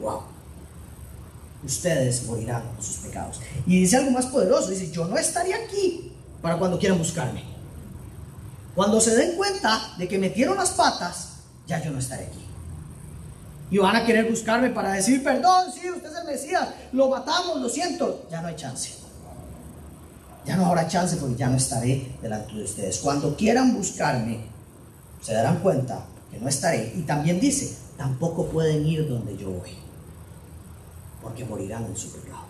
Wow. 0.00 0.22
Ustedes 1.64 2.24
morirán 2.26 2.62
en 2.76 2.82
sus 2.82 2.96
pecados. 2.96 3.40
Y 3.66 3.80
dice 3.80 3.96
algo 3.96 4.10
más 4.10 4.26
poderoso, 4.26 4.70
dice, 4.70 4.90
yo 4.90 5.06
no 5.06 5.16
estaré 5.16 5.54
aquí 5.54 6.12
para 6.40 6.58
cuando 6.58 6.78
quieran 6.78 6.98
buscarme. 6.98 7.44
Cuando 8.74 9.00
se 9.00 9.14
den 9.16 9.36
cuenta 9.36 9.94
de 9.98 10.08
que 10.08 10.18
metieron 10.18 10.56
las 10.56 10.70
patas, 10.70 11.34
ya 11.66 11.82
yo 11.82 11.90
no 11.90 11.98
estaré 11.98 12.24
aquí. 12.24 12.43
Y 13.70 13.78
van 13.78 13.96
a 13.96 14.04
querer 14.04 14.30
buscarme 14.30 14.70
para 14.70 14.92
decir, 14.92 15.22
perdón, 15.24 15.72
sí, 15.72 15.90
usted 15.90 16.10
es 16.10 16.18
el 16.18 16.26
Mesías, 16.26 16.68
lo 16.92 17.08
matamos, 17.08 17.60
lo 17.60 17.68
siento. 17.68 18.26
Ya 18.30 18.40
no 18.40 18.48
hay 18.48 18.56
chance. 18.56 18.90
Ya 20.44 20.56
no 20.56 20.66
habrá 20.66 20.86
chance 20.86 21.16
porque 21.16 21.36
ya 21.36 21.48
no 21.48 21.56
estaré 21.56 22.14
delante 22.20 22.54
de 22.54 22.64
ustedes. 22.64 22.98
Cuando 22.98 23.34
quieran 23.36 23.74
buscarme, 23.74 24.40
se 25.22 25.32
darán 25.32 25.60
cuenta 25.60 26.04
que 26.30 26.38
no 26.38 26.48
estaré. 26.48 26.92
Y 26.96 27.02
también 27.02 27.40
dice, 27.40 27.76
tampoco 27.96 28.46
pueden 28.46 28.86
ir 28.86 29.08
donde 29.08 29.36
yo 29.36 29.50
voy, 29.50 29.70
porque 31.22 31.44
morirán 31.44 31.86
en 31.86 31.96
su 31.96 32.12
pecado. 32.12 32.44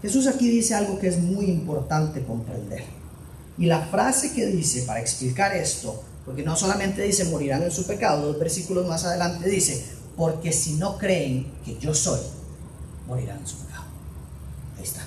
Jesús 0.00 0.26
aquí 0.26 0.48
dice 0.48 0.74
algo 0.74 0.98
que 0.98 1.08
es 1.08 1.18
muy 1.18 1.46
importante 1.46 2.24
comprender. 2.24 2.84
Y 3.58 3.66
la 3.66 3.80
frase 3.80 4.32
que 4.32 4.46
dice 4.46 4.84
para 4.86 5.00
explicar 5.00 5.54
esto, 5.54 6.02
porque 6.24 6.42
no 6.42 6.56
solamente 6.56 7.02
dice 7.02 7.24
morirán 7.26 7.62
en 7.62 7.70
su 7.70 7.86
pecado, 7.86 8.26
dos 8.26 8.38
versículos 8.38 8.86
más 8.86 9.04
adelante 9.04 9.48
dice, 9.48 9.84
porque 10.16 10.52
si 10.52 10.74
no 10.74 10.98
creen 10.98 11.50
que 11.64 11.78
yo 11.78 11.94
soy, 11.94 12.20
morirán 13.06 13.38
en 13.38 13.46
su 13.46 13.56
pecado. 13.58 13.84
Ahí 14.76 14.84
está. 14.84 15.00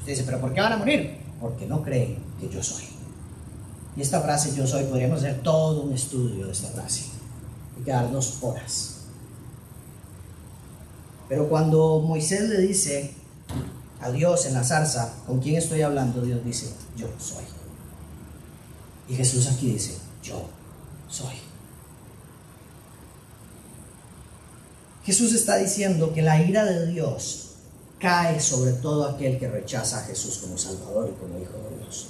Usted 0.00 0.12
dice, 0.12 0.24
pero 0.24 0.40
¿por 0.40 0.52
qué 0.52 0.60
van 0.60 0.72
a 0.72 0.76
morir? 0.76 1.18
Porque 1.40 1.66
no 1.66 1.82
creen 1.82 2.18
que 2.40 2.48
yo 2.48 2.62
soy. 2.62 2.84
Y 3.96 4.02
esta 4.02 4.20
frase 4.20 4.54
yo 4.56 4.66
soy, 4.66 4.84
podríamos 4.84 5.18
hacer 5.18 5.42
todo 5.42 5.82
un 5.82 5.92
estudio 5.92 6.46
de 6.46 6.52
esta 6.52 6.68
frase. 6.68 7.04
y 7.78 7.84
quedarnos 7.84 8.38
horas. 8.42 8.96
Pero 11.28 11.48
cuando 11.48 12.00
Moisés 12.00 12.48
le 12.48 12.58
dice 12.58 13.14
a 14.00 14.10
Dios 14.10 14.46
en 14.46 14.54
la 14.54 14.64
zarza, 14.64 15.14
¿con 15.26 15.40
quién 15.40 15.56
estoy 15.56 15.82
hablando? 15.82 16.22
Dios 16.22 16.44
dice, 16.44 16.70
yo 16.96 17.06
soy. 17.18 17.44
Y 19.10 19.16
Jesús 19.16 19.48
aquí 19.48 19.72
dice, 19.72 19.98
yo 20.22 20.40
soy. 21.08 21.34
Jesús 25.04 25.34
está 25.34 25.56
diciendo 25.56 26.12
que 26.14 26.22
la 26.22 26.40
ira 26.40 26.64
de 26.64 26.86
Dios 26.86 27.46
cae 27.98 28.38
sobre 28.38 28.72
todo 28.74 29.08
aquel 29.08 29.36
que 29.40 29.48
rechaza 29.48 29.98
a 29.98 30.04
Jesús 30.04 30.38
como 30.38 30.56
Salvador 30.56 31.10
y 31.12 31.20
como 31.20 31.40
Hijo 31.40 31.54
de 31.70 31.82
Dios. 31.82 32.06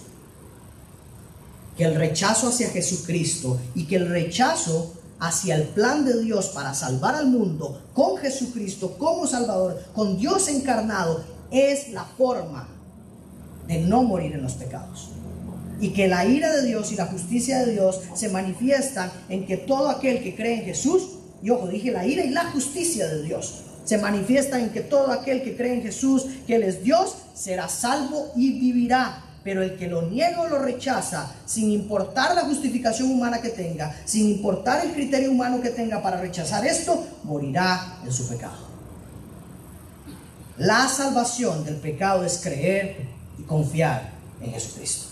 Que 1.79 1.85
el 1.85 1.95
rechazo 1.95 2.49
hacia 2.49 2.69
Jesucristo 2.69 3.59
y 3.75 3.87
que 3.87 3.97
el 3.97 4.11
rechazo 4.11 4.93
hacia 5.21 5.55
el 5.55 5.69
plan 5.69 6.05
de 6.05 6.23
Dios 6.23 6.49
para 6.49 6.75
salvar 6.75 7.15
al 7.15 7.29
mundo 7.29 7.83
con 7.95 8.19
Jesucristo 8.19 8.99
como 8.99 9.27
Salvador, 9.27 9.83
con 9.95 10.19
Dios 10.19 10.49
encarnado, 10.49 11.25
es 11.51 11.93
la 11.93 12.05
forma 12.05 12.69
de 13.67 13.79
no 13.79 14.03
morir 14.03 14.35
en 14.35 14.43
los 14.43 14.53
pecados. 14.53 15.09
Y 15.81 15.91
que 15.91 16.09
la 16.09 16.27
ira 16.27 16.53
de 16.53 16.67
Dios 16.67 16.93
y 16.93 16.97
la 16.97 17.07
justicia 17.07 17.65
de 17.65 17.73
Dios 17.73 18.01
se 18.15 18.29
manifiestan 18.29 19.11
en 19.29 19.47
que 19.47 19.57
todo 19.57 19.89
aquel 19.89 20.23
que 20.23 20.37
cree 20.37 20.61
en 20.61 20.65
Jesús, 20.65 21.19
y 21.43 21.51
ojo, 21.51 21.69
dije 21.69 21.91
la 21.91 22.07
ira 22.07 22.25
y 22.25 22.31
la 22.31 22.45
justicia 22.51 23.09
de 23.09 23.23
Dios, 23.23 23.63
se 23.85 23.99
manifiesta 23.99 24.61
en 24.61 24.71
que 24.71 24.83
todo 24.83 25.11
aquel 25.11 25.43
que 25.43 25.57
cree 25.57 25.75
en 25.75 25.83
Jesús, 25.83 26.27
que 26.47 26.55
Él 26.57 26.63
es 26.63 26.85
Dios, 26.85 27.17
será 27.35 27.69
salvo 27.69 28.31
y 28.37 28.61
vivirá. 28.61 29.25
Pero 29.43 29.63
el 29.63 29.77
que 29.77 29.89
lo 29.89 30.03
niega 30.03 30.43
o 30.43 30.49
lo 30.49 30.59
rechaza, 30.59 31.35
sin 31.47 31.71
importar 31.73 32.35
la 32.35 32.43
justificación 32.43 33.11
humana 33.11 33.41
que 33.41 33.49
tenga, 33.49 33.93
sin 34.05 34.29
importar 34.29 34.85
el 34.85 34.93
criterio 34.93 35.33
humano 35.33 35.63
que 35.63 35.71
tenga 35.71 36.03
para 36.03 36.21
rechazar 36.21 36.65
esto, 36.67 37.05
morirá 37.25 37.99
en 38.05 38.13
su 38.13 38.29
pecado. 38.29 38.69
La 40.59 40.87
salvación 40.89 41.65
del 41.65 41.77
pecado 41.77 42.23
es 42.23 42.39
creer 42.39 43.07
y 43.39 43.43
confiar 43.45 44.13
en 44.43 44.53
Jesucristo. 44.53 45.10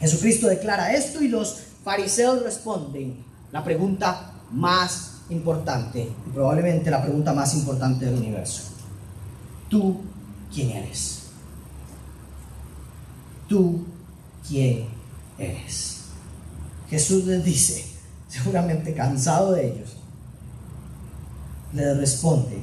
Jesucristo 0.00 0.48
declara 0.48 0.94
esto 0.94 1.22
y 1.22 1.28
los 1.28 1.58
fariseos 1.84 2.42
responden 2.42 3.24
la 3.50 3.64
pregunta 3.64 4.32
más 4.50 5.22
importante 5.30 6.08
y 6.26 6.30
probablemente 6.30 6.90
la 6.90 7.02
pregunta 7.02 7.32
más 7.32 7.54
importante 7.54 8.06
del 8.06 8.14
universo. 8.14 8.62
¿Tú 9.68 10.00
quién 10.52 10.70
eres? 10.70 11.22
¿Tú 13.48 13.84
quién 14.46 14.86
eres? 15.38 16.02
Jesús 16.88 17.24
les 17.24 17.44
dice, 17.44 17.84
seguramente 18.28 18.94
cansado 18.94 19.52
de 19.52 19.66
ellos, 19.68 19.96
les 21.72 21.96
responde, 21.96 22.62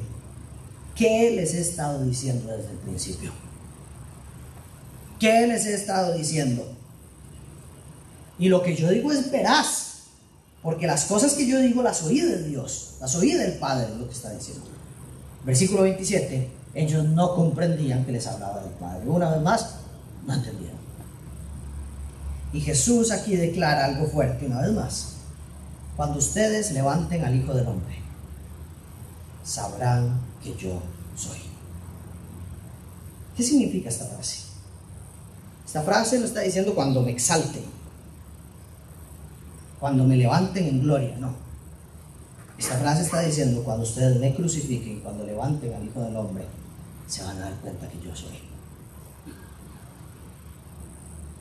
¿qué 0.96 1.32
les 1.32 1.54
he 1.54 1.62
estado 1.62 2.04
diciendo 2.04 2.56
desde 2.56 2.72
el 2.72 2.78
principio? 2.78 3.32
¿Qué 5.20 5.46
les 5.48 5.66
he 5.66 5.74
estado 5.74 6.14
diciendo? 6.16 6.75
Y 8.38 8.50
lo 8.50 8.62
que 8.62 8.76
yo 8.76 8.90
digo 8.90 9.12
es 9.12 9.32
veraz, 9.32 10.04
porque 10.62 10.88
las 10.88 11.06
cosas 11.06 11.34
que 11.34 11.48
yo 11.48 11.60
digo 11.60 11.82
las 11.82 12.04
oí 12.04 12.20
de 12.22 12.44
Dios, 12.44 12.96
las 13.00 13.16
oí 13.16 13.34
del 13.34 13.54
Padre, 13.54 13.96
lo 13.98 14.08
que 14.08 14.14
está 14.14 14.32
diciendo. 14.32 14.66
Versículo 15.46 15.84
27, 15.84 16.50
ellos 16.74 17.06
no 17.06 17.36
comprendían 17.36 18.04
que 18.06 18.12
les 18.12 18.28
hablaba 18.28 18.62
del 18.62 18.72
Padre. 18.72 19.08
Una 19.08 19.30
vez 19.30 19.42
más, 19.42 19.76
no 20.26 20.34
entendieron. 20.34 20.76
Y 22.52 22.62
Jesús 22.62 23.12
aquí 23.12 23.36
declara 23.36 23.86
algo 23.86 24.08
fuerte 24.08 24.46
una 24.46 24.62
vez 24.62 24.72
más. 24.72 25.08
Cuando 25.96 26.20
ustedes 26.20 26.72
levanten 26.72 27.24
al 27.24 27.36
Hijo 27.36 27.54
del 27.54 27.68
Hombre, 27.68 28.00
sabrán 29.44 30.20
que 30.44 30.56
yo 30.56 30.82
soy. 31.16 31.40
¿Qué 33.38 33.44
significa 33.44 33.90
esta 33.90 34.06
frase? 34.06 34.40
Esta 35.66 35.82
frase 35.84 36.20
lo 36.20 36.26
está 36.26 36.42
diciendo 36.42 36.74
cuando 36.74 37.02
me 37.02 37.12
exalte, 37.12 37.62
cuando 39.86 40.04
me 40.04 40.18
levanten 40.18 40.66
en 40.66 40.82
gloria, 40.82 41.16
no. 41.20 41.30
Esta 42.58 42.74
frase 42.78 43.04
está 43.04 43.22
diciendo 43.22 43.64
cuando 43.64 43.84
ustedes 43.84 44.20
me 44.20 44.34
crucifiquen, 44.34 45.00
cuando 45.02 45.24
levanten 45.24 45.72
al 45.76 45.86
Hijo 45.86 46.02
del 46.02 46.16
Hombre, 46.16 46.44
se 47.08 47.24
van 47.24 47.38
a 47.38 47.42
dar 47.42 47.54
cuenta 47.58 47.88
que 47.88 48.00
yo 48.04 48.16
soy. 48.16 48.34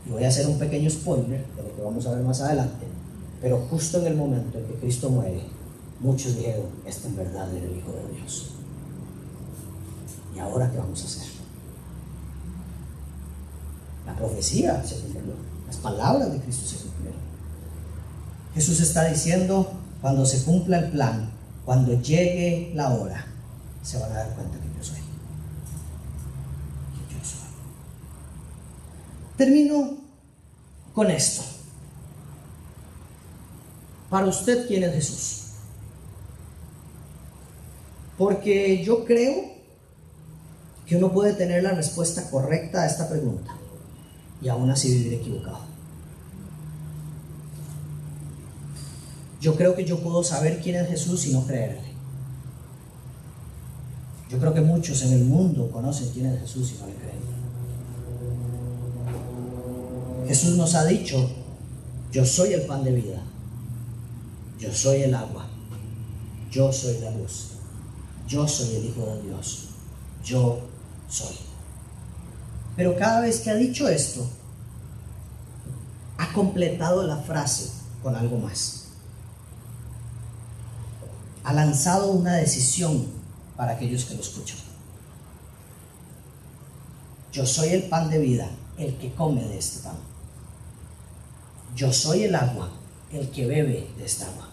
Y 0.07 0.11
voy 0.11 0.25
a 0.25 0.29
hacer 0.29 0.47
un 0.47 0.59
pequeño 0.59 0.91
spoiler 0.91 1.47
de 1.57 1.63
lo 1.63 1.75
que 1.75 1.81
vamos 1.81 2.07
a 2.07 2.11
ver 2.11 2.23
más 2.23 2.43
adelante, 2.43 2.85
pero 3.41 3.61
justo 3.71 4.01
en 4.01 4.09
el 4.09 4.17
momento 4.17 4.59
en 4.59 4.67
que 4.67 4.75
Cristo 4.75 5.09
muere, 5.09 5.41
muchos 6.01 6.37
dijeron, 6.37 6.67
este 6.85 7.09
en 7.09 7.17
verdad 7.17 7.51
era 7.51 7.65
el 7.65 7.79
Hijo 7.79 7.93
de 7.93 8.15
Dios. 8.15 8.51
¿Y 10.37 10.39
ahora 10.39 10.71
qué 10.71 10.77
vamos 10.77 11.03
a 11.03 11.07
hacer? 11.07 11.29
La 14.05 14.15
profecía 14.15 14.85
se 14.85 14.97
cumplió, 14.97 15.33
las 15.67 15.79
palabras 15.79 16.31
de 16.31 16.41
Cristo 16.41 16.67
se 16.67 16.77
cumplieron. 16.77 16.94
Jesús 18.55 18.81
está 18.81 19.05
diciendo, 19.07 19.73
cuando 20.01 20.25
se 20.25 20.45
cumpla 20.45 20.79
el 20.79 20.91
plan, 20.91 21.31
cuando 21.65 22.01
llegue 22.01 22.71
la 22.75 22.91
hora, 22.91 23.27
se 23.83 23.99
van 23.99 24.13
a 24.13 24.15
dar 24.15 24.35
cuenta 24.35 24.57
que 24.59 24.69
yo 24.79 24.85
soy. 24.85 24.99
Que 24.99 27.15
yo 27.15 27.25
soy. 27.25 27.41
Termino 29.37 29.97
con 30.95 31.11
esto. 31.11 31.43
Para 34.09 34.27
usted, 34.27 34.69
¿quién 34.69 34.85
es 34.85 34.95
Jesús? 34.95 35.41
Porque 38.17 38.85
yo 38.85 39.05
creo 39.05 39.53
que 40.87 40.97
uno 40.97 41.13
puede 41.13 41.33
tener 41.33 41.65
la 41.65 41.73
respuesta 41.73 42.31
correcta 42.31 42.83
a 42.83 42.87
esta 42.87 43.09
pregunta 43.09 43.57
y 44.41 44.49
aún 44.49 44.71
así 44.71 44.93
vivir 44.93 45.15
equivocado. 45.15 45.74
Yo 49.45 49.55
creo 49.57 49.75
que 49.75 49.85
yo 49.85 49.99
puedo 49.99 50.25
saber 50.25 50.59
quién 50.63 50.77
es 50.77 50.89
Jesús 50.89 51.27
y 51.27 51.35
no 51.35 51.47
creerle. 51.47 51.93
Yo 54.31 54.39
creo 54.39 54.55
que 54.55 54.63
muchos 54.63 55.03
en 55.03 55.13
el 55.13 55.25
mundo 55.27 55.71
conocen 55.71 56.09
quién 56.15 56.25
es 56.29 56.41
Jesús 56.41 56.73
y 56.73 56.81
no 56.81 56.87
le 56.87 56.95
creen. 56.95 57.19
Jesús 60.27 60.57
nos 60.57 60.75
ha 60.75 60.87
dicho, 60.87 61.31
yo 62.11 62.25
soy 62.25 62.55
el 62.55 62.63
pan 62.63 62.85
de 62.85 62.93
vida, 62.93 63.21
yo 64.59 64.73
soy 64.73 65.03
el 65.03 65.15
agua, 65.15 65.45
yo 66.51 66.73
soy 66.73 67.01
la 67.01 67.11
luz, 67.11 67.49
yo 68.27 68.49
soy 68.49 68.77
el 68.77 68.87
Hijo 68.87 69.05
de 69.05 69.29
Dios, 69.29 69.69
yo 70.25 70.61
soy. 71.07 71.37
Pero 72.77 72.97
cada 72.97 73.21
vez 73.21 73.41
que 73.41 73.51
ha 73.51 73.57
dicho 73.57 73.89
esto, 73.89 74.27
ha 76.17 76.33
completado 76.33 77.03
la 77.07 77.19
frase 77.19 77.69
con 78.03 78.17
algo 78.17 78.39
más. 78.39 78.84
Ha 81.45 81.53
lanzado 81.53 82.11
una 82.11 82.35
decisión 82.35 83.07
para 83.57 83.73
aquellos 83.73 84.07
que 84.07 84.15
lo 84.15 84.21
escuchan. 84.21 84.59
Yo 87.33 87.45
soy 87.47 87.71
el 87.71 87.85
pan 87.85 88.09
de 88.11 88.19
vida, 88.19 88.49
el 88.79 88.97
que 88.97 89.13
come 89.13 89.43
de 89.43 89.59
este 89.59 89.83
pan. 89.83 89.97
Yo 91.77 91.93
soy 91.93 92.25
el 92.25 92.35
agua, 92.35 92.71
el 93.13 93.29
que 93.31 93.47
bebe 93.47 93.89
de 93.97 94.05
esta 94.05 94.27
agua. 94.27 94.49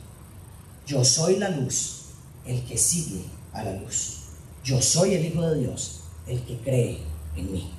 Yo 0.86 1.06
soy 1.06 1.38
la 1.38 1.50
luz, 1.50 2.08
el 2.46 2.64
que 2.66 2.78
sigue 2.78 3.24
a 3.54 3.64
la 3.64 3.74
luz. 3.74 4.24
Yo 4.64 4.82
soy 4.82 5.14
el 5.14 5.26
Hijo 5.26 5.42
de 5.42 5.60
Dios, 5.60 6.02
el 6.28 6.42
que 6.42 6.58
cree 6.58 7.00
en 7.36 7.52
mí. 7.52 7.72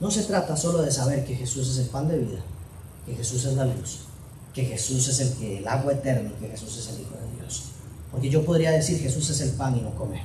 No 0.00 0.10
se 0.10 0.24
trata 0.24 0.56
solo 0.56 0.82
de 0.82 0.92
saber 0.92 1.24
que 1.24 1.34
Jesús 1.34 1.68
es 1.68 1.78
el 1.78 1.88
pan 1.88 2.08
de 2.08 2.18
vida, 2.18 2.40
que 3.06 3.14
Jesús 3.14 3.44
es 3.44 3.54
la 3.54 3.64
luz, 3.64 4.00
que 4.58 4.64
Jesús 4.64 5.06
es 5.06 5.20
el, 5.20 5.32
que, 5.34 5.58
el 5.58 5.68
agua 5.68 5.92
eterna, 5.92 6.32
que 6.40 6.48
Jesús 6.48 6.76
es 6.78 6.88
el 6.88 7.02
Hijo 7.02 7.14
de 7.14 7.40
Dios. 7.40 7.66
Porque 8.10 8.28
yo 8.28 8.44
podría 8.44 8.72
decir 8.72 8.98
Jesús 8.98 9.30
es 9.30 9.40
el 9.42 9.50
pan 9.50 9.76
y 9.76 9.82
no 9.82 9.94
comer. 9.94 10.22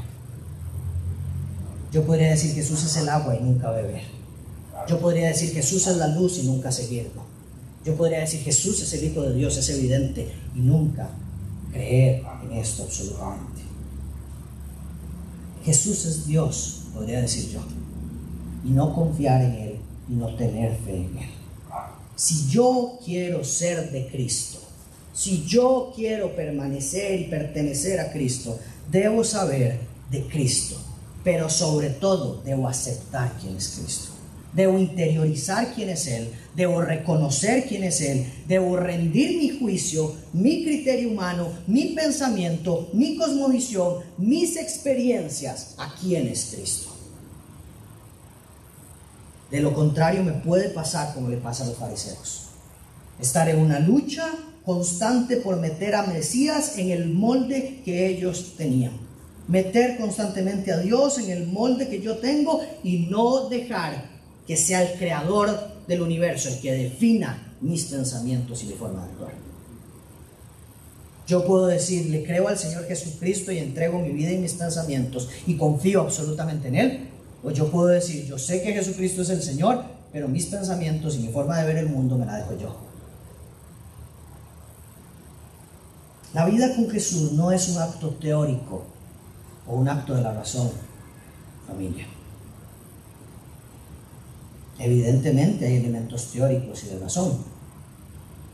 Yo 1.91 2.03
podría 2.03 2.31
decir 2.31 2.55
Jesús 2.55 2.83
es 2.83 2.97
el 2.97 3.09
agua 3.09 3.35
y 3.35 3.43
nunca 3.43 3.69
beber. 3.69 4.01
Yo 4.89 4.99
podría 4.99 5.27
decir 5.27 5.53
Jesús 5.53 5.85
es 5.85 5.97
la 5.97 6.07
luz 6.07 6.39
y 6.39 6.47
nunca 6.47 6.71
seguirlo. 6.71 7.21
Yo 7.85 7.95
podría 7.95 8.21
decir 8.21 8.39
Jesús 8.39 8.81
es 8.81 8.91
el 8.93 9.03
Hijo 9.03 9.21
de 9.21 9.35
Dios, 9.35 9.55
es 9.55 9.69
evidente, 9.69 10.33
y 10.55 10.61
nunca 10.61 11.09
creer 11.71 12.23
en 12.43 12.57
esto 12.57 12.81
absolutamente. 12.81 13.61
Jesús 15.63 16.05
es 16.05 16.25
Dios, 16.25 16.85
podría 16.91 17.21
decir 17.21 17.51
yo, 17.51 17.59
y 18.65 18.71
no 18.71 18.95
confiar 18.95 19.43
en 19.43 19.51
Él 19.51 19.75
y 20.09 20.13
no 20.13 20.33
tener 20.35 20.75
fe 20.77 20.95
en 20.95 21.17
Él. 21.19 21.42
Si 22.23 22.49
yo 22.49 22.99
quiero 23.03 23.43
ser 23.43 23.91
de 23.91 24.07
Cristo, 24.07 24.57
si 25.13 25.43
yo 25.45 25.91
quiero 25.93 26.33
permanecer 26.33 27.19
y 27.19 27.25
pertenecer 27.25 27.99
a 27.99 28.13
Cristo, 28.13 28.57
debo 28.89 29.25
saber 29.25 29.77
de 30.09 30.25
Cristo, 30.27 30.77
pero 31.21 31.49
sobre 31.49 31.89
todo 31.89 32.41
debo 32.45 32.69
aceptar 32.69 33.33
quién 33.41 33.57
es 33.57 33.77
Cristo. 33.77 34.11
Debo 34.53 34.79
interiorizar 34.79 35.73
quién 35.75 35.89
es 35.89 36.07
Él. 36.07 36.29
Debo 36.55 36.81
reconocer 36.81 37.65
quién 37.65 37.83
es 37.83 37.99
Él. 37.99 38.25
Debo 38.47 38.77
rendir 38.77 39.37
mi 39.37 39.59
juicio, 39.59 40.15
mi 40.31 40.63
criterio 40.63 41.09
humano, 41.09 41.49
mi 41.67 41.87
pensamiento, 41.87 42.89
mi 42.93 43.17
cosmovisión, 43.17 43.95
mis 44.17 44.55
experiencias 44.55 45.75
a 45.77 45.93
quién 45.99 46.29
es 46.29 46.53
Cristo. 46.55 46.92
De 49.53 49.61
lo 49.61 49.71
contrario 49.71 50.23
me 50.23 50.31
puede 50.31 50.69
pasar 50.69 51.13
como 51.13 51.29
le 51.29 51.37
pasa 51.37 51.63
a 51.63 51.67
los 51.67 51.77
fariseos. 51.77 52.47
Estar 53.21 53.47
en 53.49 53.59
una 53.59 53.77
lucha 53.77 54.27
constante 54.65 55.37
por 55.37 55.57
meter 55.57 55.93
a 55.93 56.07
Mesías 56.07 56.79
en 56.79 56.89
el 56.89 57.09
molde 57.09 57.83
que 57.85 58.07
ellos 58.07 58.55
tenían. 58.57 58.93
Meter 59.47 59.99
constantemente 59.99 60.71
a 60.71 60.79
Dios 60.79 61.19
en 61.19 61.29
el 61.29 61.45
molde 61.45 61.87
que 61.87 62.01
yo 62.01 62.17
tengo 62.17 62.61
y 62.83 63.05
no 63.11 63.47
dejar 63.47 64.09
que 64.47 64.57
sea 64.57 64.81
el 64.81 64.97
creador 64.97 65.55
del 65.87 66.01
universo 66.01 66.49
el 66.49 66.59
que 66.59 66.71
defina 66.71 67.53
mis 67.61 67.85
pensamientos 67.85 68.63
y 68.63 68.65
mi 68.65 68.73
forma 68.73 69.05
de 69.05 69.11
actuar. 69.11 69.33
Yo 71.27 71.45
puedo 71.45 71.67
decir, 71.67 72.09
le 72.09 72.23
creo 72.23 72.47
al 72.47 72.57
Señor 72.57 72.87
Jesucristo 72.87 73.51
y 73.51 73.59
entrego 73.59 73.99
mi 73.99 74.13
vida 74.13 74.31
y 74.31 74.39
mis 74.39 74.53
pensamientos 74.53 75.29
y 75.45 75.57
confío 75.57 76.01
absolutamente 76.01 76.69
en 76.69 76.75
Él. 76.75 77.12
O 77.43 77.51
yo 77.51 77.69
puedo 77.69 77.87
decir, 77.87 78.25
yo 78.25 78.37
sé 78.37 78.61
que 78.61 78.73
Jesucristo 78.73 79.21
es 79.21 79.29
el 79.29 79.41
Señor, 79.41 79.83
pero 80.11 80.27
mis 80.27 80.45
pensamientos 80.45 81.15
y 81.15 81.19
mi 81.19 81.27
forma 81.27 81.59
de 81.59 81.67
ver 81.67 81.77
el 81.77 81.89
mundo 81.89 82.17
me 82.17 82.25
la 82.25 82.37
dejo 82.37 82.57
yo. 82.57 82.75
La 86.33 86.45
vida 86.45 86.75
con 86.75 86.89
Jesús 86.89 87.33
no 87.33 87.51
es 87.51 87.69
un 87.69 87.77
acto 87.81 88.09
teórico 88.11 88.83
o 89.67 89.75
un 89.75 89.87
acto 89.87 90.15
de 90.15 90.21
la 90.21 90.33
razón, 90.33 90.71
familia. 91.67 92.07
Evidentemente 94.79 95.67
hay 95.67 95.75
elementos 95.75 96.31
teóricos 96.31 96.83
y 96.83 96.87
de 96.87 96.99
razón, 96.99 97.37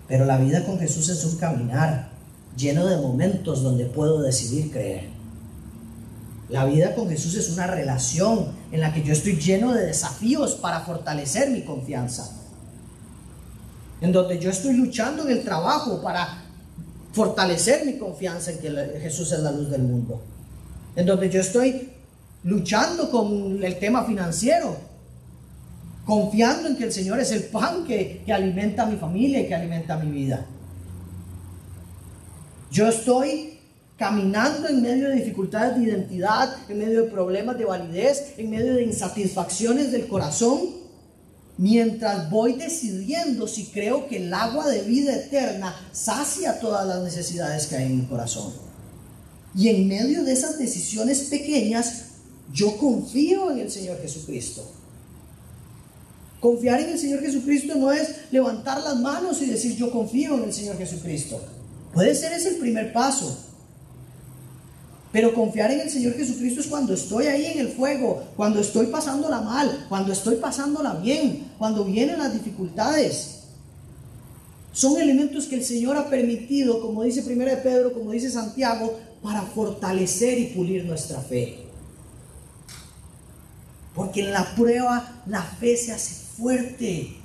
pero 0.07 0.25
la 0.25 0.37
vida 0.37 0.65
con 0.65 0.77
Jesús 0.79 1.07
es 1.09 1.23
un 1.23 1.37
caminar 1.37 2.09
lleno 2.57 2.85
de 2.85 2.97
momentos 2.97 3.63
donde 3.63 3.85
puedo 3.85 4.21
decidir 4.21 4.71
creer. 4.71 5.18
La 6.49 6.65
vida 6.65 6.95
con 6.95 7.09
Jesús 7.09 7.35
es 7.35 7.49
una 7.49 7.67
relación 7.67 8.47
en 8.71 8.81
la 8.81 8.91
que 8.91 9.03
yo 9.03 9.13
estoy 9.13 9.35
lleno 9.35 9.73
de 9.73 9.85
desafíos 9.85 10.55
para 10.55 10.81
fortalecer 10.81 11.51
mi 11.51 11.63
confianza. 11.63 12.31
En 14.01 14.11
donde 14.11 14.39
yo 14.39 14.49
estoy 14.49 14.73
luchando 14.73 15.23
en 15.23 15.37
el 15.37 15.43
trabajo 15.43 16.01
para 16.01 16.43
fortalecer 17.13 17.85
mi 17.85 17.97
confianza 17.97 18.51
en 18.51 18.59
que 18.59 18.99
Jesús 18.99 19.31
es 19.31 19.39
la 19.41 19.51
luz 19.51 19.69
del 19.69 19.83
mundo. 19.83 20.21
En 20.95 21.05
donde 21.05 21.29
yo 21.29 21.39
estoy 21.39 21.91
luchando 22.43 23.11
con 23.11 23.63
el 23.63 23.77
tema 23.77 24.05
financiero, 24.05 24.75
confiando 26.05 26.69
en 26.69 26.77
que 26.77 26.85
el 26.85 26.93
Señor 26.93 27.19
es 27.19 27.31
el 27.31 27.43
pan 27.43 27.83
que, 27.85 28.23
que 28.25 28.33
alimenta 28.33 28.83
a 28.83 28.85
mi 28.87 28.97
familia 28.97 29.41
y 29.41 29.47
que 29.47 29.53
alimenta 29.53 29.97
mi 29.97 30.09
vida. 30.09 30.45
Yo 32.71 32.87
estoy 32.87 33.48
caminando 33.99 34.69
en 34.69 34.81
medio 34.81 35.09
de 35.09 35.15
dificultades 35.15 35.77
de 35.77 35.83
identidad, 35.83 36.55
en 36.69 36.79
medio 36.79 37.03
de 37.03 37.11
problemas 37.11 37.57
de 37.57 37.65
validez, 37.65 38.33
en 38.37 38.49
medio 38.49 38.75
de 38.75 38.83
insatisfacciones 38.83 39.91
del 39.91 40.07
corazón, 40.07 40.61
mientras 41.57 42.29
voy 42.29 42.53
decidiendo 42.53 43.45
si 43.45 43.65
creo 43.65 44.07
que 44.07 44.15
el 44.15 44.33
agua 44.33 44.69
de 44.69 44.83
vida 44.83 45.13
eterna 45.13 45.75
sacia 45.91 46.61
todas 46.61 46.87
las 46.87 47.03
necesidades 47.03 47.67
que 47.67 47.75
hay 47.75 47.87
en 47.87 47.97
mi 47.97 48.05
corazón. 48.05 48.53
Y 49.53 49.67
en 49.67 49.85
medio 49.89 50.23
de 50.23 50.31
esas 50.31 50.57
decisiones 50.57 51.23
pequeñas, 51.23 52.03
yo 52.53 52.77
confío 52.77 53.51
en 53.51 53.59
el 53.59 53.69
Señor 53.69 54.01
Jesucristo. 54.01 54.65
Confiar 56.39 56.79
en 56.79 56.91
el 56.91 56.97
Señor 56.97 57.19
Jesucristo 57.19 57.75
no 57.75 57.91
es 57.91 58.31
levantar 58.31 58.81
las 58.81 58.95
manos 58.95 59.41
y 59.41 59.47
decir 59.47 59.75
yo 59.75 59.91
confío 59.91 60.35
en 60.35 60.45
el 60.45 60.53
Señor 60.53 60.77
Jesucristo. 60.77 61.43
Puede 61.93 62.15
ser 62.15 62.31
ese 62.31 62.49
el 62.49 62.55
primer 62.55 62.93
paso, 62.93 63.48
pero 65.11 65.33
confiar 65.33 65.71
en 65.71 65.81
el 65.81 65.89
Señor 65.89 66.13
Jesucristo 66.13 66.61
es 66.61 66.67
cuando 66.67 66.93
estoy 66.93 67.25
ahí 67.25 67.45
en 67.45 67.59
el 67.59 67.69
fuego, 67.69 68.23
cuando 68.35 68.59
estoy 68.59 68.87
pasándola 68.87 69.41
mal, 69.41 69.85
cuando 69.89 70.13
estoy 70.13 70.35
pasándola 70.35 70.95
bien, 70.95 71.51
cuando 71.57 71.83
vienen 71.83 72.19
las 72.19 72.33
dificultades. 72.33 73.39
Son 74.71 74.99
elementos 75.01 75.45
que 75.45 75.55
el 75.55 75.65
Señor 75.65 75.97
ha 75.97 76.09
permitido, 76.09 76.79
como 76.79 77.03
dice 77.03 77.23
1 77.25 77.45
de 77.45 77.57
Pedro, 77.57 77.93
como 77.93 78.11
dice 78.11 78.29
Santiago, 78.29 78.99
para 79.23 79.41
fortalecer 79.41 80.37
y 80.37 80.45
pulir 80.47 80.85
nuestra 80.85 81.19
fe. 81.21 81.65
Porque 83.95 84.21
en 84.21 84.31
la 84.31 84.55
prueba 84.55 85.23
la 85.25 85.41
fe 85.41 85.75
se 85.75 85.91
hace 85.91 86.13
fuerte. 86.37 87.18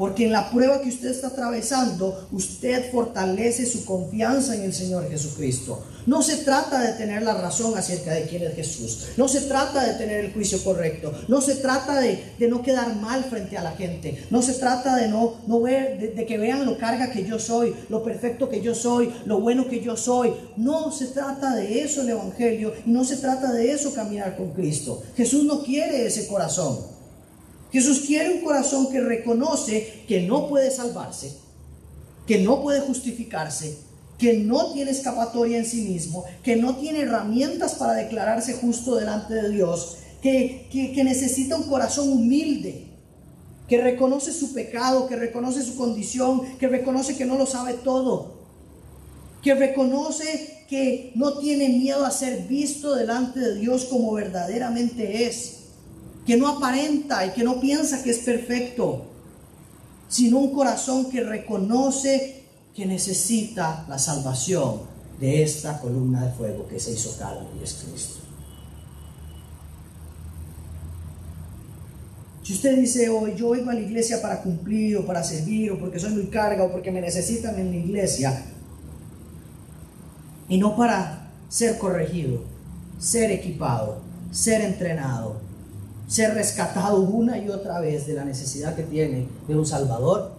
Porque 0.00 0.24
en 0.24 0.32
la 0.32 0.48
prueba 0.50 0.80
que 0.80 0.88
usted 0.88 1.10
está 1.10 1.26
atravesando, 1.26 2.26
usted 2.32 2.90
fortalece 2.90 3.66
su 3.66 3.84
confianza 3.84 4.54
en 4.54 4.62
el 4.62 4.72
Señor 4.72 5.10
Jesucristo. 5.10 5.84
No 6.06 6.22
se 6.22 6.38
trata 6.38 6.80
de 6.80 6.94
tener 6.94 7.22
la 7.22 7.34
razón 7.34 7.76
acerca 7.76 8.14
de 8.14 8.22
quién 8.22 8.42
es 8.44 8.54
Jesús. 8.54 9.08
No 9.18 9.28
se 9.28 9.42
trata 9.42 9.84
de 9.84 9.98
tener 9.98 10.24
el 10.24 10.32
juicio 10.32 10.64
correcto. 10.64 11.12
No 11.28 11.42
se 11.42 11.56
trata 11.56 12.00
de, 12.00 12.32
no 12.48 12.62
quedar 12.62 12.96
mal 12.96 13.24
frente 13.24 13.58
a 13.58 13.62
la 13.62 13.72
gente. 13.72 14.24
No 14.30 14.40
se 14.40 14.54
trata 14.54 14.96
de 14.96 15.08
no, 15.08 15.36
ver, 15.60 16.14
de 16.14 16.24
que 16.24 16.38
vean 16.38 16.64
lo 16.64 16.78
carga 16.78 17.10
que 17.10 17.26
yo 17.26 17.38
soy, 17.38 17.76
lo 17.90 18.02
perfecto 18.02 18.48
que 18.48 18.62
yo 18.62 18.74
soy, 18.74 19.12
lo 19.26 19.38
bueno 19.40 19.68
que 19.68 19.82
yo 19.82 19.98
soy. 19.98 20.32
No 20.56 20.90
se 20.92 21.08
trata 21.08 21.54
de 21.54 21.82
eso 21.82 22.00
el 22.00 22.08
Evangelio. 22.08 22.72
No 22.86 23.04
se 23.04 23.18
trata 23.18 23.52
de 23.52 23.70
eso 23.70 23.92
caminar 23.92 24.34
con 24.38 24.52
Cristo. 24.52 25.02
Jesús 25.14 25.44
no 25.44 25.62
quiere 25.62 26.06
ese 26.06 26.26
corazón. 26.26 26.99
Jesús 27.72 28.00
quiere 28.06 28.30
un 28.30 28.40
corazón 28.40 28.90
que 28.90 29.00
reconoce 29.00 30.02
que 30.08 30.22
no 30.22 30.48
puede 30.48 30.70
salvarse, 30.70 31.36
que 32.26 32.38
no 32.38 32.62
puede 32.62 32.80
justificarse, 32.80 33.78
que 34.18 34.34
no 34.34 34.72
tiene 34.72 34.90
escapatoria 34.90 35.58
en 35.58 35.64
sí 35.64 35.82
mismo, 35.82 36.24
que 36.42 36.56
no 36.56 36.76
tiene 36.76 37.00
herramientas 37.00 37.74
para 37.74 37.94
declararse 37.94 38.54
justo 38.54 38.96
delante 38.96 39.34
de 39.34 39.50
Dios, 39.50 39.98
que, 40.20 40.68
que, 40.70 41.04
necesita 41.04 41.56
un 41.56 41.62
corazón 41.62 42.12
humilde, 42.12 42.86
que 43.66 43.80
reconoce 43.80 44.32
su 44.32 44.52
pecado, 44.52 45.06
que 45.06 45.16
reconoce 45.16 45.62
su 45.62 45.76
condición, 45.76 46.58
que 46.58 46.68
reconoce 46.68 47.16
que 47.16 47.24
no 47.24 47.36
lo 47.36 47.46
sabe 47.46 47.74
todo, 47.74 48.34
que 49.42 49.54
reconoce 49.54 50.66
que 50.68 51.12
no 51.14 51.38
tiene 51.38 51.68
miedo 51.68 52.04
a 52.04 52.10
ser 52.10 52.46
visto 52.46 52.94
delante 52.94 53.40
de 53.40 53.54
Dios 53.54 53.86
como 53.86 54.12
verdaderamente 54.12 55.26
es 55.26 55.59
que 56.30 56.36
no 56.36 56.46
aparenta 56.46 57.26
y 57.26 57.30
que 57.30 57.42
no 57.42 57.58
piensa 57.58 58.04
que 58.04 58.10
es 58.10 58.18
perfecto, 58.18 59.02
sino 60.08 60.38
un 60.38 60.52
corazón 60.52 61.10
que 61.10 61.24
reconoce 61.24 62.44
que 62.72 62.86
necesita 62.86 63.84
la 63.88 63.98
salvación 63.98 64.82
de 65.18 65.42
esta 65.42 65.80
columna 65.80 66.26
de 66.26 66.32
fuego 66.32 66.68
que 66.68 66.78
se 66.78 66.92
hizo 66.92 67.18
carne 67.18 67.48
y 67.60 67.64
es 67.64 67.74
Cristo. 67.74 68.20
Si 72.44 72.52
usted 72.52 72.78
dice 72.78 73.08
hoy, 73.08 73.34
yo 73.36 73.50
vengo 73.50 73.70
a 73.70 73.74
la 73.74 73.80
iglesia 73.80 74.22
para 74.22 74.40
cumplir 74.40 74.98
o 74.98 75.04
para 75.04 75.24
servir 75.24 75.72
o 75.72 75.80
porque 75.80 75.98
soy 75.98 76.12
muy 76.12 76.26
carga 76.26 76.62
o 76.62 76.70
porque 76.70 76.92
me 76.92 77.00
necesitan 77.00 77.58
en 77.58 77.72
la 77.72 77.76
iglesia, 77.76 78.44
y 80.48 80.58
no 80.58 80.76
para 80.76 81.28
ser 81.48 81.76
corregido, 81.76 82.44
ser 83.00 83.32
equipado, 83.32 84.00
ser 84.30 84.60
entrenado, 84.60 85.49
ser 86.10 86.34
rescatado 86.34 87.02
una 87.02 87.38
y 87.38 87.48
otra 87.48 87.78
vez 87.78 88.08
de 88.08 88.14
la 88.14 88.24
necesidad 88.24 88.74
que 88.74 88.82
tiene 88.82 89.28
de 89.46 89.56
un 89.56 89.64
Salvador, 89.64 90.32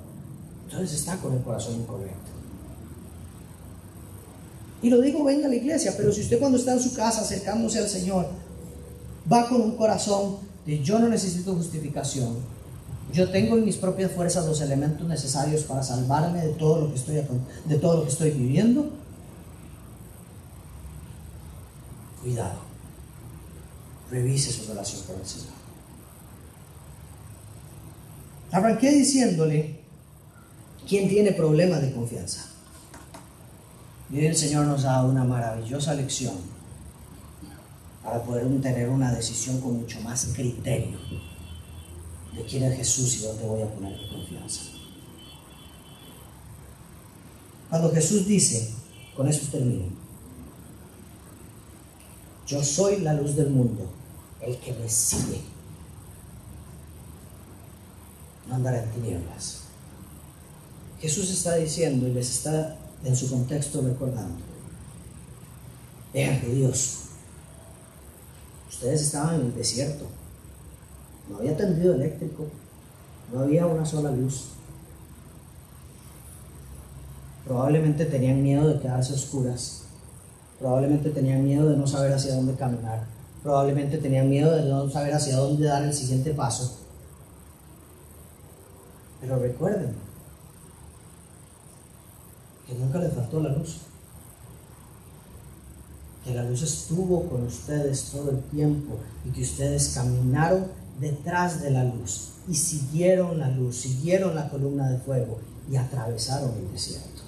entonces 0.66 1.00
está 1.00 1.16
con 1.16 1.32
el 1.34 1.42
corazón 1.42 1.76
incorrecto. 1.76 2.18
Y 4.82 4.90
lo 4.90 5.00
digo, 5.00 5.24
venga 5.24 5.46
a 5.46 5.50
la 5.50 5.56
iglesia, 5.56 5.94
pero 5.96 6.12
si 6.12 6.22
usted 6.22 6.40
cuando 6.40 6.58
está 6.58 6.74
en 6.74 6.82
su 6.82 6.94
casa 6.94 7.22
acercándose 7.22 7.80
al 7.80 7.88
Señor, 7.88 8.28
va 9.32 9.48
con 9.48 9.62
un 9.62 9.78
corazón 9.78 10.40
de 10.66 10.84
yo 10.84 11.00
no 11.00 11.08
necesito 11.08 11.56
justificación, 11.56 12.36
yo 13.14 13.30
tengo 13.32 13.56
en 13.56 13.64
mis 13.64 13.78
propias 13.78 14.12
fuerzas 14.12 14.46
los 14.46 14.60
elementos 14.60 15.08
necesarios 15.08 15.64
para 15.64 15.84
salvarme 15.84 16.46
de 16.46 16.54
todo 16.54 16.82
lo 16.82 16.90
que 16.90 16.96
estoy, 16.96 17.22
de 17.66 17.78
todo 17.78 17.98
lo 17.98 18.04
que 18.04 18.10
estoy 18.10 18.32
viviendo, 18.32 18.90
cuidado, 22.22 22.60
revise 24.10 24.52
su 24.52 24.68
relación 24.68 25.02
con 25.04 25.18
el 25.18 25.26
Señor. 25.26 25.61
Arranqué 28.52 28.91
diciéndole 28.91 29.80
quién 30.88 31.08
tiene 31.08 31.32
problemas 31.32 31.82
de 31.82 31.93
confianza. 31.93 32.47
Y 34.12 34.26
el 34.26 34.36
Señor 34.36 34.66
nos 34.66 34.84
da 34.84 35.06
una 35.06 35.24
maravillosa 35.24 35.93
lección 35.93 36.36
para 38.04 38.22
poder 38.24 38.45
tener 38.62 38.89
una 38.89 39.14
decisión 39.14 39.62
con 39.62 39.80
mucho 39.80 40.02
más 40.02 40.34
criterio 40.36 40.97
de 42.36 42.43
quién 42.43 42.64
es 42.64 42.78
Jesús 42.78 43.18
y 43.18 43.24
dónde 43.24 43.45
voy 43.45 43.62
a 43.62 43.74
poner 43.74 43.97
mi 43.97 44.10
confianza. 44.10 44.62
Cuando 47.70 47.89
Jesús 47.93 48.28
dice, 48.28 48.74
con 49.16 49.30
eso 49.30 49.47
termino, 49.49 49.86
yo 52.45 52.62
soy 52.62 52.99
la 52.99 53.14
luz 53.14 53.38
del 53.38 53.49
mundo, 53.49 53.89
el 54.41 54.58
que 54.58 54.74
me 54.74 54.89
sigue 54.89 55.39
no 58.48 58.56
andará 58.56 58.84
en 58.84 58.89
tinieblas. 58.92 59.62
Jesús 61.00 61.32
está 61.32 61.56
diciendo 61.56 62.08
y 62.08 62.14
les 62.14 62.30
está 62.30 62.78
en 63.04 63.16
su 63.16 63.30
contexto 63.30 63.82
recordando, 63.82 64.36
vean 66.14 66.39
que 66.39 66.48
Dios, 66.48 67.00
ustedes 68.70 69.02
estaban 69.02 69.36
en 69.36 69.42
el 69.48 69.56
desierto, 69.56 70.06
no 71.30 71.38
había 71.38 71.58
tendido 71.58 71.96
eléctrico, 71.96 72.46
no 73.34 73.39
había 73.39 73.66
una 73.66 73.86
sola 73.86 74.12
luz. 74.12 74.50
Probablemente 77.46 78.06
tenían 78.06 78.44
miedo 78.44 78.68
de 78.68 78.80
quedarse 78.80 79.14
oscuras, 79.14 79.84
probablemente 80.60 81.10
tenían 81.10 81.44
miedo 81.44 81.68
de 81.68 81.78
no 81.78 81.88
saber 81.88 82.14
hacia 82.14 82.36
dónde 82.36 82.54
caminar, 82.54 83.06
probablemente 83.42 83.98
tenían 83.98 84.30
miedo 84.30 84.56
de 84.56 84.70
no 84.70 84.88
saber 84.88 85.16
hacia 85.16 85.38
dónde 85.38 85.66
dar 85.66 85.84
el 85.84 85.94
siguiente 85.94 86.32
paso. 86.36 86.78
Pero 89.22 89.38
recuerden 89.38 89.94
que 92.68 92.74
nunca 92.74 93.00
les 93.00 93.14
faltó 93.14 93.40
la 93.40 93.50
luz. 93.50 93.78
Que 96.26 96.34
la 96.34 96.44
luz 96.44 96.62
estuvo 96.64 97.28
con 97.30 97.44
ustedes 97.46 98.10
todo 98.12 98.32
el 98.32 98.42
tiempo 98.46 98.98
y 99.26 99.30
que 99.30 99.44
ustedes 99.44 99.94
caminaron 99.94 100.66
detrás 101.00 101.62
de 101.62 101.72
la 101.72 101.84
luz 101.84 102.30
y 102.48 102.56
siguieron 102.56 103.40
la 103.40 103.50
luz, 103.50 103.78
siguieron 103.78 104.36
la 104.36 104.50
columna 104.50 104.90
de 104.90 104.98
fuego 105.00 105.40
y 105.70 105.76
atravesaron 105.76 106.52
el 106.58 106.72
desierto 106.72 107.22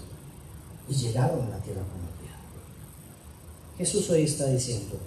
y 0.88 0.94
llegaron 0.94 1.42
a 1.42 1.50
la 1.50 1.58
tierra 1.58 1.82
prometida. 1.82 2.38
Jesús 3.78 4.10
hoy 4.10 4.24
está 4.24 4.46
diciendo, 4.48 4.98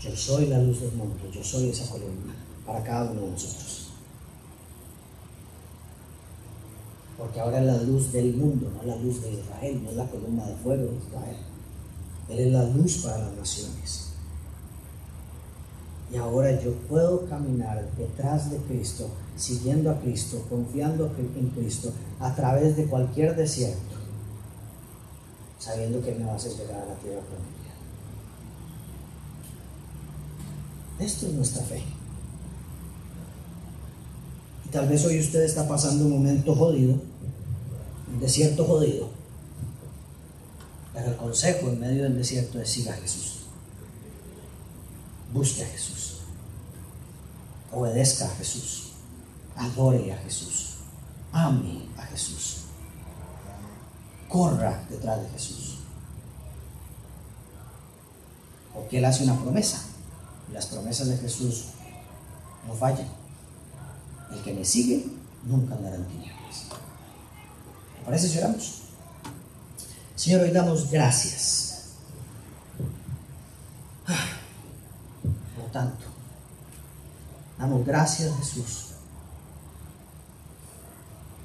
yo 0.00 0.16
soy 0.16 0.46
la 0.46 0.58
luz 0.58 0.80
del 0.80 0.92
mundo, 0.92 1.30
yo 1.30 1.42
soy 1.44 1.70
esa 1.70 1.90
columna 1.90 2.34
para 2.66 2.82
cada 2.82 3.10
uno 3.10 3.22
de 3.22 3.30
nosotros. 3.32 3.89
Porque 7.20 7.38
ahora 7.38 7.58
es 7.58 7.66
la 7.66 7.76
luz 7.82 8.12
del 8.12 8.34
mundo, 8.34 8.72
no 8.74 8.82
la 8.82 8.96
luz 8.96 9.20
de 9.22 9.34
Israel, 9.34 9.82
no 9.84 9.90
es 9.90 9.96
la 9.96 10.06
columna 10.06 10.46
de 10.46 10.54
fuego 10.56 10.84
de 10.84 10.96
Israel. 10.96 11.36
Él 12.30 12.38
es 12.38 12.52
la 12.52 12.64
luz 12.64 12.96
para 13.04 13.18
las 13.18 13.32
naciones. 13.32 14.12
Y 16.10 16.16
ahora 16.16 16.58
yo 16.58 16.72
puedo 16.88 17.26
caminar 17.26 17.86
detrás 17.98 18.50
de 18.50 18.56
Cristo, 18.56 19.10
siguiendo 19.36 19.90
a 19.90 20.00
Cristo, 20.00 20.42
confiando 20.48 21.14
en 21.18 21.48
Cristo, 21.50 21.92
a 22.20 22.34
través 22.34 22.78
de 22.78 22.86
cualquier 22.86 23.36
desierto, 23.36 23.96
sabiendo 25.58 26.00
que 26.02 26.14
me 26.14 26.24
va 26.24 26.34
a 26.34 26.38
llegar 26.38 26.82
a 26.82 26.86
la 26.86 26.94
tierra 26.94 27.20
prometida. 27.20 27.74
Esto 31.00 31.26
es 31.26 31.34
nuestra 31.34 31.62
fe. 31.64 31.82
Y 34.64 34.68
tal 34.70 34.88
vez 34.88 35.04
hoy 35.04 35.20
usted 35.20 35.42
está 35.42 35.68
pasando 35.68 36.06
un 36.06 36.12
momento 36.12 36.54
jodido, 36.54 37.09
desierto 38.18 38.64
jodido. 38.64 39.08
Pero 40.92 41.08
el 41.08 41.16
consejo 41.16 41.68
en 41.68 41.80
medio 41.80 42.02
del 42.02 42.16
desierto 42.16 42.60
es 42.60 42.68
siga 42.68 42.92
a 42.92 42.96
Jesús. 42.96 43.40
Busque 45.32 45.62
a 45.62 45.66
Jesús. 45.66 46.18
Obedezca 47.72 48.26
a 48.26 48.34
Jesús. 48.36 48.92
Adore 49.56 50.12
a 50.12 50.16
Jesús. 50.18 50.76
Ame 51.32 51.86
a 51.96 52.02
Jesús. 52.06 52.62
Corra 54.28 54.84
detrás 54.90 55.22
de 55.22 55.28
Jesús. 55.28 55.76
Porque 58.74 58.98
Él 58.98 59.04
hace 59.04 59.22
una 59.22 59.40
promesa. 59.40 59.84
Y 60.48 60.52
las 60.52 60.66
promesas 60.66 61.08
de 61.08 61.18
Jesús 61.18 61.66
no 62.66 62.74
fallan. 62.74 63.08
El 64.32 64.42
que 64.42 64.52
me 64.52 64.64
sigue 64.64 65.06
nunca 65.44 65.74
andará 65.74 65.96
en 65.96 66.06
tinieblas 66.06 66.40
parece 68.10 68.28
si 68.28 68.38
oramos? 68.38 68.82
Señor, 70.16 70.40
hoy 70.40 70.50
damos 70.50 70.90
gracias. 70.90 71.84
Por 75.56 75.70
tanto, 75.70 76.06
damos 77.56 77.86
gracias 77.86 78.36
Jesús. 78.38 78.86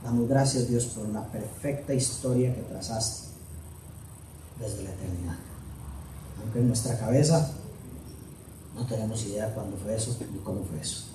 Damos 0.03 0.27
gracias 0.27 0.67
Dios 0.67 0.85
por 0.85 1.05
una 1.05 1.23
perfecta 1.25 1.93
historia 1.93 2.55
que 2.55 2.61
trazaste 2.61 3.27
desde 4.59 4.85
la 4.85 4.89
eternidad. 4.89 5.35
Aunque 6.41 6.59
en 6.59 6.67
nuestra 6.67 6.97
cabeza 6.97 7.51
no 8.73 8.87
tenemos 8.87 9.23
idea 9.23 9.53
cuándo 9.53 9.77
fue 9.77 9.95
eso 9.95 10.17
ni 10.33 10.39
cómo 10.39 10.65
fue 10.65 10.81
eso. 10.81 11.05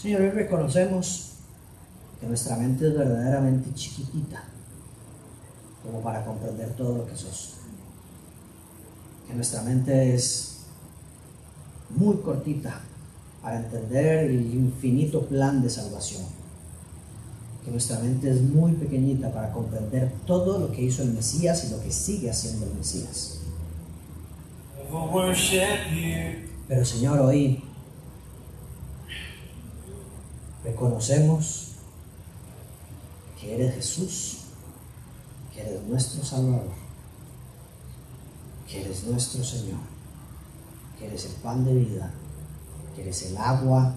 Señor, 0.00 0.20
hoy 0.20 0.30
reconocemos 0.30 1.30
que 2.20 2.26
nuestra 2.26 2.56
mente 2.56 2.88
es 2.88 2.94
verdaderamente 2.94 3.72
chiquitita 3.74 4.44
como 5.82 6.02
para 6.02 6.24
comprender 6.24 6.70
todo 6.76 6.98
lo 6.98 7.06
que 7.06 7.16
sos. 7.16 7.54
Que 9.26 9.34
nuestra 9.34 9.62
mente 9.62 10.14
es 10.14 10.58
muy 11.88 12.16
cortita 12.16 12.80
para 13.42 13.56
entender 13.56 14.30
el 14.30 14.54
infinito 14.54 15.22
plan 15.26 15.62
de 15.62 15.70
salvación. 15.70 16.22
Que 17.64 17.70
nuestra 17.70 17.98
mente 18.00 18.30
es 18.30 18.42
muy 18.42 18.72
pequeñita 18.72 19.32
para 19.32 19.52
comprender 19.52 20.12
todo 20.26 20.58
lo 20.58 20.72
que 20.72 20.82
hizo 20.82 21.02
el 21.02 21.12
Mesías 21.12 21.64
y 21.64 21.70
lo 21.70 21.82
que 21.82 21.90
sigue 21.90 22.30
haciendo 22.30 22.66
el 22.66 22.74
Mesías. 22.74 23.40
Pero 26.68 26.84
Señor, 26.84 27.20
hoy 27.20 27.62
reconocemos 30.64 31.69
que 33.40 33.54
eres 33.54 33.74
Jesús, 33.74 34.38
que 35.54 35.62
eres 35.62 35.82
nuestro 35.84 36.22
Salvador, 36.22 36.68
que 38.68 38.82
eres 38.82 39.04
nuestro 39.04 39.42
Señor, 39.42 39.80
que 40.98 41.06
eres 41.06 41.24
el 41.24 41.32
pan 41.36 41.64
de 41.64 41.74
vida, 41.74 42.12
que 42.94 43.02
eres 43.02 43.22
el 43.30 43.36
agua 43.38 43.94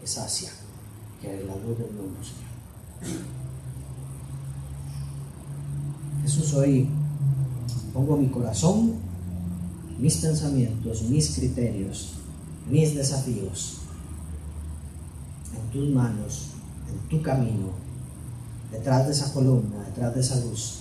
que 0.00 0.06
sacia, 0.06 0.50
que 1.20 1.28
eres 1.28 1.46
la 1.46 1.56
luz 1.56 1.76
del 1.76 1.90
mundo, 1.90 2.18
Señor. 2.22 3.22
Jesús, 6.22 6.54
hoy 6.54 6.88
pongo 7.92 8.16
mi 8.16 8.28
corazón, 8.28 8.94
mis 9.98 10.18
pensamientos, 10.18 11.02
mis 11.02 11.30
criterios, 11.34 12.12
mis 12.70 12.94
desafíos 12.94 13.78
en 15.56 15.72
tus 15.72 15.88
manos, 15.88 16.50
en 16.88 17.08
tu 17.08 17.20
camino 17.22 17.87
detrás 18.70 19.06
de 19.06 19.12
esa 19.12 19.32
columna, 19.32 19.84
detrás 19.86 20.14
de 20.14 20.20
esa 20.20 20.36
luz, 20.40 20.80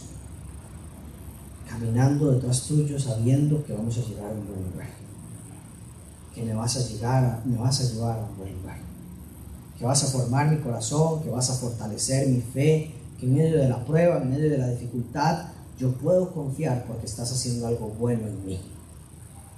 caminando 1.70 2.32
detrás 2.32 2.64
tuyo 2.64 3.00
sabiendo 3.00 3.64
que 3.66 3.74
vamos 3.74 3.98
a 3.98 4.02
llegar 4.02 4.26
a 4.26 4.34
un 4.34 4.48
buen 4.48 4.72
lugar, 4.72 4.90
que 6.34 6.44
me 6.44 6.54
vas 6.54 6.78
a 6.78 6.88
llegar, 6.88 7.42
me 7.46 7.58
vas 7.58 7.82
a 7.82 7.84
llevar 7.92 8.20
a 8.20 8.24
un 8.24 8.38
buen 8.38 8.54
lugar, 8.62 8.78
que 9.78 9.86
vas 9.86 10.04
a 10.04 10.08
formar 10.08 10.50
mi 10.50 10.58
corazón, 10.58 11.22
que 11.24 11.30
vas 11.30 11.50
a 11.50 11.54
fortalecer 11.54 12.28
mi 12.28 12.42
fe, 12.42 12.92
que 13.20 13.26
en 13.26 13.36
medio 13.36 13.58
de 13.58 13.70
la 13.70 13.84
prueba, 13.84 14.18
en 14.18 14.30
medio 14.30 14.50
de 14.50 14.58
la 14.58 14.70
dificultad, 14.70 15.48
yo 15.80 15.92
puedo 15.94 16.32
confiar 16.34 16.86
porque 16.88 17.06
estás 17.06 17.32
haciendo 17.32 17.68
algo 17.68 17.88
bueno 18.00 18.28
en 18.28 18.46
mí, 18.46 18.60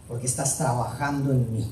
porque 0.07 0.27
estás 0.27 0.57
trabajando 0.57 1.31
en 1.31 1.53
mí 1.53 1.71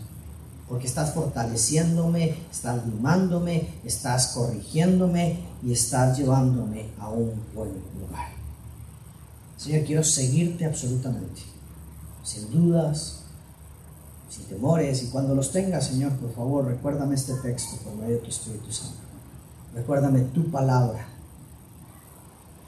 porque 0.68 0.88
estás 0.88 1.14
fortaleciéndome, 1.14 2.36
estás 2.52 2.86
limándome, 2.86 3.70
estás 3.86 4.28
corrigiéndome 4.28 5.40
y 5.64 5.72
estás 5.72 6.18
llevándome 6.18 6.88
a 7.00 7.10
un 7.10 7.32
buen 7.56 7.70
lugar. 8.00 8.28
Señor, 9.56 9.86
quiero 9.86 10.04
seguirte 10.04 10.66
absolutamente, 10.66 11.42
sin 12.24 12.52
dudas, 12.52 13.20
sin 14.30 14.46
temores, 14.46 15.04
y 15.04 15.08
cuando 15.08 15.34
los 15.34 15.52
tengas, 15.52 15.88
Señor, 15.88 16.12
por 16.14 16.34
favor, 16.34 16.66
recuérdame 16.66 17.16
este 17.16 17.34
texto 17.36 17.78
por 17.78 17.96
medio 17.96 18.16
de 18.16 18.22
tu 18.22 18.30
Espíritu 18.30 18.72
Santo. 18.72 18.98
Recuérdame 19.74 20.20
tu 20.22 20.52
palabra. 20.52 21.08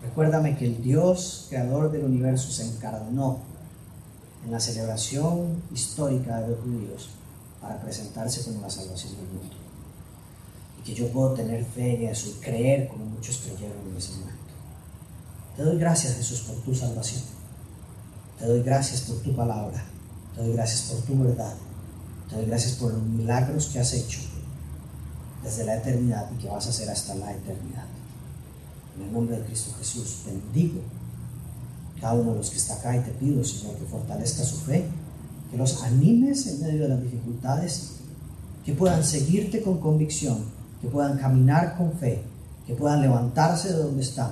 Recuérdame 0.02 0.58
que 0.58 0.66
el 0.66 0.82
Dios, 0.82 1.48
creador 1.50 1.92
del 1.92 2.06
universo, 2.06 2.50
se 2.50 2.66
encarnó 2.66 3.40
en 4.46 4.52
la 4.52 4.60
celebración 4.62 5.62
histórica 5.74 6.40
de 6.40 6.50
los 6.52 6.60
judíos 6.62 7.10
para 7.62 7.80
presentarse 7.80 8.44
como 8.44 8.62
la 8.62 8.70
salvación 8.70 9.16
del 9.16 9.28
mundo. 9.28 9.56
Y 10.80 10.84
que 10.84 10.94
yo 10.94 11.12
puedo 11.12 11.34
tener 11.34 11.66
fe 11.66 11.96
en 11.96 12.10
eso 12.10 12.30
y 12.30 12.34
creer 12.42 12.88
como 12.88 13.06
muchos 13.06 13.38
creyeron 13.38 13.78
en 13.90 13.98
ese 13.98 14.12
momento. 14.14 14.40
Te 15.56 15.64
doy 15.64 15.78
gracias 15.78 16.16
Jesús 16.16 16.42
por 16.42 16.56
tu 16.58 16.74
salvación. 16.74 17.22
Te 18.38 18.46
doy 18.46 18.64
gracias 18.64 19.02
por 19.02 19.18
tu 19.18 19.36
palabra. 19.36 19.84
Te 20.36 20.42
doy 20.42 20.54
gracias 20.54 20.84
por 20.84 21.02
tu 21.02 21.22
verdad. 21.22 21.54
Te 22.30 22.36
doy 22.38 22.46
gracias 22.46 22.74
por 22.74 22.94
los 22.94 23.04
milagros 23.04 23.68
que 23.68 23.80
has 23.80 23.94
hecho 23.94 24.22
desde 25.44 25.66
la 25.66 25.78
eternidad 25.78 26.30
y 26.32 26.42
que 26.42 26.48
vas 26.48 26.66
a 26.68 26.70
hacer 26.70 26.90
hasta 26.90 27.16
la 27.16 27.32
eternidad. 27.32 27.86
En 28.96 29.04
el 29.04 29.14
nombre 29.14 29.38
de 29.38 29.46
Cristo 29.46 29.74
Jesús, 29.78 30.20
bendigo 30.26 30.82
cada 32.00 32.14
uno 32.14 32.32
de 32.32 32.38
los 32.38 32.50
que 32.50 32.58
está 32.58 32.76
acá 32.76 32.96
y 32.96 33.02
te 33.02 33.12
pido, 33.12 33.44
Señor, 33.44 33.76
que 33.76 33.86
fortalezca 33.86 34.44
su 34.44 34.58
fe 34.58 34.86
que 35.52 35.58
los 35.58 35.84
animes 35.84 36.48
en 36.48 36.62
medio 36.62 36.84
de 36.84 36.90
las 36.90 37.02
dificultades, 37.02 37.94
que 38.66 38.74
puedan 38.74 39.04
seguirte 39.04 39.62
con 39.62 39.80
convicción 39.80 40.60
que 40.82 40.88
puedan 40.88 41.18
caminar 41.18 41.78
con 41.78 41.92
fe, 41.94 42.22
que 42.66 42.74
puedan 42.74 43.02
levantarse 43.02 43.70
de 43.70 43.84
donde 43.84 44.02
están 44.02 44.32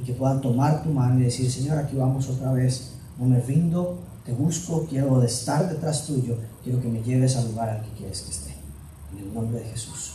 y 0.00 0.04
que 0.04 0.12
puedan 0.12 0.40
tomar 0.40 0.82
tu 0.82 0.90
mano 0.90 1.20
y 1.20 1.24
decir, 1.24 1.50
Señor, 1.50 1.78
aquí 1.78 1.96
vamos 1.96 2.28
otra 2.28 2.52
vez, 2.52 2.92
no 3.18 3.26
me 3.26 3.40
rindo, 3.40 3.98
te 4.24 4.32
busco, 4.32 4.86
quiero 4.88 5.22
estar 5.22 5.68
detrás 5.68 6.06
tuyo, 6.06 6.36
quiero 6.62 6.80
que 6.80 6.88
me 6.88 7.02
lleves 7.02 7.36
al 7.36 7.48
lugar 7.48 7.68
al 7.68 7.82
que 7.82 7.90
quieres 7.98 8.22
que 8.22 8.30
esté. 8.30 8.54
En 9.12 9.26
el 9.26 9.34
nombre 9.34 9.60
de 9.60 9.66
Jesús. 9.66 10.11